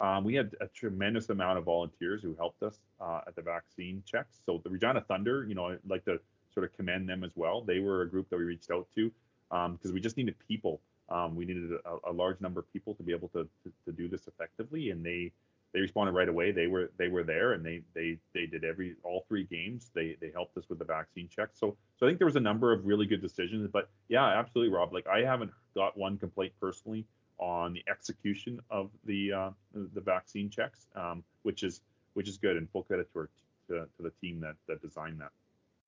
Um, 0.00 0.24
we 0.24 0.34
had 0.34 0.56
a 0.60 0.66
tremendous 0.66 1.28
amount 1.28 1.58
of 1.58 1.64
volunteers 1.64 2.22
who 2.22 2.34
helped 2.34 2.64
us 2.64 2.80
uh, 3.00 3.20
at 3.28 3.36
the 3.36 3.42
vaccine 3.42 4.02
checks. 4.04 4.40
So 4.44 4.60
the 4.64 4.70
Regina 4.70 5.00
Thunder, 5.02 5.44
you 5.48 5.54
know, 5.54 5.68
I'd 5.68 5.78
like 5.88 6.04
to 6.06 6.18
sort 6.52 6.64
of 6.64 6.72
commend 6.72 7.08
them 7.08 7.22
as 7.22 7.30
well. 7.36 7.60
They 7.60 7.78
were 7.78 8.02
a 8.02 8.10
group 8.10 8.28
that 8.30 8.38
we 8.38 8.42
reached 8.42 8.72
out 8.72 8.88
to 8.96 9.12
because 9.48 9.90
um, 9.90 9.94
we 9.94 10.00
just 10.00 10.16
needed 10.16 10.34
people. 10.48 10.80
Um, 11.08 11.36
we 11.36 11.44
needed 11.44 11.70
a, 11.84 12.10
a, 12.10 12.12
large 12.12 12.40
number 12.40 12.58
of 12.58 12.72
people 12.72 12.94
to 12.94 13.04
be 13.04 13.12
able 13.12 13.28
to, 13.28 13.44
to, 13.62 13.72
to, 13.84 13.92
do 13.92 14.08
this 14.08 14.26
effectively, 14.26 14.90
and 14.90 15.04
they 15.04 15.30
they 15.74 15.80
responded 15.80 16.12
right 16.12 16.28
away. 16.28 16.52
They 16.52 16.68
were 16.68 16.92
they 16.96 17.08
were 17.08 17.24
there, 17.24 17.52
and 17.52 17.66
they 17.66 17.82
they 17.94 18.16
they 18.32 18.46
did 18.46 18.64
every 18.64 18.94
all 19.02 19.26
three 19.28 19.44
games. 19.44 19.90
They 19.92 20.16
they 20.20 20.30
helped 20.30 20.56
us 20.56 20.64
with 20.68 20.78
the 20.78 20.84
vaccine 20.84 21.28
check. 21.28 21.50
So 21.52 21.76
so 21.96 22.06
I 22.06 22.08
think 22.08 22.18
there 22.18 22.26
was 22.26 22.36
a 22.36 22.40
number 22.40 22.72
of 22.72 22.86
really 22.86 23.06
good 23.06 23.20
decisions. 23.20 23.68
But 23.70 23.90
yeah, 24.08 24.24
absolutely, 24.24 24.72
Rob. 24.72 24.94
Like 24.94 25.08
I 25.08 25.20
haven't 25.22 25.50
got 25.74 25.98
one 25.98 26.16
complaint 26.16 26.52
personally 26.60 27.04
on 27.38 27.72
the 27.72 27.82
execution 27.90 28.60
of 28.70 28.90
the 29.04 29.32
uh, 29.32 29.50
the 29.74 30.00
vaccine 30.00 30.48
checks, 30.48 30.86
um, 30.94 31.24
which 31.42 31.64
is 31.64 31.80
which 32.14 32.28
is 32.28 32.38
good, 32.38 32.56
and 32.56 32.70
full 32.70 32.84
credit 32.84 33.12
to 33.12 33.18
our 33.18 33.30
to, 33.68 33.74
to 33.96 34.02
the 34.02 34.12
team 34.20 34.40
that 34.40 34.54
that 34.68 34.80
designed 34.80 35.20
that. 35.20 35.32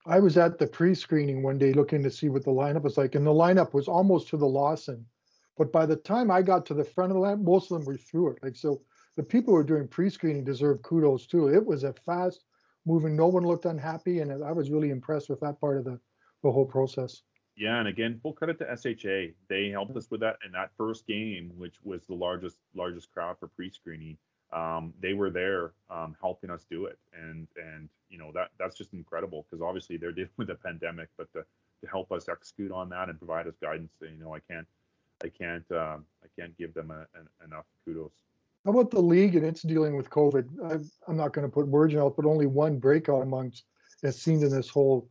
I 0.05 0.19
was 0.19 0.37
at 0.37 0.57
the 0.57 0.67
pre-screening 0.67 1.43
one 1.43 1.57
day 1.57 1.73
looking 1.73 2.03
to 2.03 2.11
see 2.11 2.29
what 2.29 2.43
the 2.43 2.51
lineup 2.51 2.83
was 2.83 2.97
like, 2.97 3.15
and 3.15 3.25
the 3.25 3.31
lineup 3.31 3.73
was 3.73 3.87
almost 3.87 4.29
to 4.29 4.37
the 4.37 4.45
Lawson. 4.45 5.05
But 5.57 5.71
by 5.71 5.85
the 5.85 5.95
time 5.95 6.29
I 6.29 6.41
got 6.41 6.65
to 6.67 6.73
the 6.73 6.83
front 6.83 7.11
of 7.11 7.15
the 7.15 7.21
line, 7.21 7.43
most 7.43 7.71
of 7.71 7.77
them 7.79 7.85
were 7.85 7.97
through 7.97 8.31
it. 8.31 8.43
Like 8.43 8.55
so, 8.55 8.81
the 9.17 9.23
people 9.23 9.51
who 9.51 9.57
were 9.57 9.63
doing 9.63 9.87
pre-screening 9.87 10.45
deserve 10.45 10.81
kudos 10.83 11.27
too. 11.27 11.49
It 11.49 11.65
was 11.65 11.83
a 11.83 11.93
fast 11.93 12.45
moving. 12.85 13.15
No 13.15 13.27
one 13.27 13.43
looked 13.43 13.65
unhappy, 13.65 14.19
and 14.19 14.31
I 14.43 14.51
was 14.53 14.69
really 14.71 14.91
impressed 14.91 15.29
with 15.29 15.41
that 15.41 15.59
part 15.59 15.77
of 15.77 15.83
the 15.83 15.99
the 16.43 16.51
whole 16.51 16.65
process. 16.65 17.23
Yeah, 17.57 17.79
and 17.79 17.87
again, 17.87 18.19
full 18.21 18.33
credit 18.33 18.59
to 18.59 18.77
SHA. 18.77 19.33
They 19.49 19.69
helped 19.69 19.97
us 19.97 20.09
with 20.09 20.21
that 20.21 20.37
in 20.45 20.51
that 20.53 20.69
first 20.77 21.07
game, 21.07 21.51
which 21.57 21.75
was 21.83 22.05
the 22.05 22.15
largest 22.15 22.57
largest 22.73 23.11
crowd 23.11 23.37
for 23.39 23.47
pre-screening 23.47 24.17
um, 24.53 24.93
they 25.01 25.13
were 25.13 25.29
there 25.29 25.73
um, 25.89 26.15
helping 26.21 26.49
us 26.49 26.65
do 26.69 26.85
it, 26.85 26.97
and 27.13 27.47
and 27.57 27.89
you 28.09 28.17
know 28.17 28.31
that 28.33 28.49
that's 28.57 28.77
just 28.77 28.93
incredible 28.93 29.45
because 29.49 29.61
obviously 29.61 29.97
they're 29.97 30.11
dealing 30.13 30.29
with 30.37 30.49
a 30.49 30.55
pandemic, 30.55 31.09
but 31.17 31.31
to, 31.33 31.43
to 31.81 31.89
help 31.89 32.11
us 32.11 32.29
execute 32.29 32.71
on 32.71 32.89
that 32.89 33.09
and 33.09 33.17
provide 33.17 33.47
us 33.47 33.55
guidance, 33.61 33.91
you 34.01 34.17
know, 34.19 34.33
I 34.33 34.39
can't 34.39 34.67
I 35.23 35.29
can't 35.29 35.69
um, 35.71 36.05
I 36.23 36.27
can't 36.39 36.57
give 36.57 36.73
them 36.73 36.91
a, 36.91 37.05
a, 37.17 37.45
enough 37.45 37.65
kudos. 37.83 38.11
How 38.67 38.73
about 38.73 38.91
the 38.91 39.01
league 39.01 39.35
and 39.35 39.45
its 39.45 39.61
dealing 39.61 39.95
with 39.95 40.09
COVID? 40.09 40.45
I, 40.69 41.09
am 41.09 41.17
not 41.17 41.31
going 41.31 41.47
to 41.47 41.51
put 41.51 41.67
words 41.67 41.93
in 41.93 41.99
but 41.99 42.25
only 42.25 42.45
one 42.45 42.77
breakout 42.77 43.23
amongst 43.23 43.63
as 44.03 44.21
seen 44.21 44.43
in 44.43 44.51
this 44.51 44.69
whole 44.69 45.09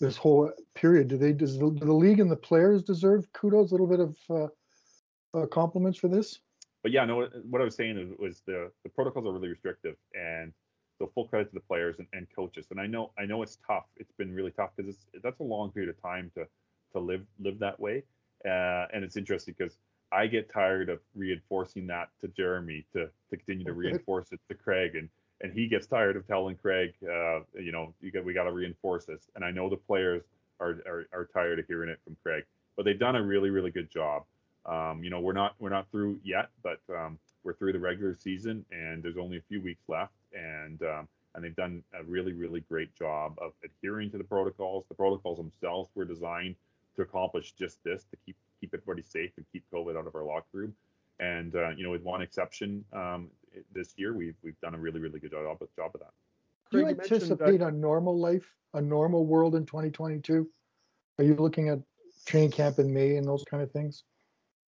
this 0.00 0.16
whole 0.16 0.50
period. 0.74 1.08
Do 1.08 1.18
they 1.18 1.32
does 1.32 1.58
the, 1.58 1.70
do 1.70 1.84
the 1.86 1.92
league 1.92 2.20
and 2.20 2.30
the 2.30 2.36
players 2.36 2.82
deserve 2.82 3.30
kudos? 3.32 3.70
A 3.70 3.74
little 3.74 3.86
bit 3.86 4.00
of 4.00 4.16
uh, 4.30 5.38
uh, 5.38 5.46
compliments 5.46 5.98
for 5.98 6.08
this 6.08 6.40
but 6.86 6.92
yeah, 6.92 7.04
no, 7.04 7.26
what 7.50 7.60
I 7.60 7.64
was 7.64 7.74
saying 7.74 8.14
was 8.16 8.42
the 8.46 8.70
the 8.84 8.88
protocols 8.88 9.26
are 9.26 9.32
really 9.32 9.48
restrictive, 9.48 9.96
and 10.14 10.52
so 10.96 11.10
full 11.16 11.26
credit 11.26 11.48
to 11.48 11.54
the 11.54 11.60
players 11.60 11.96
and, 11.98 12.06
and 12.12 12.28
coaches. 12.32 12.68
And 12.70 12.80
I 12.80 12.86
know 12.86 13.10
I 13.18 13.26
know 13.26 13.42
it's 13.42 13.58
tough. 13.66 13.86
It's 13.96 14.12
been 14.12 14.32
really 14.32 14.52
tough 14.52 14.70
because 14.76 14.94
it's 14.94 15.06
that's 15.20 15.40
a 15.40 15.42
long 15.42 15.72
period 15.72 15.90
of 15.90 16.00
time 16.00 16.30
to 16.36 16.46
to 16.92 17.00
live 17.00 17.26
live 17.40 17.58
that 17.58 17.80
way. 17.80 18.04
Uh, 18.44 18.86
and 18.94 19.02
it's 19.02 19.16
interesting 19.16 19.56
because 19.58 19.78
I 20.12 20.26
get 20.26 20.52
tired 20.52 20.88
of 20.88 21.00
reinforcing 21.14 21.86
that 21.88 22.08
to 22.20 22.28
Jeremy 22.28 22.86
to, 22.92 23.08
to 23.30 23.36
continue 23.36 23.64
to 23.64 23.72
reinforce 23.72 24.32
it 24.32 24.40
to 24.48 24.54
Craig, 24.54 24.94
and 24.94 25.08
and 25.42 25.52
he 25.52 25.66
gets 25.66 25.86
tired 25.86 26.16
of 26.16 26.26
telling 26.26 26.56
Craig, 26.56 26.94
uh, 27.02 27.40
you 27.54 27.70
know, 27.72 27.92
you 28.00 28.10
got 28.10 28.24
we 28.24 28.32
got 28.32 28.44
to 28.44 28.52
reinforce 28.52 29.04
this. 29.04 29.28
And 29.34 29.44
I 29.44 29.50
know 29.50 29.68
the 29.68 29.76
players 29.76 30.22
are, 30.60 30.78
are 30.86 31.06
are 31.12 31.28
tired 31.32 31.58
of 31.58 31.66
hearing 31.66 31.90
it 31.90 31.98
from 32.04 32.16
Craig, 32.22 32.44
but 32.76 32.84
they've 32.84 32.98
done 32.98 33.16
a 33.16 33.22
really 33.22 33.50
really 33.50 33.70
good 33.70 33.90
job. 33.90 34.22
Um, 34.64 35.02
you 35.04 35.10
know, 35.10 35.20
we're 35.20 35.32
not 35.32 35.54
we're 35.58 35.70
not 35.70 35.90
through 35.90 36.18
yet, 36.24 36.50
but 36.62 36.80
um, 36.94 37.18
we're 37.44 37.54
through 37.54 37.72
the 37.72 37.78
regular 37.78 38.16
season, 38.16 38.64
and 38.70 39.02
there's 39.02 39.18
only 39.18 39.36
a 39.36 39.42
few 39.48 39.60
weeks 39.60 39.82
left, 39.88 40.14
and 40.32 40.82
um, 40.82 41.08
and 41.34 41.44
they've 41.44 41.56
done 41.56 41.82
a 41.98 42.02
really 42.04 42.32
really 42.32 42.60
great 42.60 42.94
job 42.94 43.34
of 43.38 43.52
adhering 43.64 44.10
to 44.12 44.18
the 44.18 44.24
protocols. 44.24 44.84
The 44.88 44.94
protocols 44.94 45.38
themselves 45.38 45.90
were 45.94 46.04
designed 46.04 46.56
to 46.96 47.02
accomplish 47.02 47.52
just 47.52 47.82
this: 47.84 48.04
to 48.10 48.16
keep 48.24 48.36
keep 48.60 48.74
everybody 48.74 49.02
safe 49.02 49.32
and 49.36 49.46
keep 49.52 49.64
COVID 49.72 49.98
out 49.98 50.06
of 50.06 50.14
our 50.14 50.24
locker 50.24 50.46
room. 50.52 50.74
And 51.18 51.54
uh, 51.54 51.70
you 51.70 51.84
know, 51.84 51.90
with 51.90 52.02
one 52.02 52.22
exception, 52.22 52.84
um, 52.92 53.30
this 53.72 53.94
year 53.96 54.12
we've 54.12 54.36
we've 54.42 54.60
done 54.60 54.74
a 54.74 54.78
really 54.78 55.00
really 55.00 55.18
good 55.18 55.30
job 55.30 55.58
job 55.76 55.90
of 55.94 56.00
that. 56.00 56.12
Do 56.70 56.78
you 56.78 56.86
anticipate 56.88 57.62
a 57.62 57.70
normal 57.70 58.18
life, 58.18 58.52
a 58.74 58.80
normal 58.80 59.24
world 59.24 59.54
in 59.54 59.64
2022? 59.64 60.48
Are 61.18 61.24
you 61.24 61.34
looking 61.36 61.68
at 61.68 61.78
training 62.26 62.50
camp 62.50 62.78
in 62.78 62.92
May 62.92 63.16
and 63.16 63.26
those 63.26 63.44
kind 63.44 63.62
of 63.62 63.70
things? 63.70 64.04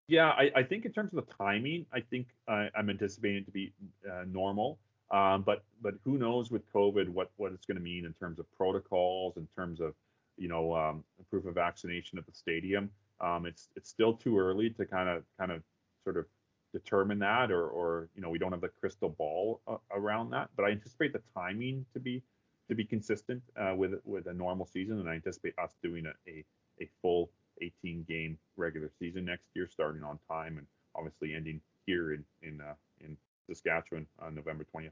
Yeah, 0.07 0.29
I, 0.29 0.51
I 0.57 0.63
think 0.63 0.87
in 0.87 0.93
terms 0.93 1.13
of 1.13 1.27
the 1.27 1.35
timing, 1.35 1.85
I 1.93 2.01
think 2.01 2.29
uh, 2.47 2.67
I'm 2.75 2.89
anticipating 2.89 3.39
it 3.39 3.47
to 3.47 3.51
be 3.51 3.73
uh, 4.11 4.25
normal. 4.27 4.79
Um, 5.11 5.43
but 5.43 5.65
but 5.83 5.95
who 6.05 6.19
knows 6.19 6.51
with 6.51 6.71
COVID 6.73 7.09
what 7.09 7.31
what 7.37 7.53
it's 7.53 7.67
going 7.67 7.77
to 7.77 7.83
mean 7.83 8.05
in 8.05 8.15
terms 8.15 8.39
of 8.39 8.47
protocols, 8.57 9.37
in 9.37 9.47
terms 9.57 9.81
of 9.81 9.95
you 10.37 10.49
know 10.49 10.75
um, 10.75 11.05
proof 11.31 11.47
of 11.47 11.55
vaccination 11.55 12.19
at 12.19 12.27
the 12.27 12.33
stadium. 12.33 12.91
Um, 13.21 13.47
it's 13.47 13.69
it's 13.77 13.89
still 13.89 14.15
too 14.15 14.39
early 14.39 14.71
to 14.71 14.85
kind 14.85 15.09
of 15.09 15.25
kind 15.39 15.53
of 15.53 15.63
sort 16.05 16.17
of 16.17 16.27
determine 16.73 17.19
that, 17.21 17.51
or 17.51 17.69
or 17.69 18.09
you 18.15 18.23
know 18.23 18.31
we 18.31 18.39
don't 18.39 18.53
have 18.53 18.61
the 18.61 18.69
crystal 18.69 19.09
ball 19.09 19.61
uh, 19.67 19.77
around 19.93 20.31
that. 20.31 20.51
But 20.57 20.65
I 20.65 20.71
anticipate 20.71 21.13
the 21.13 21.23
timing 21.35 21.85
to 21.95 22.01
be 22.01 22.23
to 22.69 22.75
be 22.75 22.85
consistent 22.85 23.43
uh, 23.57 23.75
with 23.77 23.95
with 24.05 24.27
a 24.27 24.35
normal 24.35 24.67
season, 24.67 25.01
and 25.01 25.09
I 25.09 25.15
anticipate 25.15 25.55
us 25.59 25.75
doing 25.83 26.07
a 26.07 26.31
a, 26.31 26.45
a 26.81 26.89
full 27.03 27.31
18 27.61 28.05
game 28.09 28.39
regular 28.57 28.91
season 28.99 29.25
next 29.25 29.47
year, 29.55 29.69
starting 29.69 30.05
on 30.05 30.19
time 30.31 30.59
and 30.59 30.67
obviously 30.95 31.35
ending 31.35 31.61
here 31.87 32.13
in 32.13 32.25
in 32.43 32.61
uh, 32.61 32.75
in 33.01 33.17
Saskatchewan 33.49 34.07
on 34.21 34.35
November 34.35 34.65
20th. 34.75 34.91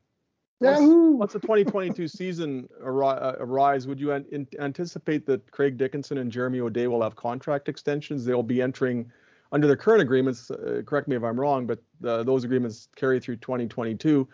Once, 0.60 0.80
once 1.18 1.32
the 1.34 1.40
2022 1.40 2.08
season 2.08 2.68
uh, 2.82 3.32
arise, 3.40 3.86
would 3.86 4.00
you 4.00 4.12
an- 4.12 4.46
anticipate 4.58 5.26
that 5.26 5.50
Craig 5.50 5.76
Dickenson 5.76 6.18
and 6.18 6.32
Jeremy 6.32 6.60
O'Day 6.60 6.86
will 6.86 7.02
have 7.02 7.14
contract 7.14 7.68
extensions? 7.68 8.24
They'll 8.24 8.42
be 8.42 8.62
entering 8.62 9.10
under 9.52 9.66
their 9.66 9.76
current 9.76 10.00
agreements. 10.00 10.50
Uh, 10.50 10.82
correct 10.86 11.08
me 11.08 11.16
if 11.16 11.22
I'm 11.22 11.38
wrong, 11.38 11.66
but 11.66 11.82
uh, 12.04 12.22
those 12.22 12.44
agreements 12.44 12.88
carry 12.96 13.20
through 13.20 13.36
2022. 13.36 14.26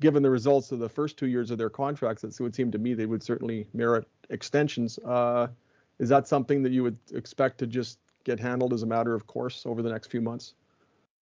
Given 0.00 0.22
the 0.22 0.30
results 0.30 0.72
of 0.72 0.78
the 0.78 0.88
first 0.88 1.16
two 1.16 1.26
years 1.26 1.50
of 1.50 1.58
their 1.58 1.70
contracts, 1.70 2.22
it 2.24 2.38
would 2.40 2.54
seem 2.54 2.70
to 2.72 2.78
me 2.78 2.92
they 2.92 3.06
would 3.06 3.22
certainly 3.22 3.66
merit 3.72 4.06
extensions. 4.28 4.98
Uh, 4.98 5.46
is 5.98 6.08
that 6.10 6.28
something 6.28 6.62
that 6.64 6.72
you 6.72 6.82
would 6.82 6.98
expect 7.14 7.58
to 7.58 7.66
just 7.66 7.98
get 8.24 8.38
handled 8.38 8.72
as 8.72 8.82
a 8.82 8.86
matter 8.86 9.14
of 9.14 9.26
course 9.26 9.64
over 9.64 9.80
the 9.80 9.90
next 9.90 10.08
few 10.08 10.20
months? 10.20 10.54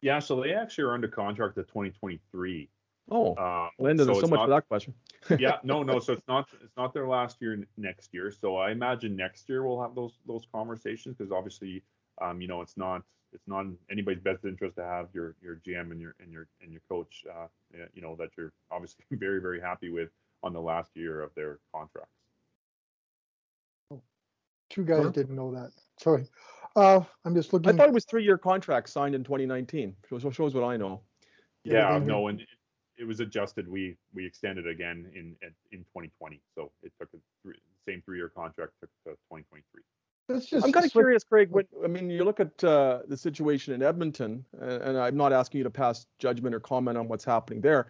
Yeah, 0.00 0.18
so 0.18 0.40
they 0.40 0.54
actually 0.54 0.84
are 0.84 0.94
under 0.94 1.08
contract 1.08 1.56
to 1.56 1.62
2023. 1.62 2.68
Oh, 3.10 3.34
uh, 3.34 3.68
Linda, 3.78 4.04
so 4.04 4.12
there's 4.12 4.20
so 4.20 4.26
much 4.28 4.38
not, 4.38 4.44
for 4.44 4.50
that 4.50 4.68
question. 4.68 4.94
yeah, 5.38 5.56
no, 5.64 5.82
no. 5.82 5.98
So 5.98 6.12
it's 6.12 6.28
not 6.28 6.48
it's 6.62 6.76
not 6.76 6.94
their 6.94 7.08
last 7.08 7.38
year 7.40 7.66
next 7.76 8.14
year. 8.14 8.30
So 8.30 8.56
I 8.56 8.70
imagine 8.70 9.16
next 9.16 9.48
year 9.48 9.66
we'll 9.66 9.80
have 9.80 9.94
those 9.94 10.18
those 10.26 10.46
conversations 10.52 11.16
because 11.16 11.32
obviously 11.32 11.82
um, 12.20 12.40
you 12.40 12.48
know, 12.48 12.60
it's 12.60 12.76
not 12.76 13.02
it's 13.32 13.46
not 13.46 13.60
in 13.60 13.76
anybody's 13.90 14.20
best 14.20 14.44
interest 14.44 14.76
to 14.76 14.84
have 14.84 15.08
your 15.12 15.34
your 15.42 15.60
GM 15.66 15.90
and 15.90 16.00
your 16.00 16.14
and 16.20 16.32
your 16.32 16.46
and 16.62 16.72
your 16.72 16.82
coach, 16.88 17.24
uh, 17.30 17.46
you 17.94 18.02
know, 18.02 18.16
that 18.16 18.30
you're 18.36 18.52
obviously 18.70 19.04
very 19.12 19.40
very 19.40 19.60
happy 19.60 19.90
with 19.90 20.10
on 20.42 20.52
the 20.52 20.60
last 20.60 20.90
year 20.94 21.20
of 21.20 21.34
their 21.34 21.58
contracts. 21.74 22.10
Two 24.70 24.84
guys 24.84 25.02
Sure. 25.02 25.10
didn't 25.10 25.34
know 25.34 25.52
that. 25.52 25.72
Sorry. 25.98 26.26
Uh, 26.76 27.00
I'm 27.24 27.34
just 27.34 27.52
looking. 27.52 27.72
I 27.72 27.76
thought 27.76 27.88
it 27.88 27.94
was 27.94 28.04
three-year 28.04 28.38
contracts 28.38 28.92
signed 28.92 29.16
in 29.16 29.24
2019. 29.24 29.96
Shows, 30.08 30.32
shows 30.32 30.54
what 30.54 30.62
I 30.62 30.76
know. 30.76 31.00
Yeah, 31.64 31.98
Yeah, 31.98 31.98
no, 31.98 32.28
and 32.28 32.40
it, 33.00 33.02
it 33.02 33.06
was 33.06 33.20
adjusted. 33.20 33.68
We 33.68 33.96
we 34.14 34.26
extended 34.26 34.66
again 34.66 35.10
in 35.14 35.36
in 35.72 35.78
2020, 35.80 36.40
so 36.54 36.70
it 36.82 36.92
took 36.98 37.08
a 37.14 37.18
three, 37.42 37.54
same 37.86 38.02
three-year 38.04 38.28
contract 38.28 38.72
took 38.80 38.90
to 39.04 39.10
2023. 39.30 39.82
Just 40.38 40.64
I'm 40.64 40.72
kind 40.72 40.86
of 40.86 40.92
curious, 40.92 41.24
Craig. 41.24 41.48
When, 41.50 41.66
I 41.84 41.88
mean, 41.88 42.08
you 42.08 42.24
look 42.24 42.38
at 42.38 42.62
uh, 42.62 43.00
the 43.08 43.16
situation 43.16 43.74
in 43.74 43.82
Edmonton, 43.82 44.44
and, 44.60 44.82
and 44.82 44.98
I'm 44.98 45.16
not 45.16 45.32
asking 45.32 45.58
you 45.58 45.64
to 45.64 45.70
pass 45.70 46.06
judgment 46.18 46.54
or 46.54 46.60
comment 46.60 46.96
on 46.96 47.08
what's 47.08 47.24
happening 47.24 47.60
there, 47.60 47.88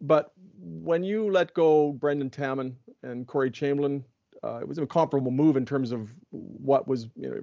but 0.00 0.32
when 0.60 1.02
you 1.02 1.30
let 1.30 1.54
go 1.54 1.92
Brendan 1.92 2.30
Taman 2.30 2.76
and 3.02 3.26
Corey 3.26 3.50
Chamberlain, 3.50 4.04
uh, 4.44 4.58
it 4.58 4.68
was 4.68 4.78
a 4.78 4.86
comparable 4.86 5.30
move 5.30 5.56
in 5.56 5.64
terms 5.64 5.90
of 5.90 6.14
what 6.30 6.86
was 6.86 7.08
you 7.16 7.42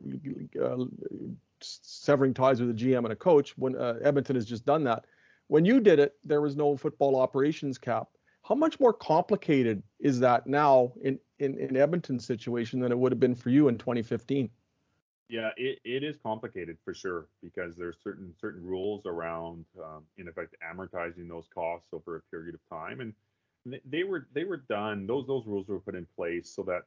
know, 0.55 0.63
uh, 0.63 0.85
severing 1.61 2.33
ties 2.33 2.61
with 2.61 2.69
a 2.69 2.73
GM 2.73 2.99
and 2.99 3.11
a 3.11 3.15
coach. 3.15 3.57
When 3.57 3.75
uh, 3.75 3.95
Edmonton 4.03 4.35
has 4.35 4.45
just 4.45 4.65
done 4.65 4.83
that, 4.83 5.05
when 5.47 5.65
you 5.65 5.79
did 5.79 5.99
it, 5.99 6.13
there 6.23 6.41
was 6.41 6.55
no 6.55 6.75
football 6.75 7.15
operations 7.15 7.77
cap. 7.77 8.07
How 8.43 8.55
much 8.55 8.79
more 8.79 8.93
complicated 8.93 9.81
is 9.99 10.19
that 10.19 10.45
now 10.45 10.93
in, 11.01 11.19
in, 11.39 11.57
in 11.57 11.75
Edmonton's 11.75 12.25
situation 12.25 12.79
than 12.79 12.91
it 12.91 12.97
would 12.97 13.11
have 13.11 13.19
been 13.19 13.35
for 13.35 13.49
you 13.49 13.67
in 13.67 13.77
2015? 13.77 14.49
Yeah, 15.27 15.49
it, 15.57 15.79
it 15.83 16.03
is 16.03 16.17
complicated 16.21 16.77
for 16.85 16.93
sure 16.93 17.27
because 17.41 17.75
there's 17.75 17.97
certain 18.03 18.33
certain 18.39 18.63
rules 18.63 19.07
around, 19.07 19.65
um, 19.83 20.03
in 20.17 20.27
effect, 20.27 20.55
amortizing 20.63 21.27
those 21.27 21.47
costs 21.53 21.87
over 21.93 22.17
a 22.17 22.21
period 22.29 22.53
of 22.53 22.61
time, 22.69 23.01
and 23.01 23.13
they, 23.85 24.03
were 24.03 24.27
they 24.33 24.43
were 24.43 24.57
done. 24.57 25.07
Those 25.07 25.25
those 25.25 25.47
rules 25.47 25.67
were 25.67 25.79
put 25.79 25.95
in 25.95 26.05
place 26.15 26.47
so 26.49 26.61
that 26.63 26.83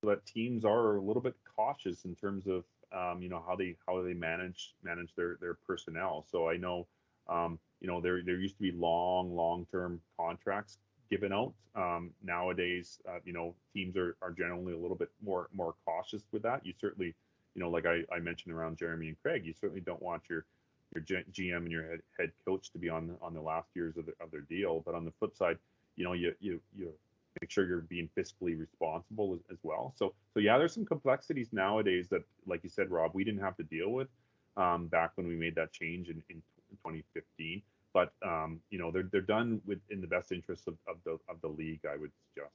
so 0.00 0.08
that 0.08 0.26
teams 0.26 0.64
are 0.64 0.96
a 0.96 1.00
little 1.00 1.22
bit 1.22 1.36
cautious 1.56 2.04
in 2.04 2.16
terms 2.16 2.48
of 2.48 2.64
um, 2.92 3.22
you 3.22 3.28
know 3.28 3.42
how 3.46 3.54
they 3.54 3.76
how 3.86 4.02
they 4.02 4.14
manage 4.14 4.74
manage 4.82 5.14
their 5.14 5.38
their 5.40 5.54
personnel. 5.54 6.26
So 6.28 6.48
I 6.48 6.56
know 6.56 6.88
um, 7.28 7.60
you 7.80 7.88
know 7.88 8.00
there 8.00 8.22
there 8.24 8.36
used 8.36 8.56
to 8.56 8.62
be 8.62 8.72
long 8.72 9.34
long 9.34 9.66
term 9.70 10.00
contracts 10.18 10.78
given 11.10 11.32
out. 11.32 11.52
Um, 11.74 12.10
nowadays, 12.22 12.98
uh, 13.08 13.18
you 13.24 13.32
know 13.32 13.54
teams 13.74 13.96
are 13.96 14.16
are 14.22 14.32
generally 14.32 14.72
a 14.72 14.78
little 14.78 14.96
bit 14.96 15.10
more 15.24 15.48
more 15.52 15.74
cautious 15.84 16.22
with 16.32 16.42
that. 16.42 16.64
You 16.64 16.72
certainly 16.80 17.14
you 17.56 17.62
know, 17.62 17.70
like 17.70 17.86
I, 17.86 18.02
I 18.14 18.20
mentioned 18.20 18.54
around 18.54 18.76
Jeremy 18.76 19.08
and 19.08 19.16
Craig, 19.22 19.44
you 19.44 19.54
certainly 19.58 19.80
don't 19.80 20.02
want 20.02 20.22
your 20.28 20.44
your 20.94 21.02
G- 21.02 21.24
GM 21.32 21.56
and 21.56 21.72
your 21.72 21.88
head, 21.88 22.00
head 22.18 22.32
coach 22.44 22.70
to 22.72 22.78
be 22.78 22.88
on 22.88 23.16
on 23.22 23.34
the 23.34 23.40
last 23.40 23.68
years 23.74 23.96
of, 23.96 24.06
the, 24.06 24.12
of 24.20 24.30
their 24.30 24.42
deal. 24.42 24.82
But 24.84 24.94
on 24.94 25.04
the 25.04 25.12
flip 25.18 25.36
side, 25.36 25.56
you 25.96 26.04
know, 26.04 26.12
you 26.12 26.34
you 26.38 26.60
you 26.76 26.92
make 27.40 27.50
sure 27.50 27.66
you're 27.66 27.80
being 27.80 28.08
fiscally 28.16 28.58
responsible 28.58 29.34
as, 29.34 29.40
as 29.50 29.58
well. 29.62 29.94
So 29.96 30.12
so 30.34 30.40
yeah, 30.40 30.58
there's 30.58 30.74
some 30.74 30.84
complexities 30.84 31.48
nowadays 31.50 32.08
that, 32.10 32.22
like 32.46 32.62
you 32.62 32.68
said, 32.68 32.90
Rob, 32.90 33.12
we 33.14 33.24
didn't 33.24 33.40
have 33.40 33.56
to 33.56 33.64
deal 33.64 33.88
with 33.88 34.08
um, 34.58 34.86
back 34.86 35.12
when 35.14 35.26
we 35.26 35.34
made 35.34 35.54
that 35.54 35.72
change 35.72 36.08
in, 36.08 36.22
in 36.28 36.42
2015. 36.76 37.62
But 37.94 38.12
um, 38.24 38.60
you 38.70 38.78
know, 38.78 38.90
they're 38.90 39.08
they're 39.10 39.20
done 39.20 39.60
with 39.64 39.78
in 39.90 40.00
the 40.00 40.06
best 40.06 40.32
interest 40.32 40.68
of, 40.68 40.74
of 40.86 40.96
the 41.04 41.18
of 41.28 41.40
the 41.40 41.48
league, 41.48 41.80
I 41.90 41.96
would 41.96 42.10
suggest. 42.34 42.52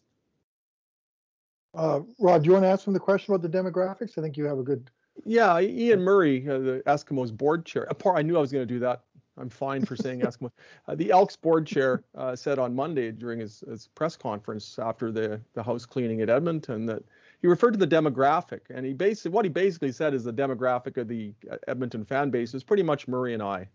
Uh, 1.74 2.02
Rod, 2.20 2.44
do 2.44 2.48
you 2.48 2.54
want 2.54 2.64
to 2.66 2.70
ask 2.70 2.86
him 2.86 2.94
the 2.94 3.00
question 3.00 3.34
about 3.34 3.50
the 3.50 3.58
demographics? 3.58 4.18
I 4.18 4.22
think 4.22 4.38
you 4.38 4.46
have 4.46 4.60
a 4.60 4.64
good. 4.64 4.92
Yeah, 5.26 5.60
Ian 5.60 6.02
Murray, 6.02 6.48
uh, 6.48 6.60
the 6.60 6.84
Eskimos 6.86 7.36
board 7.36 7.66
chair. 7.66 7.90
uh, 7.90 7.94
par- 7.94 8.18
I 8.18 8.22
knew 8.22 8.38
I 8.38 8.42
was 8.42 8.52
going 8.52 8.68
to 8.68 8.74
do 8.74 8.80
that. 8.80 9.04
I'm 9.38 9.50
fine 9.50 9.86
for 9.86 9.96
saying 9.96 10.20
Eskimos. 10.22 10.52
Uh, 10.88 10.96
the 10.96 11.12
Elks 11.12 11.36
board 11.36 11.66
chair 11.66 12.04
uh, 12.16 12.36
said 12.36 12.60
on 12.60 12.76
Monday 12.76 13.12
during 13.12 13.40
his, 13.40 13.64
his 13.68 13.88
press 13.88 14.16
conference 14.16 14.78
after 14.80 15.12
the, 15.12 15.42
the 15.54 15.64
house 15.64 15.86
cleaning 15.86 16.22
at 16.22 16.30
Edmonton 16.30 16.86
that 16.86 17.04
he 17.42 17.48
referred 17.48 17.72
to 17.72 17.80
the 17.80 17.88
demographic, 17.88 18.62
and 18.70 18.86
he 18.86 18.94
basically 18.94 19.32
what 19.32 19.46
he 19.46 19.50
basically 19.50 19.92
said 19.92 20.14
is 20.14 20.24
the 20.24 20.34
demographic 20.34 20.98
of 20.98 21.08
the 21.08 21.34
uh, 21.50 21.58
Edmonton 21.68 22.06
fan 22.06 22.30
base 22.30 22.54
is 22.54 22.64
pretty 22.64 22.84
much 22.84 23.08
Murray 23.08 23.34
and 23.34 23.42
I. 23.42 23.68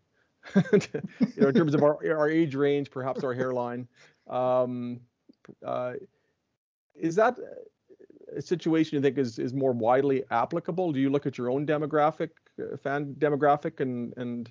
you 0.73 1.03
know, 1.37 1.49
in 1.49 1.55
terms 1.55 1.75
of 1.75 1.83
our 1.83 1.99
our 2.09 2.31
age 2.31 2.55
range, 2.55 2.91
perhaps 2.91 3.25
our 3.25 3.35
hairline. 3.35 3.89
Um, 4.29 5.01
uh, 5.65 5.95
is 6.95 7.15
that 7.17 7.37
a 8.35 8.43
situation 8.43 8.97
you 8.97 9.03
think 9.03 9.19
is 9.19 9.39
is 9.39 9.53
more 9.53 9.73
widely 9.73 10.25
applicable? 10.31 10.93
Do 10.93 11.01
you 11.01 11.11
look 11.11 11.27
at 11.27 11.39
your 11.39 11.51
own 11.51 11.67
demographic, 11.67 12.31
uh, 12.61 12.77
fan 12.77 13.15
demographic, 13.19 13.81
and 13.81 14.13
and 14.17 14.51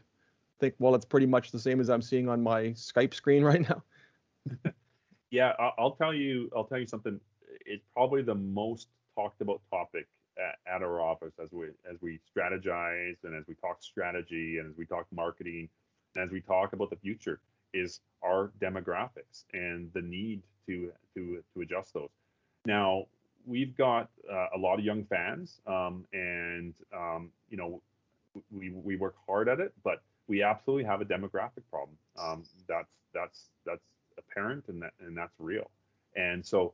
think, 0.60 0.76
well, 0.80 0.96
it's 0.96 1.06
pretty 1.06 1.26
much 1.26 1.52
the 1.52 1.60
same 1.60 1.80
as 1.80 1.90
I'm 1.90 2.02
seeing 2.02 2.30
on 2.30 2.42
my 2.42 2.68
Skype 2.70 3.14
screen 3.14 3.44
right 3.44 3.68
now? 3.68 3.84
Yeah, 5.32 5.52
I'll 5.78 5.96
tell 5.96 6.14
you. 6.14 6.50
I'll 6.56 6.64
tell 6.64 6.78
you 6.78 6.88
something. 6.88 7.20
It's 7.66 7.84
probably 7.94 8.22
the 8.22 8.36
most 8.36 8.88
talked 9.16 9.42
about 9.42 9.60
topic 9.70 10.08
at, 10.38 10.76
at 10.76 10.82
our 10.82 11.02
office 11.02 11.34
as 11.44 11.50
we 11.52 11.68
as 11.90 11.98
we 12.02 12.20
strategize 12.34 13.16
and 13.24 13.36
as 13.36 13.44
we 13.46 13.56
talk 13.56 13.82
strategy 13.82 14.60
and 14.60 14.70
as 14.70 14.78
we 14.78 14.86
talk 14.86 15.06
marketing 15.12 15.68
as 16.16 16.32
we 16.32 16.42
talk 16.42 16.74
about 16.74 16.90
the 16.90 16.96
future 16.96 17.40
is 17.74 18.00
our 18.24 18.52
demographics 18.60 19.46
and 19.54 19.92
the 19.94 20.02
need 20.02 20.42
to 20.68 20.92
to 21.14 21.44
to 21.54 21.62
adjust 21.62 21.94
those. 21.94 22.10
Now 22.66 23.06
we've 23.46 23.76
got 23.78 24.10
uh, 24.32 24.48
a 24.56 24.58
lot 24.58 24.80
of 24.80 24.86
young 24.86 25.06
fans, 25.06 25.60
um, 25.68 26.06
and 26.14 26.74
um, 26.96 27.32
you 27.50 27.58
know 27.58 27.82
we 28.52 28.72
we 28.72 28.96
work 28.96 29.16
hard 29.28 29.48
at 29.50 29.60
it, 29.60 29.74
but 29.84 30.02
we 30.28 30.42
absolutely 30.42 30.86
have 30.86 31.02
a 31.02 31.06
demographic 31.06 31.64
problem. 31.70 31.98
Um, 32.18 32.44
that's 32.68 32.94
that's 33.14 33.50
that's 33.66 33.84
apparent 34.18 34.66
and 34.68 34.82
that 34.82 34.94
and 35.00 35.16
that's 35.16 35.34
real. 35.40 35.70
And 36.16 36.46
so 36.46 36.74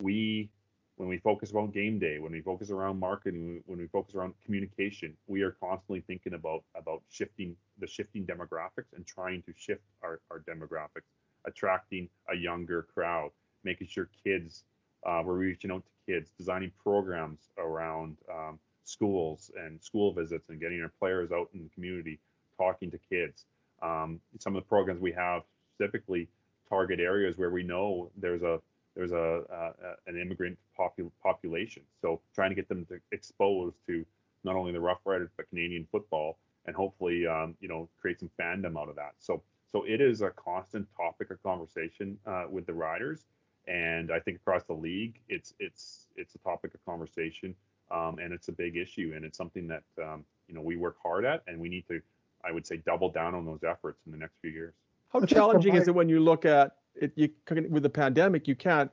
we 0.00 0.48
when 0.96 1.08
we 1.08 1.18
focus 1.18 1.52
around 1.52 1.72
game 1.72 1.98
day, 1.98 2.18
when 2.18 2.32
we 2.32 2.40
focus 2.40 2.70
around 2.70 2.98
marketing, 2.98 3.62
when 3.66 3.78
we 3.78 3.86
focus 3.86 4.14
around 4.14 4.34
communication, 4.44 5.14
we 5.26 5.42
are 5.42 5.52
constantly 5.52 6.00
thinking 6.00 6.34
about 6.34 6.64
about 6.74 7.02
shifting 7.10 7.54
the 7.78 7.86
shifting 7.86 8.24
demographics 8.24 8.92
and 8.94 9.06
trying 9.06 9.42
to 9.42 9.52
shift 9.56 9.82
our, 10.02 10.20
our 10.30 10.40
demographics, 10.40 11.08
attracting 11.44 12.08
a 12.30 12.36
younger 12.36 12.82
crowd, 12.94 13.30
making 13.64 13.86
sure 13.86 14.08
kids 14.24 14.64
uh, 15.06 15.22
we're 15.24 15.34
reaching 15.34 15.70
out 15.70 15.84
to 15.84 16.12
kids, 16.12 16.30
designing 16.36 16.72
programs 16.82 17.48
around 17.58 18.16
um, 18.30 18.58
schools 18.84 19.50
and 19.56 19.82
school 19.82 20.12
visits 20.12 20.48
and 20.48 20.60
getting 20.60 20.82
our 20.82 20.92
players 20.98 21.30
out 21.32 21.48
in 21.54 21.62
the 21.62 21.68
community, 21.70 22.18
talking 22.56 22.90
to 22.90 22.98
kids. 23.10 23.44
Um, 23.82 24.20
some 24.38 24.56
of 24.56 24.62
the 24.62 24.68
programs 24.68 25.00
we 25.00 25.12
have 25.12 25.42
specifically 25.74 26.28
target 26.68 26.98
areas 26.98 27.38
where 27.38 27.50
we 27.50 27.62
know 27.62 28.10
there's 28.16 28.42
a 28.42 28.60
there's 28.96 29.12
a, 29.12 29.42
uh, 29.52 29.94
an 30.06 30.18
immigrant 30.18 30.58
popul- 30.78 31.12
population. 31.22 31.82
So 32.00 32.20
trying 32.34 32.50
to 32.50 32.56
get 32.56 32.68
them 32.68 32.86
to 32.86 32.98
exposed 33.12 33.76
to 33.86 34.04
not 34.42 34.56
only 34.56 34.72
the 34.72 34.78
Roughriders 34.78 35.28
but 35.36 35.48
Canadian 35.50 35.86
football, 35.92 36.38
and 36.64 36.74
hopefully 36.74 37.26
um, 37.26 37.54
you 37.60 37.68
know 37.68 37.88
create 38.00 38.18
some 38.18 38.30
fandom 38.40 38.80
out 38.80 38.88
of 38.88 38.96
that. 38.96 39.12
So 39.18 39.42
so 39.70 39.84
it 39.84 40.00
is 40.00 40.22
a 40.22 40.30
constant 40.30 40.88
topic 40.96 41.30
of 41.30 41.42
conversation 41.42 42.18
uh, 42.26 42.44
with 42.50 42.66
the 42.66 42.72
riders, 42.72 43.26
and 43.68 44.10
I 44.10 44.18
think 44.18 44.38
across 44.38 44.64
the 44.64 44.74
league, 44.74 45.20
it's 45.28 45.52
it's 45.60 46.06
it's 46.16 46.34
a 46.34 46.38
topic 46.38 46.72
of 46.74 46.84
conversation, 46.86 47.54
um, 47.90 48.18
and 48.18 48.32
it's 48.32 48.48
a 48.48 48.52
big 48.52 48.76
issue, 48.76 49.12
and 49.14 49.24
it's 49.24 49.36
something 49.36 49.68
that 49.68 49.84
um, 50.02 50.24
you 50.48 50.54
know 50.54 50.62
we 50.62 50.76
work 50.76 50.96
hard 51.02 51.24
at, 51.24 51.42
and 51.46 51.60
we 51.60 51.68
need 51.68 51.86
to, 51.88 52.00
I 52.44 52.50
would 52.50 52.66
say, 52.66 52.78
double 52.78 53.10
down 53.10 53.34
on 53.34 53.44
those 53.44 53.62
efforts 53.62 54.00
in 54.06 54.12
the 54.12 54.18
next 54.18 54.38
few 54.40 54.50
years. 54.50 54.74
How 55.10 55.18
I 55.18 55.20
think 55.20 55.30
for 55.30 55.34
challenging 55.34 55.74
is 55.74 55.88
it 55.88 55.94
when 55.94 56.08
you 56.08 56.20
look 56.20 56.46
at 56.46 56.76
it? 57.00 57.12
You 57.16 57.30
with 57.68 57.82
the 57.82 57.90
pandemic, 57.90 58.48
you 58.48 58.54
can't. 58.54 58.90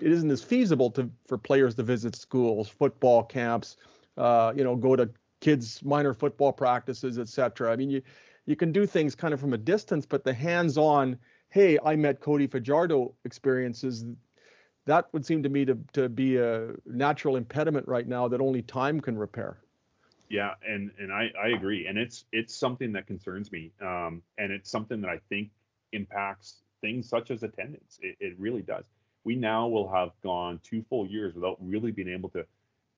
It 0.00 0.12
isn't 0.12 0.30
as 0.30 0.42
feasible 0.42 0.90
to 0.92 1.10
for 1.26 1.38
players 1.38 1.74
to 1.76 1.82
visit 1.82 2.14
schools, 2.14 2.68
football 2.68 3.22
camps, 3.22 3.76
uh, 4.16 4.52
you 4.54 4.64
know, 4.64 4.76
go 4.76 4.96
to 4.96 5.08
kids' 5.40 5.82
minor 5.84 6.14
football 6.14 6.52
practices, 6.52 7.18
etc. 7.18 7.72
I 7.72 7.76
mean, 7.76 7.90
you 7.90 8.02
you 8.46 8.56
can 8.56 8.72
do 8.72 8.86
things 8.86 9.14
kind 9.14 9.32
of 9.32 9.40
from 9.40 9.52
a 9.52 9.58
distance, 9.58 10.04
but 10.04 10.24
the 10.24 10.34
hands-on, 10.34 11.18
hey, 11.50 11.78
I 11.84 11.96
met 11.96 12.20
Cody 12.20 12.46
Fajardo 12.46 13.14
experiences, 13.24 14.04
that 14.84 15.06
would 15.12 15.24
seem 15.24 15.42
to 15.42 15.48
me 15.48 15.64
to 15.64 15.78
to 15.92 16.08
be 16.08 16.36
a 16.38 16.70
natural 16.86 17.36
impediment 17.36 17.86
right 17.86 18.06
now 18.06 18.28
that 18.28 18.40
only 18.40 18.62
time 18.62 19.00
can 19.00 19.16
repair. 19.16 19.58
Yeah, 20.28 20.54
and 20.66 20.90
and 20.98 21.12
I 21.12 21.30
I 21.40 21.48
agree, 21.48 21.86
and 21.86 21.98
it's 21.98 22.24
it's 22.32 22.54
something 22.54 22.92
that 22.92 23.06
concerns 23.06 23.52
me, 23.52 23.72
um, 23.80 24.22
and 24.38 24.50
it's 24.50 24.70
something 24.70 25.00
that 25.02 25.10
I 25.10 25.18
think 25.28 25.50
impacts 25.92 26.61
things 26.82 27.08
such 27.08 27.30
as 27.30 27.42
attendance. 27.42 27.98
It, 28.02 28.16
it 28.20 28.38
really 28.38 28.60
does. 28.60 28.84
We 29.24 29.36
now 29.36 29.68
will 29.68 29.90
have 29.90 30.10
gone 30.22 30.60
two 30.62 30.84
full 30.90 31.06
years 31.06 31.34
without 31.34 31.56
really 31.60 31.92
being 31.92 32.08
able 32.08 32.28
to 32.30 32.44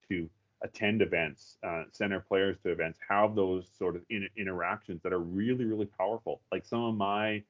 to 0.08 0.28
attend 0.62 1.02
events, 1.02 1.58
uh, 1.62 1.84
send 1.92 2.12
our 2.12 2.20
players 2.20 2.56
to 2.62 2.70
events, 2.70 2.98
have 3.08 3.34
those 3.34 3.68
sort 3.78 3.96
of 3.96 4.02
in, 4.10 4.26
interactions 4.36 5.02
that 5.02 5.12
are 5.12 5.20
really 5.20 5.64
really 5.64 5.86
powerful. 5.86 6.40
Like 6.50 6.64
some 6.64 6.82
of 6.82 6.94
my, 6.96 7.42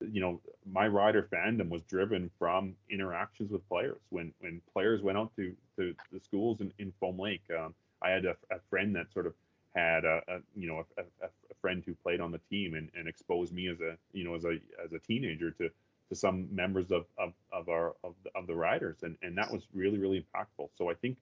you 0.00 0.20
know, 0.20 0.40
my 0.64 0.88
rider 0.88 1.28
fandom 1.30 1.68
was 1.68 1.82
driven 1.82 2.30
from 2.38 2.74
interactions 2.90 3.52
with 3.52 3.66
players. 3.68 4.00
When 4.10 4.32
when 4.40 4.60
players 4.72 5.02
went 5.02 5.18
out 5.18 5.30
to 5.36 5.54
to 5.76 5.94
the 6.12 6.20
schools 6.20 6.60
in, 6.60 6.72
in 6.78 6.92
Foam 6.98 7.18
Lake, 7.18 7.42
um, 7.56 7.74
I 8.02 8.10
had 8.10 8.24
a, 8.24 8.36
a 8.50 8.58
friend 8.70 8.96
that 8.96 9.12
sort 9.12 9.26
of 9.26 9.34
had 9.74 10.04
a, 10.04 10.20
a 10.28 10.38
you 10.56 10.68
know 10.68 10.84
a, 10.96 11.00
a, 11.00 11.26
a, 11.26 11.54
friend 11.60 11.82
who 11.86 11.94
played 11.94 12.20
on 12.20 12.30
the 12.30 12.40
team 12.50 12.74
and, 12.74 12.90
and 12.94 13.08
exposed 13.08 13.52
me 13.52 13.68
as 13.68 13.80
a 13.80 13.96
you 14.12 14.24
know 14.24 14.34
as 14.34 14.44
a 14.44 14.58
as 14.84 14.92
a 14.92 14.98
teenager 14.98 15.50
to 15.50 15.68
to 16.08 16.14
some 16.14 16.48
members 16.54 16.90
of 16.90 17.06
of, 17.18 17.32
of 17.52 17.68
our 17.68 17.94
of 18.04 18.14
the, 18.22 18.30
of 18.34 18.46
the 18.46 18.54
riders. 18.54 18.98
And 19.02 19.16
and 19.22 19.36
that 19.38 19.50
was 19.50 19.62
really 19.74 19.98
really 19.98 20.24
impactful. 20.24 20.68
So 20.76 20.90
i 20.90 20.94
think 20.94 21.16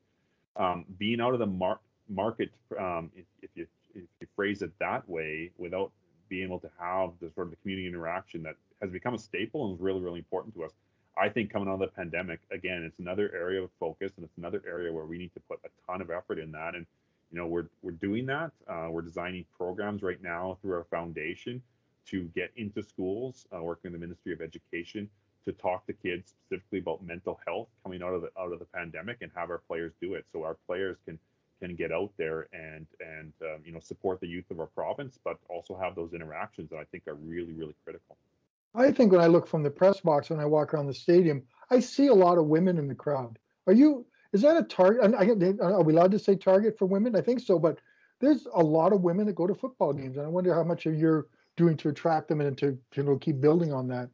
um, 0.56 0.84
being 0.98 1.20
out 1.20 1.32
of 1.32 1.38
the 1.38 1.46
mar- 1.46 1.80
market 2.08 2.50
um, 2.78 3.10
if, 3.16 3.24
if 3.42 3.50
you 3.54 3.66
if 3.94 4.04
you 4.20 4.26
phrase 4.36 4.62
it 4.62 4.72
that 4.80 5.08
way 5.08 5.50
without 5.58 5.92
being 6.28 6.44
able 6.44 6.58
to 6.60 6.70
have 6.78 7.10
the 7.20 7.30
sort 7.34 7.46
of 7.46 7.50
the 7.50 7.56
community 7.56 7.86
interaction 7.86 8.42
that 8.42 8.56
has 8.80 8.90
become 8.90 9.14
a 9.14 9.18
staple 9.18 9.66
and 9.66 9.74
is 9.74 9.80
really 9.80 10.00
really 10.00 10.18
important 10.18 10.54
to 10.54 10.64
us 10.64 10.72
i 11.16 11.28
think 11.28 11.52
coming 11.52 11.68
out 11.68 11.74
of 11.74 11.80
the 11.80 11.86
pandemic 11.88 12.40
again 12.50 12.82
it's 12.82 12.98
another 12.98 13.30
area 13.34 13.62
of 13.62 13.70
focus 13.78 14.12
and 14.16 14.24
it's 14.24 14.36
another 14.38 14.62
area 14.66 14.92
where 14.92 15.04
we 15.04 15.18
need 15.18 15.32
to 15.34 15.40
put 15.40 15.58
a 15.64 15.68
ton 15.90 16.00
of 16.00 16.10
effort 16.10 16.38
in 16.38 16.52
that. 16.52 16.74
And 16.74 16.86
you 17.32 17.38
know 17.38 17.46
we're 17.46 17.68
we're 17.82 17.92
doing 17.92 18.26
that 18.26 18.52
uh, 18.68 18.88
we're 18.90 19.02
designing 19.02 19.44
programs 19.56 20.02
right 20.02 20.22
now 20.22 20.58
through 20.60 20.74
our 20.74 20.84
foundation 20.84 21.62
to 22.06 22.24
get 22.34 22.50
into 22.56 22.82
schools, 22.82 23.46
uh, 23.54 23.62
working 23.62 23.88
in 23.88 23.92
the 23.92 23.98
Ministry 23.98 24.32
of 24.32 24.40
Education, 24.40 25.08
to 25.44 25.52
talk 25.52 25.86
to 25.86 25.92
kids 25.92 26.34
specifically 26.46 26.78
about 26.78 27.04
mental 27.04 27.40
health 27.46 27.68
coming 27.82 28.02
out 28.02 28.14
of 28.14 28.22
the 28.22 28.30
out 28.38 28.52
of 28.52 28.58
the 28.58 28.64
pandemic, 28.66 29.18
and 29.22 29.30
have 29.34 29.50
our 29.50 29.58
players 29.58 29.92
do 30.00 30.14
it, 30.14 30.24
so 30.32 30.44
our 30.44 30.56
players 30.66 30.96
can 31.04 31.18
can 31.60 31.74
get 31.74 31.92
out 31.92 32.10
there 32.16 32.48
and 32.52 32.86
and 33.00 33.32
um, 33.42 33.60
you 33.64 33.72
know 33.72 33.80
support 33.80 34.20
the 34.20 34.26
youth 34.26 34.50
of 34.50 34.60
our 34.60 34.66
province, 34.66 35.18
but 35.24 35.38
also 35.48 35.76
have 35.76 35.94
those 35.94 36.12
interactions 36.12 36.70
that 36.70 36.78
I 36.78 36.84
think 36.84 37.06
are 37.08 37.14
really 37.14 37.52
really 37.52 37.74
critical. 37.84 38.16
I 38.74 38.90
think 38.90 39.12
when 39.12 39.20
I 39.20 39.26
look 39.26 39.46
from 39.46 39.62
the 39.62 39.70
press 39.70 40.00
box 40.00 40.30
when 40.30 40.40
I 40.40 40.46
walk 40.46 40.72
around 40.72 40.86
the 40.86 40.94
stadium, 40.94 41.42
I 41.70 41.80
see 41.80 42.06
a 42.06 42.14
lot 42.14 42.38
of 42.38 42.46
women 42.46 42.78
in 42.78 42.88
the 42.88 42.94
crowd. 42.94 43.38
Are 43.66 43.72
you? 43.72 44.06
Is 44.32 44.42
that 44.42 44.56
a 44.56 44.62
target? 44.62 45.14
Uh, 45.60 45.64
are 45.64 45.82
we 45.82 45.92
allowed 45.92 46.12
to 46.12 46.18
say 46.18 46.36
target 46.36 46.78
for 46.78 46.86
women? 46.86 47.14
I 47.16 47.20
think 47.20 47.40
so, 47.40 47.58
but 47.58 47.78
there's 48.20 48.46
a 48.54 48.62
lot 48.62 48.92
of 48.92 49.02
women 49.02 49.26
that 49.26 49.34
go 49.34 49.46
to 49.46 49.54
football 49.54 49.92
games, 49.92 50.16
and 50.16 50.24
I 50.24 50.28
wonder 50.28 50.54
how 50.54 50.62
much 50.62 50.86
of 50.86 50.94
your 50.94 51.26
doing 51.56 51.76
to 51.78 51.88
attract 51.88 52.28
them 52.28 52.40
and 52.40 52.56
to 52.58 52.78
you 52.94 53.02
know 53.02 53.16
keep 53.18 53.40
building 53.40 53.72
on 53.72 53.88
that? 53.88 54.08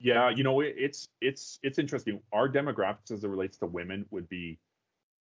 Yeah, 0.00 0.30
you 0.30 0.42
know 0.42 0.60
it's 0.60 1.08
it's 1.20 1.58
it's 1.62 1.78
interesting. 1.78 2.20
Our 2.32 2.48
demographics 2.48 3.10
as 3.10 3.24
it 3.24 3.28
relates 3.28 3.56
to 3.58 3.66
women 3.66 4.04
would 4.10 4.28
be 4.28 4.58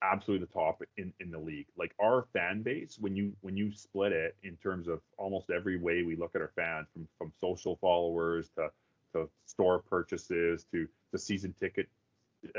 absolutely 0.01 0.45
the 0.45 0.53
top 0.53 0.81
in 0.97 1.13
in 1.19 1.31
the 1.31 1.39
league. 1.39 1.67
Like 1.77 1.93
our 2.01 2.25
fan 2.33 2.63
base, 2.63 2.97
when 2.99 3.15
you 3.15 3.33
when 3.41 3.55
you 3.55 3.71
split 3.73 4.11
it 4.11 4.35
in 4.43 4.57
terms 4.57 4.87
of 4.87 4.99
almost 5.17 5.49
every 5.49 5.77
way 5.77 6.03
we 6.03 6.15
look 6.15 6.35
at 6.35 6.41
our 6.41 6.51
fans, 6.55 6.87
from 6.93 7.07
from 7.17 7.31
social 7.39 7.77
followers 7.77 8.49
to 8.57 8.69
to 9.13 9.29
store 9.45 9.79
purchases 9.79 10.65
to 10.71 10.87
the 11.11 11.19
season 11.19 11.53
ticket 11.59 11.87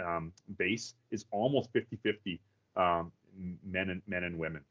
um, 0.02 0.32
base, 0.58 0.94
is 1.10 1.24
almost 1.30 1.72
50-50 1.72 2.38
um, 2.76 3.12
men 3.64 3.90
and 3.90 4.02
men 4.06 4.24
and 4.24 4.38
women. 4.38 4.62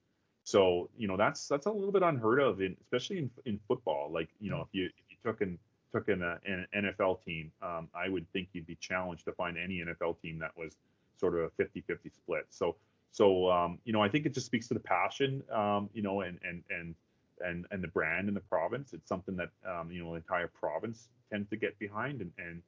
So 0.45 0.89
you 0.97 1.07
know 1.07 1.16
that's 1.16 1.47
that's 1.47 1.68
a 1.68 1.72
little 1.72 1.91
bit 1.91 2.03
unheard 2.03 2.39
of, 2.39 2.61
in, 2.61 2.76
especially 2.82 3.20
in, 3.20 3.32
in 3.45 3.59
football. 3.68 4.11
Like 4.11 4.30
you 4.41 4.51
know, 4.51 4.61
if 4.61 4.68
you 4.74 4.86
if 4.86 5.05
you 5.09 5.18
took 5.24 5.39
an 5.41 5.57
took 5.93 6.09
an, 6.09 6.22
uh, 6.22 6.38
an 6.45 6.68
NFL 6.76 7.24
team, 7.24 7.51
um, 7.61 7.88
I 7.93 8.09
would 8.09 8.30
think 8.34 8.49
you'd 8.51 8.68
be 8.68 8.76
challenged 8.76 9.26
to 9.26 9.32
find 9.32 9.57
any 9.57 9.76
NFL 9.76 10.22
team 10.22 10.39
that 10.39 10.51
was 10.57 10.76
sort 11.20 11.36
of 11.36 11.41
a 11.41 11.64
50-50 11.64 12.14
split. 12.14 12.45
So 12.49 12.76
so 13.14 13.49
um, 13.49 13.80
you 13.86 13.93
know, 13.93 14.01
I 14.01 14.09
think 14.09 14.26
it 14.26 14.34
just 14.34 14.47
speaks 14.47 14.68
to 14.68 14.74
the 14.74 14.80
passion, 14.80 15.43
um, 15.51 15.89
you 15.93 16.01
know, 16.01 16.22
and 16.22 16.39
and 16.43 16.64
and 16.70 16.95
and 17.45 17.66
and 17.72 17.84
the 17.84 17.88
brand 17.88 18.28
in 18.28 18.34
the 18.34 18.41
province. 18.41 18.91
It's 18.93 19.07
something 19.07 19.36
that 19.38 19.49
um, 19.70 19.91
you 19.91 20.03
know 20.03 20.09
the 20.11 20.18
entire 20.18 20.47
province 20.47 21.07
tends 21.32 21.49
to 21.51 21.55
get 21.55 21.78
behind, 21.80 22.22
and 22.22 22.32
and 22.39 22.61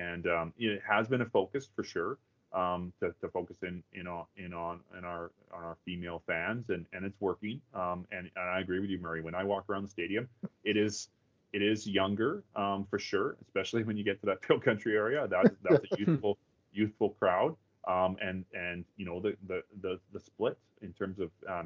and 0.00 0.26
um, 0.26 0.52
it 0.58 0.80
has 0.88 1.08
been 1.08 1.20
a 1.20 1.26
focus 1.26 1.68
for 1.74 1.84
sure 1.84 2.18
um, 2.52 2.92
to, 3.00 3.14
to 3.20 3.28
focus 3.28 3.58
in 3.62 3.82
in 3.92 4.06
on 4.06 4.24
in 4.36 4.52
on 4.52 4.80
in 4.96 5.04
our 5.04 5.30
on 5.52 5.62
our 5.62 5.76
female 5.84 6.22
fans, 6.26 6.70
and 6.70 6.86
and 6.92 7.04
it's 7.04 7.20
working. 7.20 7.60
Um, 7.74 8.06
and, 8.10 8.30
and 8.36 8.44
I 8.44 8.60
agree 8.60 8.80
with 8.80 8.90
you, 8.90 8.98
Murray. 8.98 9.22
When 9.22 9.34
I 9.34 9.44
walk 9.44 9.64
around 9.68 9.84
the 9.84 9.90
stadium, 9.90 10.28
it 10.64 10.76
is 10.76 11.08
it 11.52 11.62
is 11.62 11.86
younger 11.86 12.42
um, 12.56 12.86
for 12.88 12.98
sure, 12.98 13.36
especially 13.42 13.84
when 13.84 13.96
you 13.96 14.04
get 14.04 14.20
to 14.20 14.26
that 14.26 14.42
Pil 14.46 14.60
Country 14.60 14.96
area. 14.96 15.26
That's 15.28 15.50
that's 15.62 15.84
a 15.92 15.98
youthful 15.98 16.38
youthful 16.72 17.10
crowd. 17.10 17.56
Um, 17.88 18.16
and 18.22 18.44
and 18.54 18.84
you 18.96 19.06
know 19.06 19.20
the 19.20 19.36
the 19.46 19.62
the, 19.82 19.98
the 20.12 20.20
split 20.20 20.58
in 20.82 20.92
terms 20.92 21.18
of 21.20 21.30
uh, 21.48 21.62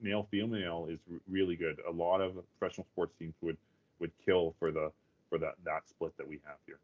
male 0.00 0.26
female 0.30 0.88
is 0.90 0.98
really 1.28 1.56
good. 1.56 1.80
A 1.88 1.92
lot 1.92 2.20
of 2.20 2.34
professional 2.58 2.86
sports 2.92 3.14
teams 3.18 3.34
would 3.40 3.56
would 4.00 4.12
kill 4.24 4.54
for 4.58 4.70
the 4.72 4.90
for 5.28 5.38
that 5.38 5.54
that 5.64 5.88
split 5.88 6.16
that 6.18 6.28
we 6.28 6.40
have 6.44 6.56
here. 6.66 6.78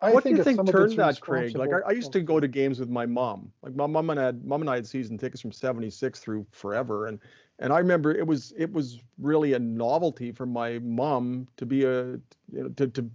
I 0.00 0.12
what 0.12 0.24
do 0.24 0.30
you 0.30 0.42
think 0.42 0.66
turned 0.66 0.98
that, 0.98 1.20
Craig? 1.20 1.56
Like 1.56 1.70
I, 1.72 1.88
I, 1.88 1.92
used 1.92 2.12
to 2.12 2.20
go 2.20 2.38
to 2.38 2.46
games 2.46 2.78
with 2.78 2.90
my 2.90 3.06
mom. 3.06 3.50
Like 3.62 3.74
my 3.74 3.86
mom 3.86 4.10
and 4.10 4.20
I 4.20 4.24
had 4.24 4.44
mom 4.44 4.60
and 4.60 4.68
I 4.68 4.74
had 4.74 4.86
season 4.86 5.16
tickets 5.16 5.40
from 5.40 5.52
'76 5.52 6.20
through 6.20 6.46
forever, 6.50 7.06
and 7.06 7.18
and 7.60 7.72
I 7.72 7.78
remember 7.78 8.14
it 8.14 8.26
was 8.26 8.52
it 8.58 8.70
was 8.70 9.00
really 9.18 9.54
a 9.54 9.58
novelty 9.58 10.32
for 10.32 10.44
my 10.44 10.78
mom 10.80 11.48
to 11.56 11.64
be 11.64 11.84
a 11.84 12.02
you 12.02 12.20
know 12.52 12.68
to 12.76 12.88
to 12.88 13.10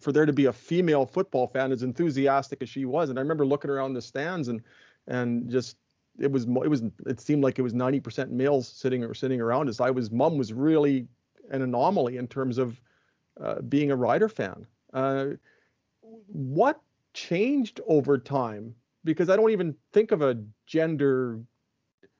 for 0.00 0.12
there 0.12 0.26
to 0.26 0.32
be 0.32 0.46
a 0.46 0.52
female 0.52 1.04
football 1.04 1.48
fan 1.48 1.72
as 1.72 1.82
enthusiastic 1.82 2.62
as 2.62 2.68
she 2.68 2.84
was. 2.84 3.10
And 3.10 3.18
I 3.18 3.22
remember 3.22 3.44
looking 3.44 3.70
around 3.70 3.94
the 3.94 4.02
stands 4.02 4.48
and 4.48 4.62
and 5.08 5.50
just 5.50 5.76
it 6.18 6.30
was 6.30 6.44
it 6.44 6.68
was 6.68 6.82
it 7.06 7.20
seemed 7.20 7.42
like 7.42 7.58
it 7.58 7.62
was 7.62 7.72
90% 7.72 8.30
males 8.30 8.68
sitting 8.68 9.02
or 9.02 9.14
sitting 9.14 9.40
around 9.40 9.68
us. 9.68 9.80
I 9.80 9.90
was 9.90 10.10
mom 10.10 10.38
was 10.38 10.52
really 10.52 11.08
an 11.50 11.62
anomaly 11.62 12.18
in 12.18 12.28
terms 12.28 12.58
of 12.58 12.80
uh, 13.40 13.60
being 13.62 13.90
a 13.90 13.96
Rider 13.96 14.28
fan. 14.28 14.66
Uh, 14.92 15.26
what 16.32 16.80
changed 17.14 17.80
over 17.86 18.18
time? 18.18 18.74
Because 19.04 19.30
I 19.30 19.36
don't 19.36 19.50
even 19.50 19.74
think 19.92 20.12
of 20.12 20.22
a 20.22 20.38
gender 20.66 21.40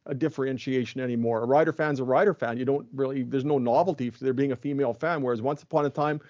a 0.07 0.15
differentiation 0.15 1.01
anymore. 1.01 1.43
A 1.43 1.47
Rider 1.47 1.73
fan's 1.73 2.01
a 2.01 2.05
Rider 2.05 2.35
fan. 2.35 2.57
You 2.57 2.65
don't 2.65 2.87
really 2.93 3.23
there's 3.23 3.45
no 3.45 3.59
novelty 3.59 4.11
for 4.11 4.25
there 4.25 4.33
being 4.33 4.53
a 4.53 4.57
female 4.57 4.95
fan. 4.95 5.23
Whereas 5.23 5.43
once 5.43 5.63
upon 5.63 5.87
a 5.87 5.91
time, 5.91 6.21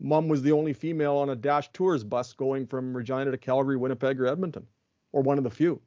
mom 0.00 0.28
was 0.28 0.42
the 0.42 0.52
only 0.52 0.72
female 0.72 1.16
on 1.16 1.30
a 1.30 1.36
Dash 1.36 1.70
Tours 1.72 2.04
bus 2.04 2.32
going 2.32 2.66
from 2.66 2.94
Regina 2.96 3.30
to 3.30 3.38
Calgary, 3.38 3.76
Winnipeg, 3.76 4.20
or 4.20 4.26
Edmonton, 4.26 4.66
or 5.12 5.22
one 5.22 5.38
of 5.38 5.44
the 5.44 5.50
few. 5.50 5.80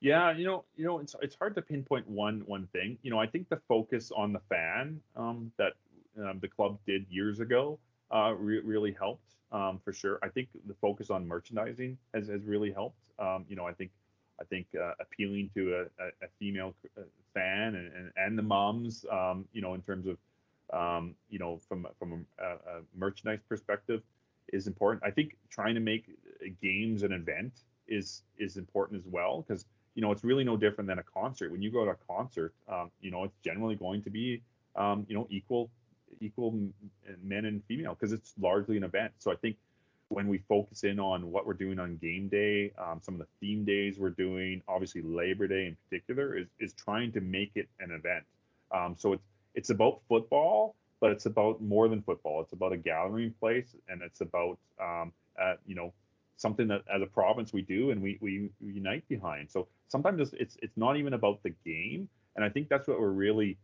Yeah, 0.00 0.32
you 0.36 0.44
know, 0.44 0.64
you 0.76 0.84
know, 0.84 1.00
it's 1.00 1.14
it's 1.22 1.34
hard 1.34 1.54
to 1.56 1.62
pinpoint 1.62 2.08
one 2.08 2.42
one 2.46 2.68
thing. 2.72 2.98
You 3.02 3.10
know, 3.10 3.18
I 3.18 3.26
think 3.26 3.48
the 3.48 3.60
focus 3.68 4.12
on 4.14 4.32
the 4.32 4.40
fan 4.48 5.00
um, 5.16 5.50
that 5.58 5.72
um, 6.22 6.38
the 6.40 6.48
club 6.48 6.78
did 6.86 7.06
years 7.08 7.40
ago 7.40 7.78
uh, 8.10 8.34
re- 8.36 8.60
really 8.60 8.92
helped 8.92 9.34
um, 9.52 9.80
for 9.84 9.92
sure. 9.92 10.18
I 10.22 10.28
think 10.28 10.48
the 10.66 10.74
focus 10.74 11.10
on 11.10 11.26
merchandising 11.26 11.98
has, 12.14 12.28
has 12.28 12.44
really 12.44 12.72
helped. 12.72 12.98
Um, 13.18 13.44
you 13.48 13.56
know, 13.56 13.66
I 13.66 13.72
think 13.72 13.90
I 14.40 14.44
think 14.44 14.66
uh, 14.80 14.92
appealing 15.00 15.50
to 15.54 15.74
a, 15.74 15.80
a, 15.80 16.06
a, 16.22 16.28
female 16.38 16.72
uh, 16.96 17.02
fan 17.34 17.74
and, 17.74 17.92
and, 17.92 18.12
and 18.16 18.38
the 18.38 18.42
moms, 18.42 19.04
um, 19.10 19.46
you 19.52 19.60
know, 19.60 19.74
in 19.74 19.82
terms 19.82 20.06
of 20.06 20.16
um, 20.72 21.14
you 21.30 21.38
know 21.38 21.58
from 21.68 21.86
from 21.98 22.26
a, 22.38 22.44
a, 22.44 22.80
merchandise 22.96 23.40
perspective 23.48 24.02
is 24.52 24.66
important. 24.66 25.02
I 25.04 25.10
think 25.10 25.36
trying 25.50 25.74
to 25.74 25.80
make 25.80 26.04
games 26.62 27.02
an 27.02 27.12
event 27.12 27.52
is 27.88 28.22
is 28.38 28.56
important 28.56 29.00
as 29.00 29.06
well 29.10 29.44
because 29.46 29.64
you 29.94 30.02
know 30.02 30.12
it's 30.12 30.24
really 30.24 30.44
no 30.44 30.56
different 30.56 30.88
than 30.88 30.98
a 30.98 31.02
concert. 31.02 31.50
When 31.50 31.62
you 31.62 31.70
go 31.70 31.84
to 31.84 31.92
a 31.92 31.96
concert, 32.06 32.52
um, 32.68 32.90
you 33.00 33.10
know 33.10 33.24
it's 33.24 33.38
generally 33.44 33.76
going 33.76 34.02
to 34.02 34.10
be 34.10 34.42
um, 34.76 35.06
you 35.08 35.14
know 35.16 35.26
equal 35.30 35.70
equal 36.20 36.52
men 37.22 37.44
and 37.44 37.62
female 37.64 37.94
because 37.94 38.12
it's 38.12 38.34
largely 38.40 38.76
an 38.76 38.84
event. 38.84 39.12
So 39.18 39.32
I 39.32 39.36
think 39.36 39.56
when 40.08 40.26
we 40.26 40.38
focus 40.48 40.84
in 40.84 40.98
on 40.98 41.30
what 41.30 41.46
we're 41.46 41.54
doing 41.54 41.78
on 41.78 41.96
game 41.96 42.28
day, 42.28 42.72
um, 42.78 43.00
some 43.02 43.14
of 43.14 43.20
the 43.20 43.26
theme 43.40 43.64
days 43.64 43.98
we're 43.98 44.10
doing, 44.10 44.62
obviously 44.66 45.02
Labor 45.02 45.46
Day 45.46 45.66
in 45.66 45.76
particular, 45.84 46.36
is 46.36 46.48
is 46.58 46.72
trying 46.72 47.12
to 47.12 47.20
make 47.20 47.52
it 47.54 47.68
an 47.80 47.90
event. 47.90 48.24
Um, 48.72 48.94
so 48.98 49.12
it's 49.12 49.28
it's 49.54 49.70
about 49.70 50.00
football, 50.08 50.76
but 51.00 51.10
it's 51.10 51.26
about 51.26 51.60
more 51.60 51.88
than 51.88 52.02
football. 52.02 52.40
It's 52.40 52.52
about 52.52 52.72
a 52.72 52.76
gathering 52.76 53.34
place, 53.38 53.74
and 53.88 54.02
it's 54.02 54.20
about 54.20 54.58
um, 54.80 55.12
uh, 55.40 55.54
you 55.66 55.74
know 55.74 55.92
something 56.36 56.68
that 56.68 56.82
as 56.92 57.02
a 57.02 57.06
province 57.06 57.52
we 57.52 57.62
do 57.62 57.90
and 57.90 58.00
we, 58.00 58.16
we 58.20 58.48
unite 58.60 59.06
behind. 59.08 59.50
So 59.50 59.66
sometimes 59.88 60.20
it's, 60.20 60.32
it's 60.34 60.56
it's 60.62 60.76
not 60.76 60.96
even 60.96 61.12
about 61.12 61.42
the 61.42 61.50
game, 61.64 62.08
and 62.36 62.44
I 62.44 62.48
think 62.48 62.68
that's 62.68 62.88
what 62.88 63.00
we're 63.00 63.10
really 63.10 63.58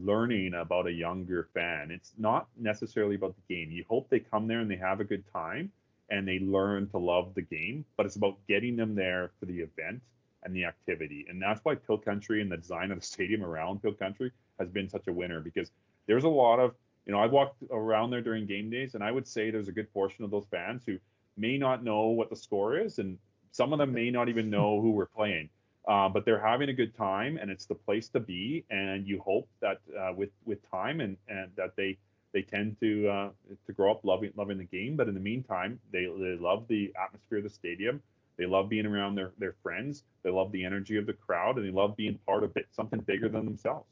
learning 0.00 0.54
about 0.54 0.86
a 0.86 0.92
younger 0.92 1.48
fan. 1.54 1.90
It's 1.90 2.12
not 2.18 2.48
necessarily 2.58 3.14
about 3.14 3.34
the 3.36 3.54
game. 3.54 3.70
You 3.70 3.84
hope 3.88 4.08
they 4.08 4.20
come 4.20 4.46
there 4.46 4.60
and 4.60 4.70
they 4.70 4.76
have 4.76 5.00
a 5.00 5.04
good 5.04 5.24
time 5.32 5.70
and 6.10 6.26
they 6.26 6.38
learn 6.38 6.88
to 6.88 6.98
love 6.98 7.34
the 7.34 7.42
game, 7.42 7.84
but 7.96 8.06
it's 8.06 8.16
about 8.16 8.36
getting 8.48 8.76
them 8.76 8.94
there 8.94 9.30
for 9.38 9.46
the 9.46 9.60
event 9.60 10.02
and 10.42 10.54
the 10.54 10.64
activity. 10.64 11.26
And 11.28 11.40
that's 11.40 11.64
why 11.64 11.74
Pil 11.74 11.98
Country 11.98 12.42
and 12.42 12.50
the 12.50 12.56
design 12.56 12.90
of 12.90 13.00
the 13.00 13.06
stadium 13.14 13.44
around 13.44 13.82
Pil 13.82 13.94
Country 13.94 14.32
has 14.58 14.68
been 14.68 14.88
such 14.88 15.08
a 15.08 15.12
winner 15.12 15.40
because 15.40 15.70
there's 16.06 16.24
a 16.24 16.28
lot 16.28 16.58
of, 16.58 16.74
you 17.06 17.12
know, 17.12 17.20
I've 17.20 17.32
walked 17.32 17.62
around 17.70 18.10
there 18.10 18.20
during 18.20 18.46
game 18.46 18.70
days 18.70 18.94
and 18.94 19.02
I 19.02 19.10
would 19.10 19.26
say 19.26 19.50
there's 19.50 19.68
a 19.68 19.72
good 19.72 19.92
portion 19.92 20.24
of 20.24 20.30
those 20.30 20.46
fans 20.50 20.82
who 20.86 20.98
may 21.36 21.56
not 21.56 21.82
know 21.82 22.08
what 22.08 22.30
the 22.30 22.36
score 22.36 22.76
is 22.76 22.98
and 22.98 23.18
some 23.52 23.72
of 23.72 23.78
them 23.78 23.92
may 23.92 24.10
not 24.10 24.28
even 24.28 24.50
know 24.50 24.80
who 24.80 24.90
we're 24.92 25.06
playing. 25.06 25.48
Uh, 25.88 26.08
but 26.08 26.24
they're 26.24 26.40
having 26.40 26.68
a 26.68 26.72
good 26.72 26.96
time 26.96 27.36
and 27.38 27.50
it's 27.50 27.66
the 27.66 27.74
place 27.74 28.08
to 28.08 28.20
be 28.20 28.64
and 28.70 29.06
you 29.06 29.20
hope 29.20 29.48
that 29.60 29.78
uh, 29.98 30.12
with 30.14 30.30
with 30.44 30.58
time 30.70 31.00
and 31.00 31.16
and 31.28 31.50
that 31.56 31.74
they 31.76 31.98
they 32.32 32.40
tend 32.42 32.78
to 32.80 33.08
uh, 33.08 33.30
to 33.66 33.72
grow 33.72 33.90
up 33.90 34.04
loving 34.04 34.32
loving 34.36 34.58
the 34.58 34.64
game. 34.64 34.96
But 34.96 35.08
in 35.08 35.14
the 35.14 35.20
meantime 35.20 35.80
they, 35.92 36.04
they 36.04 36.36
love 36.38 36.66
the 36.68 36.92
atmosphere 37.02 37.38
of 37.38 37.44
the 37.44 37.50
stadium. 37.50 38.00
They 38.38 38.46
love 38.46 38.68
being 38.68 38.86
around 38.86 39.16
their 39.16 39.32
their 39.38 39.54
friends. 39.62 40.04
They 40.22 40.30
love 40.30 40.52
the 40.52 40.64
energy 40.64 40.96
of 40.98 41.06
the 41.06 41.12
crowd 41.14 41.56
and 41.58 41.66
they 41.66 41.72
love 41.72 41.96
being 41.96 42.18
part 42.26 42.44
of 42.44 42.56
it, 42.56 42.66
something 42.70 43.00
bigger 43.00 43.28
than 43.28 43.44
themselves. 43.44 43.88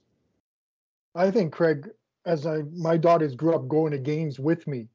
I 1.15 1.31
think 1.31 1.53
Craig, 1.53 1.91
as 2.25 2.47
I 2.47 2.63
my 2.73 2.97
daughters 2.97 3.35
grew 3.35 3.55
up 3.55 3.67
going 3.69 3.91
to 3.93 3.99
games 3.99 4.39
with 4.39 4.67
me, 4.67 4.89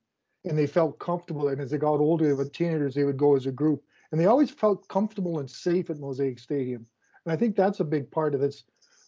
and 0.46 0.58
they 0.58 0.68
felt 0.68 1.00
comfortable. 1.00 1.50
And 1.50 1.60
as 1.60 1.72
they 1.72 1.78
got 1.78 2.00
older, 2.00 2.36
with 2.36 2.54
teenagers, 2.54 2.96
they 2.96 3.04
would 3.04 3.18
go 3.18 3.36
as 3.36 3.46
a 3.46 3.52
group, 3.52 3.84
and 4.12 4.20
they 4.20 4.26
always 4.26 4.52
felt 4.52 4.88
comfortable 4.88 5.40
and 5.40 5.50
safe 5.50 5.90
at 5.90 6.00
Mosaic 6.00 6.40
Stadium. 6.40 6.86
And 7.26 7.34
I 7.34 7.36
think 7.36 7.56
that's 7.56 7.80
a 7.80 7.84
big 7.84 8.10
part 8.12 8.34
of 8.34 8.42
this. 8.42 8.64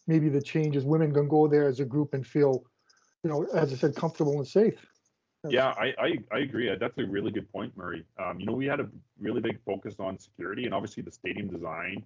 Maybe 0.08 0.30
the 0.30 0.42
change 0.42 0.76
is 0.76 0.86
women 0.86 1.14
can 1.14 1.28
go 1.28 1.48
there 1.48 1.68
as 1.68 1.80
a 1.80 1.86
group 1.86 2.14
and 2.14 2.26
feel, 2.26 2.64
you 3.24 3.30
know, 3.30 3.44
as 3.54 3.74
I 3.74 3.76
said, 3.76 3.96
comfortable 3.96 4.38
and 4.38 4.48
safe. 4.48 4.86
Yeah, 5.50 5.74
I, 5.78 5.94
I, 6.00 6.18
I 6.32 6.40
agree. 6.40 6.74
That's 6.80 6.98
a 6.98 7.06
really 7.06 7.32
good 7.32 7.52
point, 7.52 7.76
Murray. 7.78 8.04
Um, 8.18 8.40
you 8.40 8.46
know, 8.46 8.54
we 8.54 8.66
had 8.66 8.80
a 8.80 8.90
really 9.20 9.42
big 9.42 9.60
focus 9.66 9.96
on 10.00 10.18
security, 10.18 10.66
and 10.66 10.74
obviously 10.74 11.04
the 11.04 11.12
stadium 11.12 11.48
design 11.48 12.04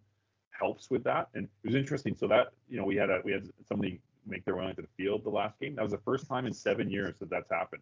helps 0.52 0.92
with 0.92 1.04
that. 1.06 1.30
And 1.34 1.46
it 1.46 1.68
was 1.68 1.76
interesting. 1.76 2.16
So 2.16 2.28
that 2.28 2.52
you 2.70 2.78
know, 2.78 2.86
we 2.86 2.96
had 2.96 3.10
a 3.10 3.22
we 3.24 3.32
had 3.32 3.50
somebody 3.68 4.00
make 4.28 4.46
their 4.46 4.56
way 4.56 4.66
onto 4.66 4.82
the 4.82 4.88
field 4.98 5.24
the 5.24 5.30
last 5.30 5.60
game. 5.60 5.76
That 5.76 5.84
was 5.84 5.92
the 5.92 6.00
first 6.00 6.28
time 6.28 6.46
in 6.46 6.54
seven 6.54 6.89
years 6.89 7.16
that 7.20 7.30
that's 7.30 7.50
happened. 7.50 7.82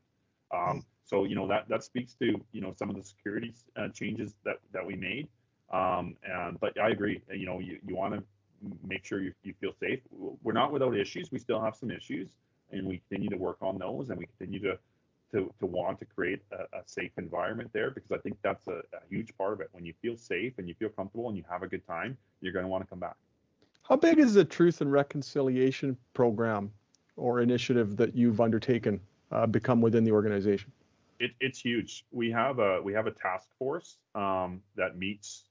Um, 0.54 0.86
so 1.10 1.24
you 1.24 1.36
know 1.36 1.48
that 1.48 1.68
that 1.70 1.84
speaks 1.84 2.14
to 2.16 2.40
you 2.52 2.62
know 2.62 2.74
some 2.78 2.90
of 2.90 2.96
the 2.96 3.04
security 3.04 3.54
uh, 3.76 3.88
changes 3.90 4.36
that 4.46 4.60
that 4.74 4.86
we 4.86 4.96
made. 4.96 5.28
Um, 5.72 6.16
and 6.24 6.60
but 6.60 6.80
I 6.80 6.90
agree. 6.90 7.22
You 7.32 7.46
know, 7.46 7.60
you, 7.60 7.80
you 7.86 7.96
want 7.96 8.14
to 8.14 8.24
make 8.88 9.06
sure 9.06 9.22
you, 9.22 9.34
you 9.44 9.54
feel 9.60 9.74
safe. 9.80 10.00
We're 10.44 10.54
not 10.54 10.72
without 10.72 10.96
issues. 10.98 11.32
We 11.32 11.40
still 11.40 11.62
have 11.62 11.76
some 11.76 11.92
issues, 11.92 12.30
and 12.72 12.88
we 12.88 13.02
continue 13.10 13.30
to 13.30 13.38
work 13.38 13.58
on 13.62 13.78
those, 13.78 14.10
and 14.10 14.20
we 14.20 14.28
continue 14.38 14.60
to 14.62 14.78
to, 15.32 15.54
to 15.60 15.66
want 15.66 16.00
to 16.00 16.06
create 16.06 16.42
a, 16.52 16.78
a 16.78 16.82
safe 16.86 17.12
environment 17.18 17.70
there 17.72 17.92
because 17.92 18.12
I 18.12 18.18
think 18.18 18.38
that's 18.42 18.68
a, 18.68 18.80
a, 18.94 19.02
huge 19.10 19.36
part 19.38 19.54
of 19.54 19.62
it. 19.62 19.70
When 19.74 19.86
you 19.86 19.94
feel 20.02 20.18
safe 20.18 20.54
and 20.58 20.68
you 20.68 20.74
feel 20.74 20.90
comfortable 20.90 21.28
and 21.28 21.38
you 21.38 21.44
have 21.48 21.62
a 21.62 21.68
good 21.68 21.86
time, 21.86 22.18
you're 22.42 22.52
going 22.52 22.66
to 22.66 22.70
want 22.70 22.84
to 22.84 22.90
come 22.90 23.00
back. 23.00 23.16
How 23.84 23.96
big 23.96 24.18
is 24.18 24.34
the 24.34 24.44
Truth 24.44 24.82
and 24.82 24.92
Reconciliation 24.92 25.96
program 26.16 26.72
or 27.16 27.42
initiative 27.42 27.96
that 27.98 28.16
you've 28.16 28.42
undertaken 28.42 29.00
uh, 29.32 29.46
become 29.46 29.82
within 29.82 30.04
the 30.04 30.12
organization? 30.12 30.72
It, 31.20 31.32
it's 31.40 31.60
huge. 31.60 32.06
We 32.12 32.32
have 32.32 32.60
a 32.60 32.82
we 32.82 32.94
have 32.94 33.08
a 33.08 33.12
task 33.12 33.48
force 33.58 33.98
um, 34.16 34.62
that 34.76 34.98
meets 34.98 35.44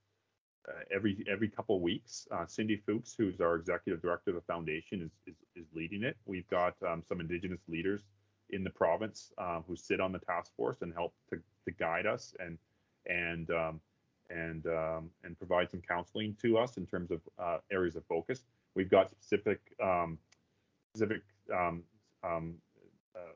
uh, 0.66 0.72
every 0.94 1.24
every 1.30 1.48
couple 1.48 1.76
of 1.76 1.82
weeks. 1.82 2.26
Uh, 2.30 2.46
Cindy 2.46 2.76
Fuchs, 2.76 3.14
who's 3.16 3.40
our 3.40 3.56
executive 3.56 4.00
director 4.00 4.30
of 4.30 4.36
the 4.36 4.42
foundation, 4.42 5.02
is 5.02 5.10
is, 5.26 5.36
is 5.54 5.66
leading 5.74 6.02
it. 6.04 6.16
We've 6.24 6.48
got 6.48 6.74
um, 6.86 7.02
some 7.06 7.20
Indigenous 7.20 7.60
leaders 7.68 8.02
in 8.50 8.64
the 8.64 8.70
province 8.70 9.30
um, 9.36 9.62
who 9.68 9.76
sit 9.76 10.00
on 10.00 10.10
the 10.10 10.18
task 10.18 10.52
force 10.56 10.78
and 10.80 10.92
help 10.94 11.12
to, 11.30 11.38
to 11.66 11.70
guide 11.72 12.06
us 12.06 12.34
and 12.40 12.58
and 13.06 13.50
um, 13.50 13.80
and 14.30 14.66
um, 14.66 15.10
and 15.22 15.36
provide 15.36 15.70
some 15.70 15.82
counseling 15.86 16.34
to 16.40 16.56
us 16.56 16.78
in 16.78 16.86
terms 16.86 17.10
of 17.10 17.20
uh, 17.38 17.58
areas 17.70 17.94
of 17.94 18.04
focus. 18.06 18.44
We've 18.74 18.90
got 18.90 19.10
specific 19.10 19.60
specific 20.94 21.22
uh, 21.54 21.72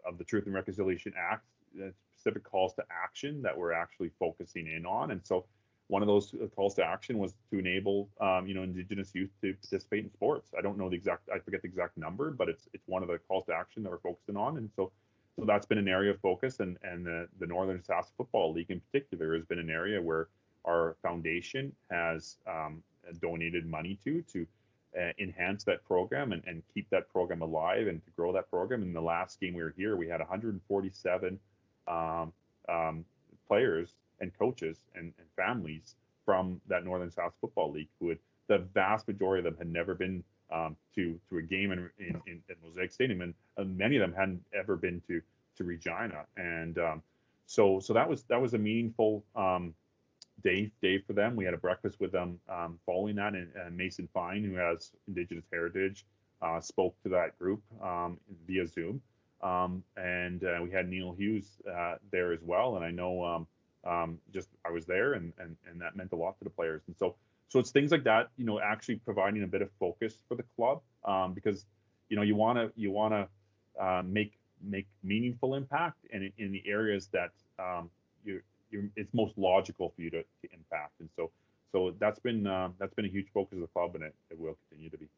of 0.06 0.16
the 0.18 0.24
Truth 0.24 0.46
and 0.46 0.54
Reconciliation 0.54 1.12
Act 1.18 1.44
specific 2.22 2.44
calls 2.44 2.74
to 2.74 2.84
action 2.90 3.42
that 3.42 3.56
we're 3.56 3.72
actually 3.72 4.10
focusing 4.18 4.66
in 4.66 4.86
on, 4.86 5.10
and 5.10 5.20
so 5.24 5.44
one 5.88 6.02
of 6.02 6.08
those 6.08 6.34
uh, 6.34 6.46
calls 6.56 6.74
to 6.74 6.84
action 6.84 7.18
was 7.18 7.34
to 7.50 7.58
enable 7.58 8.08
um, 8.20 8.46
you 8.46 8.54
know 8.54 8.62
indigenous 8.62 9.14
youth 9.14 9.30
to 9.42 9.52
participate 9.54 10.04
in 10.04 10.10
sports. 10.10 10.50
I 10.56 10.62
don't 10.62 10.78
know 10.78 10.88
the 10.88 10.96
exact 10.96 11.28
i 11.32 11.38
forget 11.38 11.60
the 11.60 11.68
exact 11.68 11.98
number 11.98 12.30
but 12.30 12.48
it's 12.48 12.68
it's 12.72 12.86
one 12.86 13.02
of 13.02 13.08
the 13.08 13.18
calls 13.18 13.44
to 13.46 13.54
action 13.54 13.82
that 13.82 13.90
we're 13.90 13.98
focusing 13.98 14.36
on. 14.36 14.56
And 14.56 14.70
so 14.74 14.90
so 15.38 15.44
that's 15.44 15.66
been 15.66 15.78
an 15.78 15.88
area 15.88 16.12
of 16.12 16.20
focus. 16.20 16.60
And 16.60 16.78
and 16.82 17.04
the, 17.04 17.28
the 17.38 17.46
northern 17.46 17.80
Sask 17.80 18.06
football 18.16 18.52
league 18.52 18.70
in 18.70 18.80
particular 18.80 19.34
has 19.34 19.44
been 19.44 19.58
an 19.58 19.70
area 19.70 20.00
where 20.00 20.28
our 20.64 20.96
foundation 21.02 21.72
has 21.90 22.36
um, 22.46 22.82
donated 23.20 23.66
money 23.66 23.98
to 24.04 24.22
to 24.32 24.46
uh, 24.98 25.12
enhance 25.18 25.64
that 25.64 25.84
program 25.84 26.32
and, 26.32 26.42
and 26.46 26.62
keep 26.72 26.88
that 26.90 27.08
program 27.10 27.42
alive 27.42 27.86
and 27.86 28.02
to 28.04 28.10
grow 28.12 28.32
that 28.32 28.48
program. 28.50 28.82
In 28.82 28.92
the 28.94 29.00
last 29.00 29.40
game 29.40 29.52
we 29.54 29.62
were 29.62 29.74
here, 29.76 29.96
we 29.96 30.08
had 30.08 30.20
147 30.20 31.38
um, 31.88 32.32
um, 32.68 33.04
players 33.46 33.94
and 34.20 34.36
coaches 34.38 34.78
and, 34.94 35.12
and 35.18 35.26
families 35.36 35.96
from 36.24 36.60
that 36.68 36.84
Northern 36.84 37.10
Sask 37.10 37.32
Football 37.40 37.72
League 37.72 37.88
who 38.00 38.10
had 38.10 38.18
the 38.48 38.58
vast 38.58 39.08
majority 39.08 39.40
of 39.40 39.44
them 39.44 39.56
had 39.58 39.72
never 39.72 39.94
been 39.94 40.22
um, 40.52 40.76
to 40.94 41.18
to 41.30 41.38
a 41.38 41.42
game 41.42 41.72
in, 41.72 41.90
in, 41.98 42.20
in, 42.26 42.42
in 42.48 42.56
Mosaic 42.62 42.92
Stadium, 42.92 43.22
and, 43.22 43.34
and, 43.56 43.76
many 43.76 43.96
of 43.96 44.00
them 44.00 44.12
hadn't 44.12 44.44
ever 44.54 44.76
been 44.76 45.00
to 45.08 45.20
to 45.56 45.64
Regina, 45.64 46.24
and 46.36 46.78
um, 46.78 47.02
so 47.46 47.80
so 47.80 47.92
that 47.94 48.08
was 48.08 48.24
that 48.24 48.40
was 48.40 48.54
a 48.54 48.58
meaningful 48.58 49.24
um, 49.34 49.74
day 50.44 50.70
day 50.82 50.98
for 50.98 51.14
them. 51.14 51.36
We 51.36 51.44
had 51.44 51.54
a 51.54 51.58
breakfast 51.58 52.00
with 52.00 52.12
them 52.12 52.38
um, 52.48 52.78
following 52.84 53.16
that, 53.16 53.34
and, 53.34 53.50
and, 53.56 53.76
Mason 53.76 54.08
Fine, 54.12 54.44
who 54.44 54.54
has 54.56 54.92
Indigenous 55.08 55.46
heritage, 55.50 56.04
uh, 56.42 56.60
spoke 56.60 57.00
to 57.02 57.08
that 57.10 57.38
group 57.38 57.62
um, 57.82 58.18
via 58.46 58.66
Zoom, 58.66 59.00
um, 59.42 59.82
and 59.96 60.44
uh, 60.44 60.60
we 60.62 60.70
had 60.70 60.88
Neil 60.88 61.12
Hughes 61.12 61.60
uh, 61.70 61.96
there 62.10 62.32
as 62.32 62.40
well, 62.42 62.76
and 62.76 62.84
I 62.84 62.90
know 62.90 63.46
um, 63.84 64.18
just 64.32 64.48
I 64.64 64.70
was 64.70 64.86
there 64.86 65.14
and, 65.14 65.32
and 65.38 65.56
and 65.68 65.80
that 65.80 65.96
meant 65.96 66.12
a 66.12 66.16
lot 66.16 66.38
to 66.38 66.44
the 66.44 66.50
players. 66.50 66.82
And 66.86 66.96
so 66.96 67.16
so 67.48 67.58
it's 67.58 67.70
things 67.70 67.90
like 67.90 68.04
that, 68.04 68.30
you 68.38 68.46
know, 68.46 68.60
actually 68.60 68.96
providing 68.96 69.42
a 69.42 69.46
bit 69.46 69.60
of 69.60 69.68
focus 69.78 70.14
for 70.26 70.36
the 70.36 70.44
club 70.56 70.80
um, 71.04 71.34
because 71.34 71.66
you 72.08 72.16
know 72.16 72.22
you 72.22 72.34
want 72.36 72.58
to 72.58 72.72
you 72.76 72.90
want 72.90 73.12
to 73.12 73.82
uh, 73.82 74.02
make 74.04 74.38
make 74.62 74.86
meaningful 75.02 75.54
impact 75.54 75.98
and 76.12 76.22
in, 76.22 76.32
in 76.38 76.52
the 76.52 76.62
areas 76.66 77.08
that 77.12 77.30
um, 77.58 77.90
you 78.24 78.40
you 78.70 78.90
it's 78.96 79.12
most 79.12 79.36
logical 79.36 79.92
for 79.94 80.02
you 80.02 80.10
to, 80.10 80.22
to 80.22 80.48
impact. 80.52 80.92
And 81.00 81.08
so 81.16 81.30
so 81.72 81.94
that's 81.98 82.20
been 82.20 82.46
uh, 82.46 82.70
that's 82.78 82.94
been 82.94 83.06
a 83.06 83.10
huge 83.10 83.28
focus 83.34 83.56
of 83.56 83.62
the 83.62 83.66
club 83.66 83.96
and 83.96 84.04
it, 84.04 84.14
it 84.30 84.38
will 84.38 84.56
continue 84.68 84.90
to 84.90 84.98
be. 84.98 85.08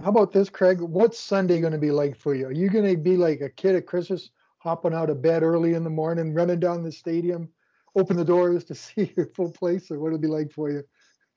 How 0.00 0.10
about 0.10 0.32
this, 0.32 0.48
Craig? 0.48 0.80
What's 0.80 1.18
Sunday 1.18 1.60
going 1.60 1.72
to 1.72 1.78
be 1.78 1.90
like 1.90 2.16
for 2.16 2.32
you? 2.32 2.46
Are 2.46 2.52
you 2.52 2.70
going 2.70 2.88
to 2.88 2.96
be 2.96 3.16
like 3.16 3.40
a 3.40 3.50
kid 3.50 3.74
at 3.74 3.86
Christmas, 3.86 4.30
hopping 4.58 4.94
out 4.94 5.10
of 5.10 5.20
bed 5.20 5.42
early 5.42 5.74
in 5.74 5.82
the 5.82 5.90
morning, 5.90 6.32
running 6.32 6.60
down 6.60 6.84
the 6.84 6.92
stadium, 6.92 7.48
open 7.96 8.16
the 8.16 8.24
doors 8.24 8.62
to 8.66 8.74
see 8.76 9.12
your 9.16 9.26
full 9.26 9.50
place, 9.50 9.90
or 9.90 9.98
what 9.98 10.08
it'll 10.08 10.20
be 10.20 10.28
like 10.28 10.52
for 10.52 10.70
you? 10.70 10.84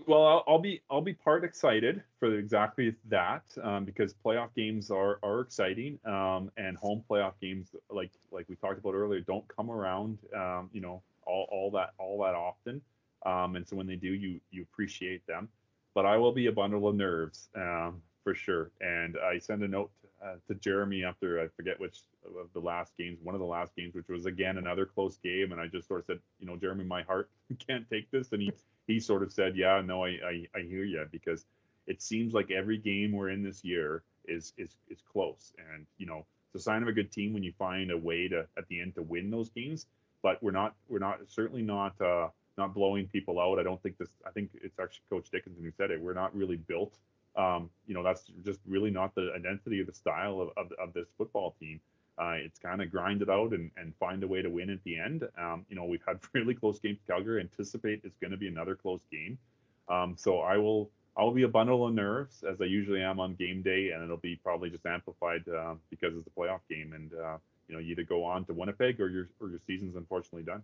Well, 0.07 0.43
I'll, 0.47 0.59
be 0.59 0.81
I'll 0.91 1.01
be 1.01 1.13
part 1.13 1.43
excited 1.43 2.03
for 2.19 2.37
exactly 2.37 2.95
that 3.09 3.43
um, 3.63 3.83
because 3.83 4.13
playoff 4.13 4.49
games 4.55 4.91
are 4.91 5.19
are 5.23 5.41
exciting 5.41 5.99
um, 6.05 6.51
and 6.57 6.77
home 6.77 7.03
playoff 7.09 7.33
games 7.39 7.69
like 7.89 8.11
like 8.31 8.49
we 8.49 8.55
talked 8.55 8.79
about 8.79 8.95
earlier 8.95 9.21
don't 9.21 9.47
come 9.55 9.69
around 9.69 10.17
um, 10.35 10.71
you 10.73 10.81
know 10.81 11.03
all, 11.27 11.47
all 11.51 11.69
that 11.71 11.91
all 11.99 12.19
that 12.23 12.33
often 12.33 12.81
um, 13.27 13.55
and 13.55 13.67
so 13.67 13.75
when 13.75 13.85
they 13.85 13.95
do 13.95 14.11
you 14.11 14.39
you 14.49 14.63
appreciate 14.63 15.25
them 15.27 15.47
but 15.93 16.07
I 16.07 16.17
will 16.17 16.31
be 16.31 16.47
a 16.47 16.51
bundle 16.51 16.87
of 16.87 16.95
nerves 16.95 17.49
um, 17.55 18.01
for 18.23 18.35
sure 18.35 18.71
and 18.81 19.17
I 19.17 19.39
send 19.39 19.63
a 19.63 19.67
note 19.67 19.91
uh, 20.23 20.35
to 20.47 20.55
Jeremy 20.55 21.03
after 21.03 21.41
I 21.41 21.47
forget 21.47 21.79
which 21.79 22.01
of 22.39 22.53
the 22.53 22.59
last 22.59 22.95
games, 22.97 23.19
one 23.23 23.33
of 23.33 23.41
the 23.41 23.47
last 23.47 23.75
games, 23.75 23.95
which 23.95 24.07
was 24.07 24.25
again 24.25 24.57
another 24.57 24.85
close 24.85 25.17
game, 25.17 25.51
and 25.51 25.59
I 25.59 25.67
just 25.67 25.87
sort 25.87 26.01
of 26.01 26.05
said, 26.05 26.19
you 26.39 26.45
know, 26.45 26.55
Jeremy, 26.55 26.83
my 26.83 27.01
heart 27.01 27.29
can't 27.67 27.89
take 27.89 28.11
this, 28.11 28.31
and 28.31 28.41
he 28.41 28.51
he 28.87 28.99
sort 28.99 29.23
of 29.23 29.31
said, 29.31 29.55
yeah, 29.55 29.81
no, 29.83 30.05
I 30.05 30.09
I, 30.09 30.47
I 30.55 30.61
hear 30.61 30.83
you 30.83 31.05
because 31.11 31.45
it 31.87 32.01
seems 32.01 32.33
like 32.33 32.51
every 32.51 32.77
game 32.77 33.11
we're 33.11 33.29
in 33.29 33.43
this 33.43 33.63
year 33.63 34.03
is 34.25 34.53
is 34.57 34.75
is 34.89 35.01
close, 35.11 35.53
and 35.73 35.85
you 35.97 36.05
know, 36.05 36.25
it's 36.53 36.61
a 36.61 36.63
sign 36.63 36.83
of 36.83 36.87
a 36.87 36.93
good 36.93 37.11
team 37.11 37.33
when 37.33 37.43
you 37.43 37.53
find 37.57 37.89
a 37.89 37.97
way 37.97 38.27
to 38.27 38.45
at 38.57 38.67
the 38.67 38.79
end 38.79 38.95
to 38.95 39.01
win 39.01 39.31
those 39.31 39.49
games, 39.49 39.87
but 40.21 40.41
we're 40.43 40.51
not 40.51 40.75
we're 40.87 40.99
not 40.99 41.19
certainly 41.27 41.63
not 41.63 41.99
uh 41.99 42.27
not 42.57 42.75
blowing 42.75 43.07
people 43.07 43.39
out. 43.39 43.57
I 43.57 43.63
don't 43.63 43.81
think 43.81 43.97
this. 43.97 44.09
I 44.27 44.29
think 44.29 44.51
it's 44.61 44.77
actually 44.77 45.03
Coach 45.09 45.31
Dickenson 45.31 45.63
who 45.63 45.71
said 45.71 45.89
it. 45.89 45.99
We're 45.99 46.13
not 46.13 46.35
really 46.35 46.57
built 46.57 46.95
um, 47.35 47.69
you 47.85 47.93
know, 47.93 48.03
that's 48.03 48.23
just 48.43 48.59
really 48.67 48.91
not 48.91 49.15
the 49.15 49.31
identity 49.35 49.79
of 49.79 49.87
the 49.87 49.93
style 49.93 50.41
of, 50.41 50.49
of, 50.57 50.71
of 50.81 50.93
this 50.93 51.07
football 51.17 51.55
team. 51.59 51.79
Uh, 52.17 52.33
it's 52.33 52.59
kind 52.59 52.81
of 52.81 52.91
grind 52.91 53.21
it 53.21 53.29
out 53.29 53.51
and, 53.51 53.71
and 53.77 53.95
find 53.99 54.23
a 54.23 54.27
way 54.27 54.41
to 54.41 54.49
win 54.49 54.69
at 54.69 54.83
the 54.83 54.99
end. 54.99 55.27
Um, 55.37 55.65
you 55.69 55.75
know, 55.75 55.85
we've 55.85 56.03
had 56.05 56.19
really 56.33 56.53
close 56.53 56.79
games. 56.79 56.99
Calgary 57.07 57.39
anticipate 57.39 58.01
it's 58.03 58.17
going 58.17 58.31
to 58.31 58.37
be 58.37 58.47
another 58.47 58.75
close 58.75 59.01
game. 59.11 59.37
Um, 59.87 60.15
so 60.17 60.39
I 60.39 60.57
will 60.57 60.91
I 61.17 61.23
will 61.23 61.33
be 61.33 61.43
a 61.43 61.47
bundle 61.47 61.85
of 61.85 61.93
nerves 61.93 62.43
as 62.49 62.61
I 62.61 62.65
usually 62.65 63.01
am 63.01 63.19
on 63.19 63.35
game 63.35 63.61
day, 63.61 63.91
and 63.91 64.03
it'll 64.03 64.17
be 64.17 64.39
probably 64.43 64.69
just 64.69 64.85
amplified 64.85 65.43
uh, 65.49 65.75
because 65.89 66.15
it's 66.15 66.27
a 66.27 66.39
playoff 66.39 66.61
game, 66.69 66.93
and 66.93 67.11
uh, 67.13 67.37
you 67.67 67.75
know 67.75 67.81
you 67.81 67.91
either 67.91 68.03
go 68.03 68.23
on 68.23 68.45
to 68.45 68.53
Winnipeg 68.53 69.01
or 69.01 69.09
your 69.09 69.27
or 69.41 69.49
your 69.49 69.59
season's 69.67 69.95
unfortunately 69.95 70.43
done. 70.43 70.63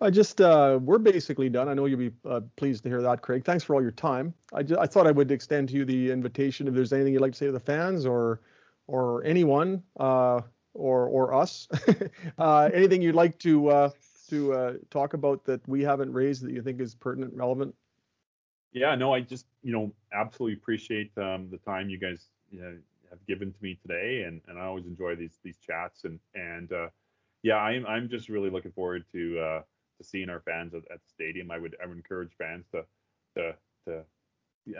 I 0.00 0.10
just 0.10 0.40
uh, 0.40 0.78
we're 0.82 0.98
basically 0.98 1.48
done. 1.48 1.68
I 1.68 1.74
know 1.74 1.86
you'll 1.86 1.98
be 1.98 2.12
uh, 2.28 2.40
pleased 2.56 2.82
to 2.82 2.88
hear 2.88 3.00
that, 3.02 3.22
Craig. 3.22 3.44
Thanks 3.44 3.64
for 3.64 3.74
all 3.74 3.82
your 3.82 3.92
time. 3.92 4.34
I, 4.52 4.62
just, 4.62 4.78
I 4.78 4.86
thought 4.86 5.06
I 5.06 5.10
would 5.10 5.30
extend 5.30 5.70
to 5.70 5.74
you 5.74 5.84
the 5.84 6.10
invitation 6.10 6.68
if 6.68 6.74
there's 6.74 6.92
anything 6.92 7.14
you'd 7.14 7.22
like 7.22 7.32
to 7.32 7.38
say 7.38 7.46
to 7.46 7.52
the 7.52 7.60
fans 7.60 8.04
or 8.04 8.40
or 8.86 9.24
anyone 9.24 9.82
uh, 9.98 10.42
or 10.74 11.06
or 11.06 11.34
us. 11.34 11.68
Uh, 12.38 12.68
anything 12.74 13.00
you'd 13.00 13.14
like 13.14 13.38
to 13.38 13.68
uh, 13.68 13.90
to 14.28 14.52
uh, 14.52 14.72
talk 14.90 15.14
about 15.14 15.42
that 15.44 15.66
we 15.66 15.82
haven't 15.82 16.12
raised 16.12 16.42
that 16.42 16.52
you 16.52 16.60
think 16.60 16.80
is 16.80 16.94
pertinent, 16.94 17.32
relevant? 17.32 17.74
Yeah, 18.72 18.94
no, 18.94 19.14
I 19.14 19.20
just 19.20 19.46
you 19.62 19.72
know 19.72 19.92
absolutely 20.12 20.58
appreciate 20.58 21.10
um, 21.16 21.48
the 21.50 21.58
time 21.58 21.88
you 21.88 21.98
guys 21.98 22.26
you 22.50 22.60
know, 22.60 22.76
have 23.08 23.24
given 23.26 23.52
to 23.52 23.58
me 23.62 23.78
today, 23.80 24.24
and 24.26 24.42
and 24.48 24.58
I 24.58 24.64
always 24.64 24.84
enjoy 24.84 25.16
these 25.16 25.38
these 25.42 25.56
chats 25.56 26.04
and 26.04 26.20
and 26.34 26.70
yeah, 27.42 27.56
I'm 27.56 27.86
I'm 27.86 28.10
just 28.10 28.28
really 28.28 28.50
looking 28.50 28.72
forward 28.72 29.04
to 29.12 29.62
to 29.98 30.04
seeing 30.04 30.28
our 30.28 30.40
fans 30.40 30.74
at, 30.74 30.82
at 30.90 31.00
the 31.02 31.08
stadium. 31.08 31.50
I 31.50 31.58
would 31.58 31.76
I 31.82 31.86
would 31.86 31.96
encourage 31.96 32.32
fans 32.38 32.66
to 32.72 32.84
to 33.36 33.54
to 33.86 34.04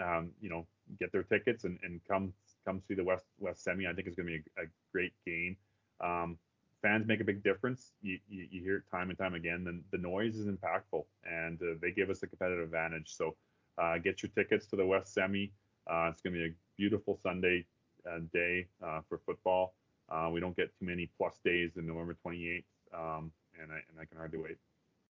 um, 0.02 0.30
you 0.40 0.48
know 0.48 0.66
get 0.98 1.12
their 1.12 1.22
tickets 1.22 1.64
and, 1.64 1.78
and 1.82 2.00
come 2.08 2.32
come 2.64 2.80
see 2.86 2.94
the 2.94 3.04
West 3.04 3.24
West 3.38 3.62
Semi. 3.64 3.86
I 3.86 3.92
think 3.92 4.06
it's 4.06 4.16
going 4.16 4.26
to 4.26 4.38
be 4.38 4.42
a, 4.58 4.64
a 4.64 4.66
great 4.92 5.12
game. 5.24 5.56
Um, 6.00 6.38
fans 6.82 7.06
make 7.06 7.20
a 7.20 7.24
big 7.24 7.42
difference. 7.42 7.92
You, 8.02 8.18
you, 8.28 8.46
you, 8.50 8.62
hear 8.62 8.76
it 8.76 8.84
time 8.90 9.10
and 9.10 9.18
time 9.18 9.34
again. 9.34 9.64
The, 9.64 9.80
the 9.96 10.02
noise 10.02 10.36
is 10.36 10.46
impactful, 10.46 11.04
and 11.24 11.60
uh, 11.62 11.74
they 11.80 11.90
give 11.90 12.10
us 12.10 12.22
a 12.22 12.26
competitive 12.26 12.64
advantage. 12.64 13.14
So 13.14 13.34
uh, 13.78 13.98
get 13.98 14.22
your 14.22 14.30
tickets 14.34 14.66
to 14.68 14.76
the 14.76 14.86
West 14.86 15.14
Semi. 15.14 15.52
Uh, 15.90 16.10
it's 16.12 16.20
going 16.20 16.34
to 16.34 16.38
be 16.40 16.46
a 16.46 16.54
beautiful 16.76 17.18
Sunday 17.22 17.64
uh, 18.08 18.18
day 18.32 18.66
uh, 18.84 19.00
for 19.08 19.20
football. 19.24 19.74
Uh, 20.08 20.28
we 20.32 20.40
don't 20.40 20.56
get 20.56 20.70
too 20.78 20.86
many 20.86 21.10
plus 21.18 21.38
days 21.44 21.72
in 21.76 21.86
November 21.86 22.16
28th, 22.24 22.62
um, 22.94 23.32
and, 23.60 23.72
I, 23.72 23.80
and 23.90 24.00
I 24.00 24.04
can 24.04 24.18
hardly 24.18 24.38
wait. 24.38 24.56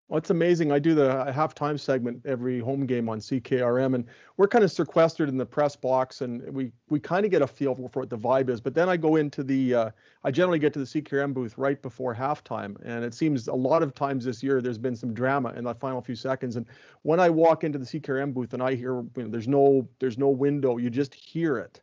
Well, 0.09 0.19
it's 0.19 0.31
amazing. 0.31 0.71
I 0.71 0.79
do 0.79 0.95
the 0.95 1.25
halftime 1.35 1.81
segment 1.81 2.25
every 2.25 2.61
home 2.61 2.87
game 2.87 3.09
on 3.09 3.19
CKRM, 3.19 3.97
and 3.97 4.05
we're 4.37 4.47
kind 4.47 4.63
of 4.63 4.71
sequestered 4.71 5.29
in 5.29 5.37
the 5.37 5.45
press 5.45 5.75
box, 5.75 6.21
and 6.21 6.49
we 6.55 6.71
we 6.89 7.01
kind 7.01 7.25
of 7.25 7.33
get 7.33 7.43
a 7.43 7.47
feel 7.47 7.75
for 7.75 7.89
what 7.89 8.11
the 8.11 8.17
vibe 8.17 8.49
is. 8.49 8.61
But 8.61 8.73
then 8.75 8.89
I 8.89 8.97
go 8.97 9.17
into 9.17 9.43
the, 9.43 9.75
uh, 9.75 9.91
I 10.23 10.31
generally 10.31 10.61
get 10.61 10.73
to 10.75 10.79
the 10.79 10.85
CKRM 10.85 11.35
booth 11.35 11.59
right 11.59 11.83
before 11.83 12.15
halftime, 12.15 12.77
and 12.85 13.05
it 13.05 13.15
seems 13.15 13.49
a 13.49 13.55
lot 13.55 13.83
of 13.83 13.95
times 13.95 14.25
this 14.25 14.45
year 14.45 14.63
there's 14.63 14.79
been 14.79 14.95
some 14.95 15.13
drama 15.13 15.53
in 15.57 15.65
the 15.65 15.75
final 15.75 16.01
few 16.01 16.15
seconds. 16.15 16.55
And 16.55 16.67
when 17.03 17.19
I 17.19 17.29
walk 17.29 17.65
into 17.65 17.79
the 17.79 17.85
CKRM 17.87 18.33
booth 18.33 18.55
and 18.55 18.63
I 18.63 18.77
hear, 18.77 19.01
you 19.01 19.25
know, 19.25 19.29
there's 19.29 19.49
no 19.49 19.89
there's 19.99 20.19
no 20.19 20.29
window, 20.29 20.77
you 20.77 20.89
just 20.89 21.15
hear 21.15 21.59
it, 21.59 21.81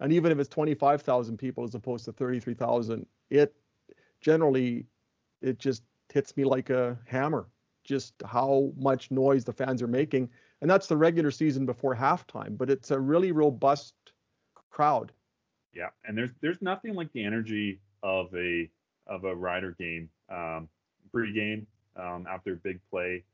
and 0.00 0.12
even 0.12 0.32
if 0.32 0.40
it's 0.40 0.48
25,000 0.48 1.36
people 1.36 1.62
as 1.62 1.76
opposed 1.76 2.04
to 2.06 2.12
33,000, 2.12 3.06
it 3.30 3.54
generally 4.20 4.86
it 5.40 5.60
just 5.60 5.84
hits 6.12 6.36
me 6.36 6.42
like 6.42 6.70
a 6.70 6.98
hammer 7.06 7.46
just 7.84 8.14
how 8.24 8.72
much 8.76 9.10
noise 9.10 9.44
the 9.44 9.52
fans 9.52 9.82
are 9.82 9.88
making. 9.88 10.28
And 10.60 10.70
that's 10.70 10.86
the 10.86 10.96
regular 10.96 11.30
season 11.30 11.66
before 11.66 11.94
halftime, 11.94 12.56
but 12.56 12.70
it's 12.70 12.90
a 12.90 13.00
really 13.00 13.32
robust 13.32 13.94
crowd. 14.70 15.12
Yeah, 15.72 15.88
and 16.04 16.16
there's 16.16 16.30
there's 16.40 16.60
nothing 16.60 16.94
like 16.94 17.12
the 17.12 17.24
energy 17.24 17.80
of 18.02 18.34
a 18.34 18.68
of 19.06 19.24
a 19.24 19.34
Rider 19.34 19.74
game 19.78 20.08
um, 20.28 20.68
pregame 21.14 21.66
um, 21.96 22.26
after 22.28 22.56
big 22.56 22.80
play, 22.90 23.24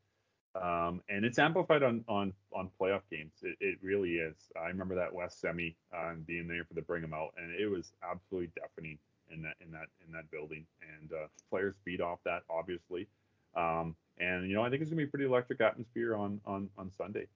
um, 0.55 1.03
and 1.09 1.25
it's 1.25 1.39
amplified 1.39 1.83
on 1.83 2.05
on 2.09 2.33
on 2.53 2.71
playoff 2.81 3.03
games. 3.11 3.33
It, 3.43 3.57
it 3.61 3.79
really 3.83 4.17
is. 4.17 4.37
I 4.61 4.67
remember 4.67 4.95
that 4.97 5.13
West 5.13 5.41
semi 5.41 5.77
uh, 5.97 6.15
being 6.27 6.47
there 6.47 6.65
for 6.65 6.75
the 6.75 6.83
bring 6.83 7.03
them 7.03 7.15
out, 7.15 7.33
and 7.37 7.55
it 7.59 7.71
was 7.71 7.93
absolutely 8.03 8.51
deafening 8.55 8.99
in 9.31 9.43
that 9.43 9.55
in 9.61 9.71
that 9.73 9.89
in 10.07 10.13
that 10.13 10.31
building. 10.31 10.67
And 11.01 11.13
uh, 11.13 11.27
players 11.51 11.75
feed 11.85 12.01
off 12.01 12.19
that, 12.25 12.43
obviously. 12.51 13.09
Um, 13.55 13.97
and 14.19 14.49
you 14.49 14.55
know, 14.55 14.63
I 14.63 14.71
think 14.71 14.83
it's 14.83 14.91
gonna 14.91 14.99
be 14.99 15.05
a 15.05 15.11
pretty 15.11 15.27
electric 15.27 15.61
atmosphere 15.61 16.17
on 16.17 16.41
on 16.47 16.69
on 16.79 16.91
Sunday. 16.97 17.27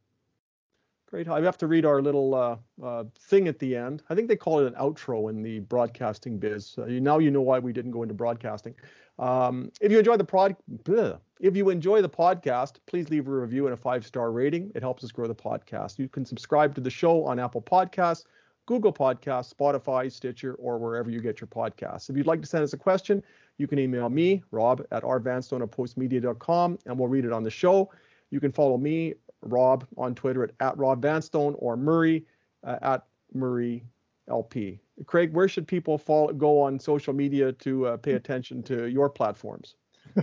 Great. 1.10 1.26
I 1.26 1.40
have 1.40 1.58
to 1.58 1.66
read 1.66 1.84
our 1.84 2.00
little 2.00 2.34
uh, 2.36 2.56
uh, 2.80 3.04
thing 3.18 3.48
at 3.48 3.58
the 3.58 3.74
end. 3.74 4.04
I 4.08 4.14
think 4.14 4.28
they 4.28 4.36
call 4.36 4.60
it 4.60 4.66
an 4.68 4.74
outro 4.74 5.28
in 5.28 5.42
the 5.42 5.58
broadcasting 5.58 6.38
biz. 6.38 6.76
Uh, 6.78 6.84
now 6.86 7.18
you 7.18 7.32
know 7.32 7.40
why 7.40 7.58
we 7.58 7.72
didn't 7.72 7.90
go 7.90 8.02
into 8.02 8.14
broadcasting. 8.14 8.76
Um, 9.18 9.72
if 9.80 9.90
you 9.90 9.98
enjoy 9.98 10.16
the 10.16 10.24
prod, 10.24 10.54
bleh, 10.84 11.18
if 11.40 11.56
you 11.56 11.68
enjoy 11.70 12.00
the 12.00 12.08
podcast, 12.08 12.74
please 12.86 13.10
leave 13.10 13.26
a 13.26 13.30
review 13.32 13.66
and 13.66 13.74
a 13.74 13.76
five 13.76 14.06
star 14.06 14.30
rating. 14.30 14.70
It 14.76 14.82
helps 14.82 15.02
us 15.02 15.10
grow 15.10 15.26
the 15.26 15.34
podcast. 15.34 15.98
You 15.98 16.08
can 16.08 16.24
subscribe 16.24 16.76
to 16.76 16.80
the 16.80 16.90
show 16.90 17.24
on 17.24 17.40
Apple 17.40 17.60
Podcasts, 17.60 18.24
Google 18.70 18.92
Podcasts, 18.92 19.52
Spotify, 19.52 20.12
Stitcher, 20.12 20.54
or 20.54 20.78
wherever 20.78 21.10
you 21.10 21.20
get 21.20 21.40
your 21.40 21.48
podcasts. 21.48 22.08
If 22.08 22.16
you'd 22.16 22.28
like 22.28 22.40
to 22.40 22.46
send 22.46 22.62
us 22.62 22.72
a 22.72 22.76
question, 22.76 23.20
you 23.58 23.66
can 23.66 23.80
email 23.80 24.08
me, 24.08 24.44
Rob, 24.52 24.86
at 24.92 25.02
rvanstone 25.02 26.78
and 26.86 26.96
we'll 26.96 27.08
read 27.08 27.24
it 27.24 27.32
on 27.32 27.42
the 27.42 27.50
show. 27.50 27.90
You 28.30 28.38
can 28.38 28.52
follow 28.52 28.78
me, 28.78 29.14
Rob, 29.42 29.88
on 29.96 30.14
Twitter 30.14 30.44
at, 30.44 30.52
at 30.60 30.78
Rob 30.78 31.02
Vanstone 31.02 31.56
or 31.58 31.76
Murray 31.76 32.24
uh, 32.62 32.76
at 32.80 33.06
Murray 33.34 33.82
LP. 34.28 34.78
Craig, 35.04 35.32
where 35.32 35.48
should 35.48 35.66
people 35.66 35.98
follow, 35.98 36.32
go 36.32 36.62
on 36.62 36.78
social 36.78 37.12
media 37.12 37.50
to 37.54 37.86
uh, 37.88 37.96
pay 37.96 38.12
attention 38.12 38.62
to 38.62 38.86
your 38.86 39.10
platforms? 39.10 39.74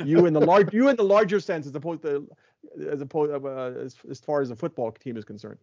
You 0.05 0.25
in 0.25 0.31
the 0.31 0.39
large, 0.39 0.73
you 0.73 0.87
in 0.87 0.95
the 0.95 1.03
larger 1.03 1.41
sense, 1.41 1.67
as 1.67 1.75
opposed 1.75 2.03
to, 2.03 2.25
as 2.89 3.01
opposed 3.01 3.33
uh, 3.33 3.73
as, 3.83 3.97
as 4.09 4.21
far 4.21 4.39
as 4.39 4.47
the 4.47 4.55
football 4.55 4.93
team 4.93 5.17
is 5.17 5.25
concerned. 5.25 5.57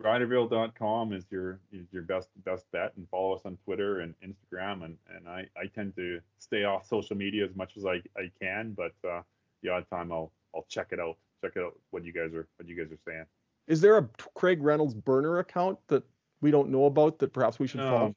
Riderville.com 0.00 1.12
is 1.12 1.24
your 1.30 1.60
is 1.72 1.86
your 1.92 2.02
best 2.02 2.28
best 2.44 2.64
bet, 2.72 2.92
and 2.96 3.08
follow 3.10 3.34
us 3.34 3.42
on 3.44 3.56
Twitter 3.64 4.00
and 4.00 4.14
Instagram. 4.24 4.84
And 4.84 4.96
and 5.14 5.28
I, 5.28 5.46
I 5.56 5.66
tend 5.66 5.94
to 5.96 6.20
stay 6.38 6.64
off 6.64 6.86
social 6.86 7.16
media 7.16 7.44
as 7.44 7.54
much 7.54 7.76
as 7.76 7.86
I, 7.86 8.02
I 8.16 8.30
can, 8.40 8.72
but 8.76 8.92
uh, 9.08 9.22
the 9.62 9.70
odd 9.70 9.88
time 9.90 10.10
I'll 10.10 10.32
I'll 10.54 10.66
check 10.68 10.88
it 10.90 10.98
out, 10.98 11.16
check 11.42 11.52
it 11.56 11.62
out 11.62 11.78
what 11.90 12.04
you 12.04 12.12
guys 12.12 12.34
are 12.34 12.46
what 12.56 12.68
you 12.68 12.76
guys 12.76 12.92
are 12.92 12.98
saying. 13.06 13.24
Is 13.68 13.80
there 13.80 13.96
a 13.96 14.08
Craig 14.34 14.62
Reynolds 14.62 14.94
burner 14.94 15.38
account 15.38 15.78
that 15.86 16.02
we 16.40 16.50
don't 16.50 16.70
know 16.70 16.86
about 16.86 17.18
that 17.20 17.32
perhaps 17.32 17.58
we 17.58 17.66
should 17.66 17.80
no, 17.80 17.90
follow? 17.90 18.14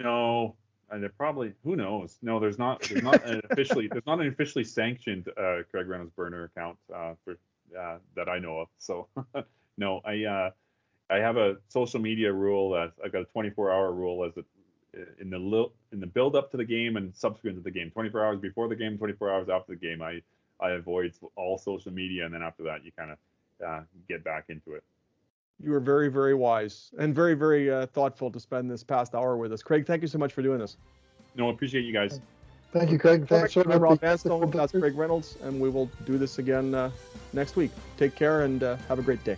No, 0.00 0.56
and 0.90 1.04
it 1.04 1.12
probably 1.16 1.52
who 1.62 1.76
knows? 1.76 2.18
No, 2.20 2.40
there's 2.40 2.58
not 2.58 2.82
there's 2.82 3.02
not 3.04 3.24
an 3.24 3.40
officially 3.50 3.86
there's 3.86 4.06
not 4.06 4.20
an 4.20 4.26
officially 4.26 4.64
sanctioned 4.64 5.28
uh, 5.38 5.58
Craig 5.70 5.86
Reynolds 5.86 6.12
burner 6.16 6.44
account 6.44 6.78
uh, 6.92 7.14
for 7.24 7.36
uh, 7.78 7.98
that 8.16 8.28
I 8.28 8.40
know 8.40 8.58
of. 8.58 8.68
So 8.78 9.08
no, 9.78 10.00
I 10.04 10.24
uh, 10.24 10.50
I 11.12 11.18
have 11.18 11.36
a 11.36 11.56
social 11.68 12.00
media 12.00 12.32
rule 12.32 12.70
that 12.70 12.92
I've 13.04 13.12
got 13.12 13.22
a 13.22 13.26
24 13.26 13.70
hour 13.70 13.92
rule 13.92 14.24
as 14.24 14.36
it 14.36 14.46
in 15.20 15.30
the 15.30 15.70
in 15.92 16.00
the 16.00 16.06
build 16.06 16.36
up 16.36 16.50
to 16.50 16.56
the 16.56 16.64
game 16.64 16.96
and 16.96 17.14
subsequent 17.14 17.56
to 17.56 17.62
the 17.62 17.70
game. 17.70 17.90
24 17.90 18.24
hours 18.24 18.40
before 18.40 18.68
the 18.68 18.76
game, 18.76 18.98
24 18.98 19.30
hours 19.30 19.48
after 19.48 19.72
the 19.72 19.78
game. 19.78 20.02
I 20.02 20.22
I 20.60 20.72
avoid 20.72 21.12
all 21.36 21.58
social 21.58 21.92
media, 21.92 22.24
and 22.24 22.32
then 22.32 22.42
after 22.42 22.62
that, 22.64 22.84
you 22.84 22.92
kind 22.92 23.10
of 23.10 23.18
uh, 23.66 23.80
get 24.08 24.24
back 24.24 24.44
into 24.48 24.74
it. 24.74 24.84
You 25.62 25.72
were 25.72 25.80
very, 25.80 26.08
very 26.08 26.34
wise 26.34 26.90
and 26.98 27.14
very, 27.14 27.34
very 27.34 27.70
uh, 27.70 27.86
thoughtful 27.86 28.30
to 28.30 28.40
spend 28.40 28.70
this 28.70 28.82
past 28.82 29.14
hour 29.14 29.36
with 29.36 29.52
us. 29.52 29.62
Craig, 29.62 29.86
thank 29.86 30.02
you 30.02 30.08
so 30.08 30.18
much 30.18 30.32
for 30.32 30.42
doing 30.42 30.58
this. 30.58 30.76
No, 31.34 31.50
appreciate 31.50 31.84
you 31.84 31.92
guys. 31.92 32.20
Thank 32.72 32.90
you, 32.90 32.98
Craig. 32.98 33.28
Thanks 33.28 33.52
for 33.52 33.62
Rob 33.62 34.00
Vanstone. 34.00 34.50
That's 34.50 34.72
Craig 34.72 34.96
Reynolds, 34.96 35.36
and 35.42 35.60
we 35.60 35.68
will 35.68 35.90
do 36.06 36.16
this 36.16 36.38
again 36.38 36.74
uh, 36.74 36.90
next 37.32 37.56
week. 37.56 37.70
Take 37.96 38.14
care 38.14 38.42
and 38.42 38.62
uh, 38.62 38.76
have 38.88 38.98
a 38.98 39.02
great 39.02 39.22
day. 39.24 39.36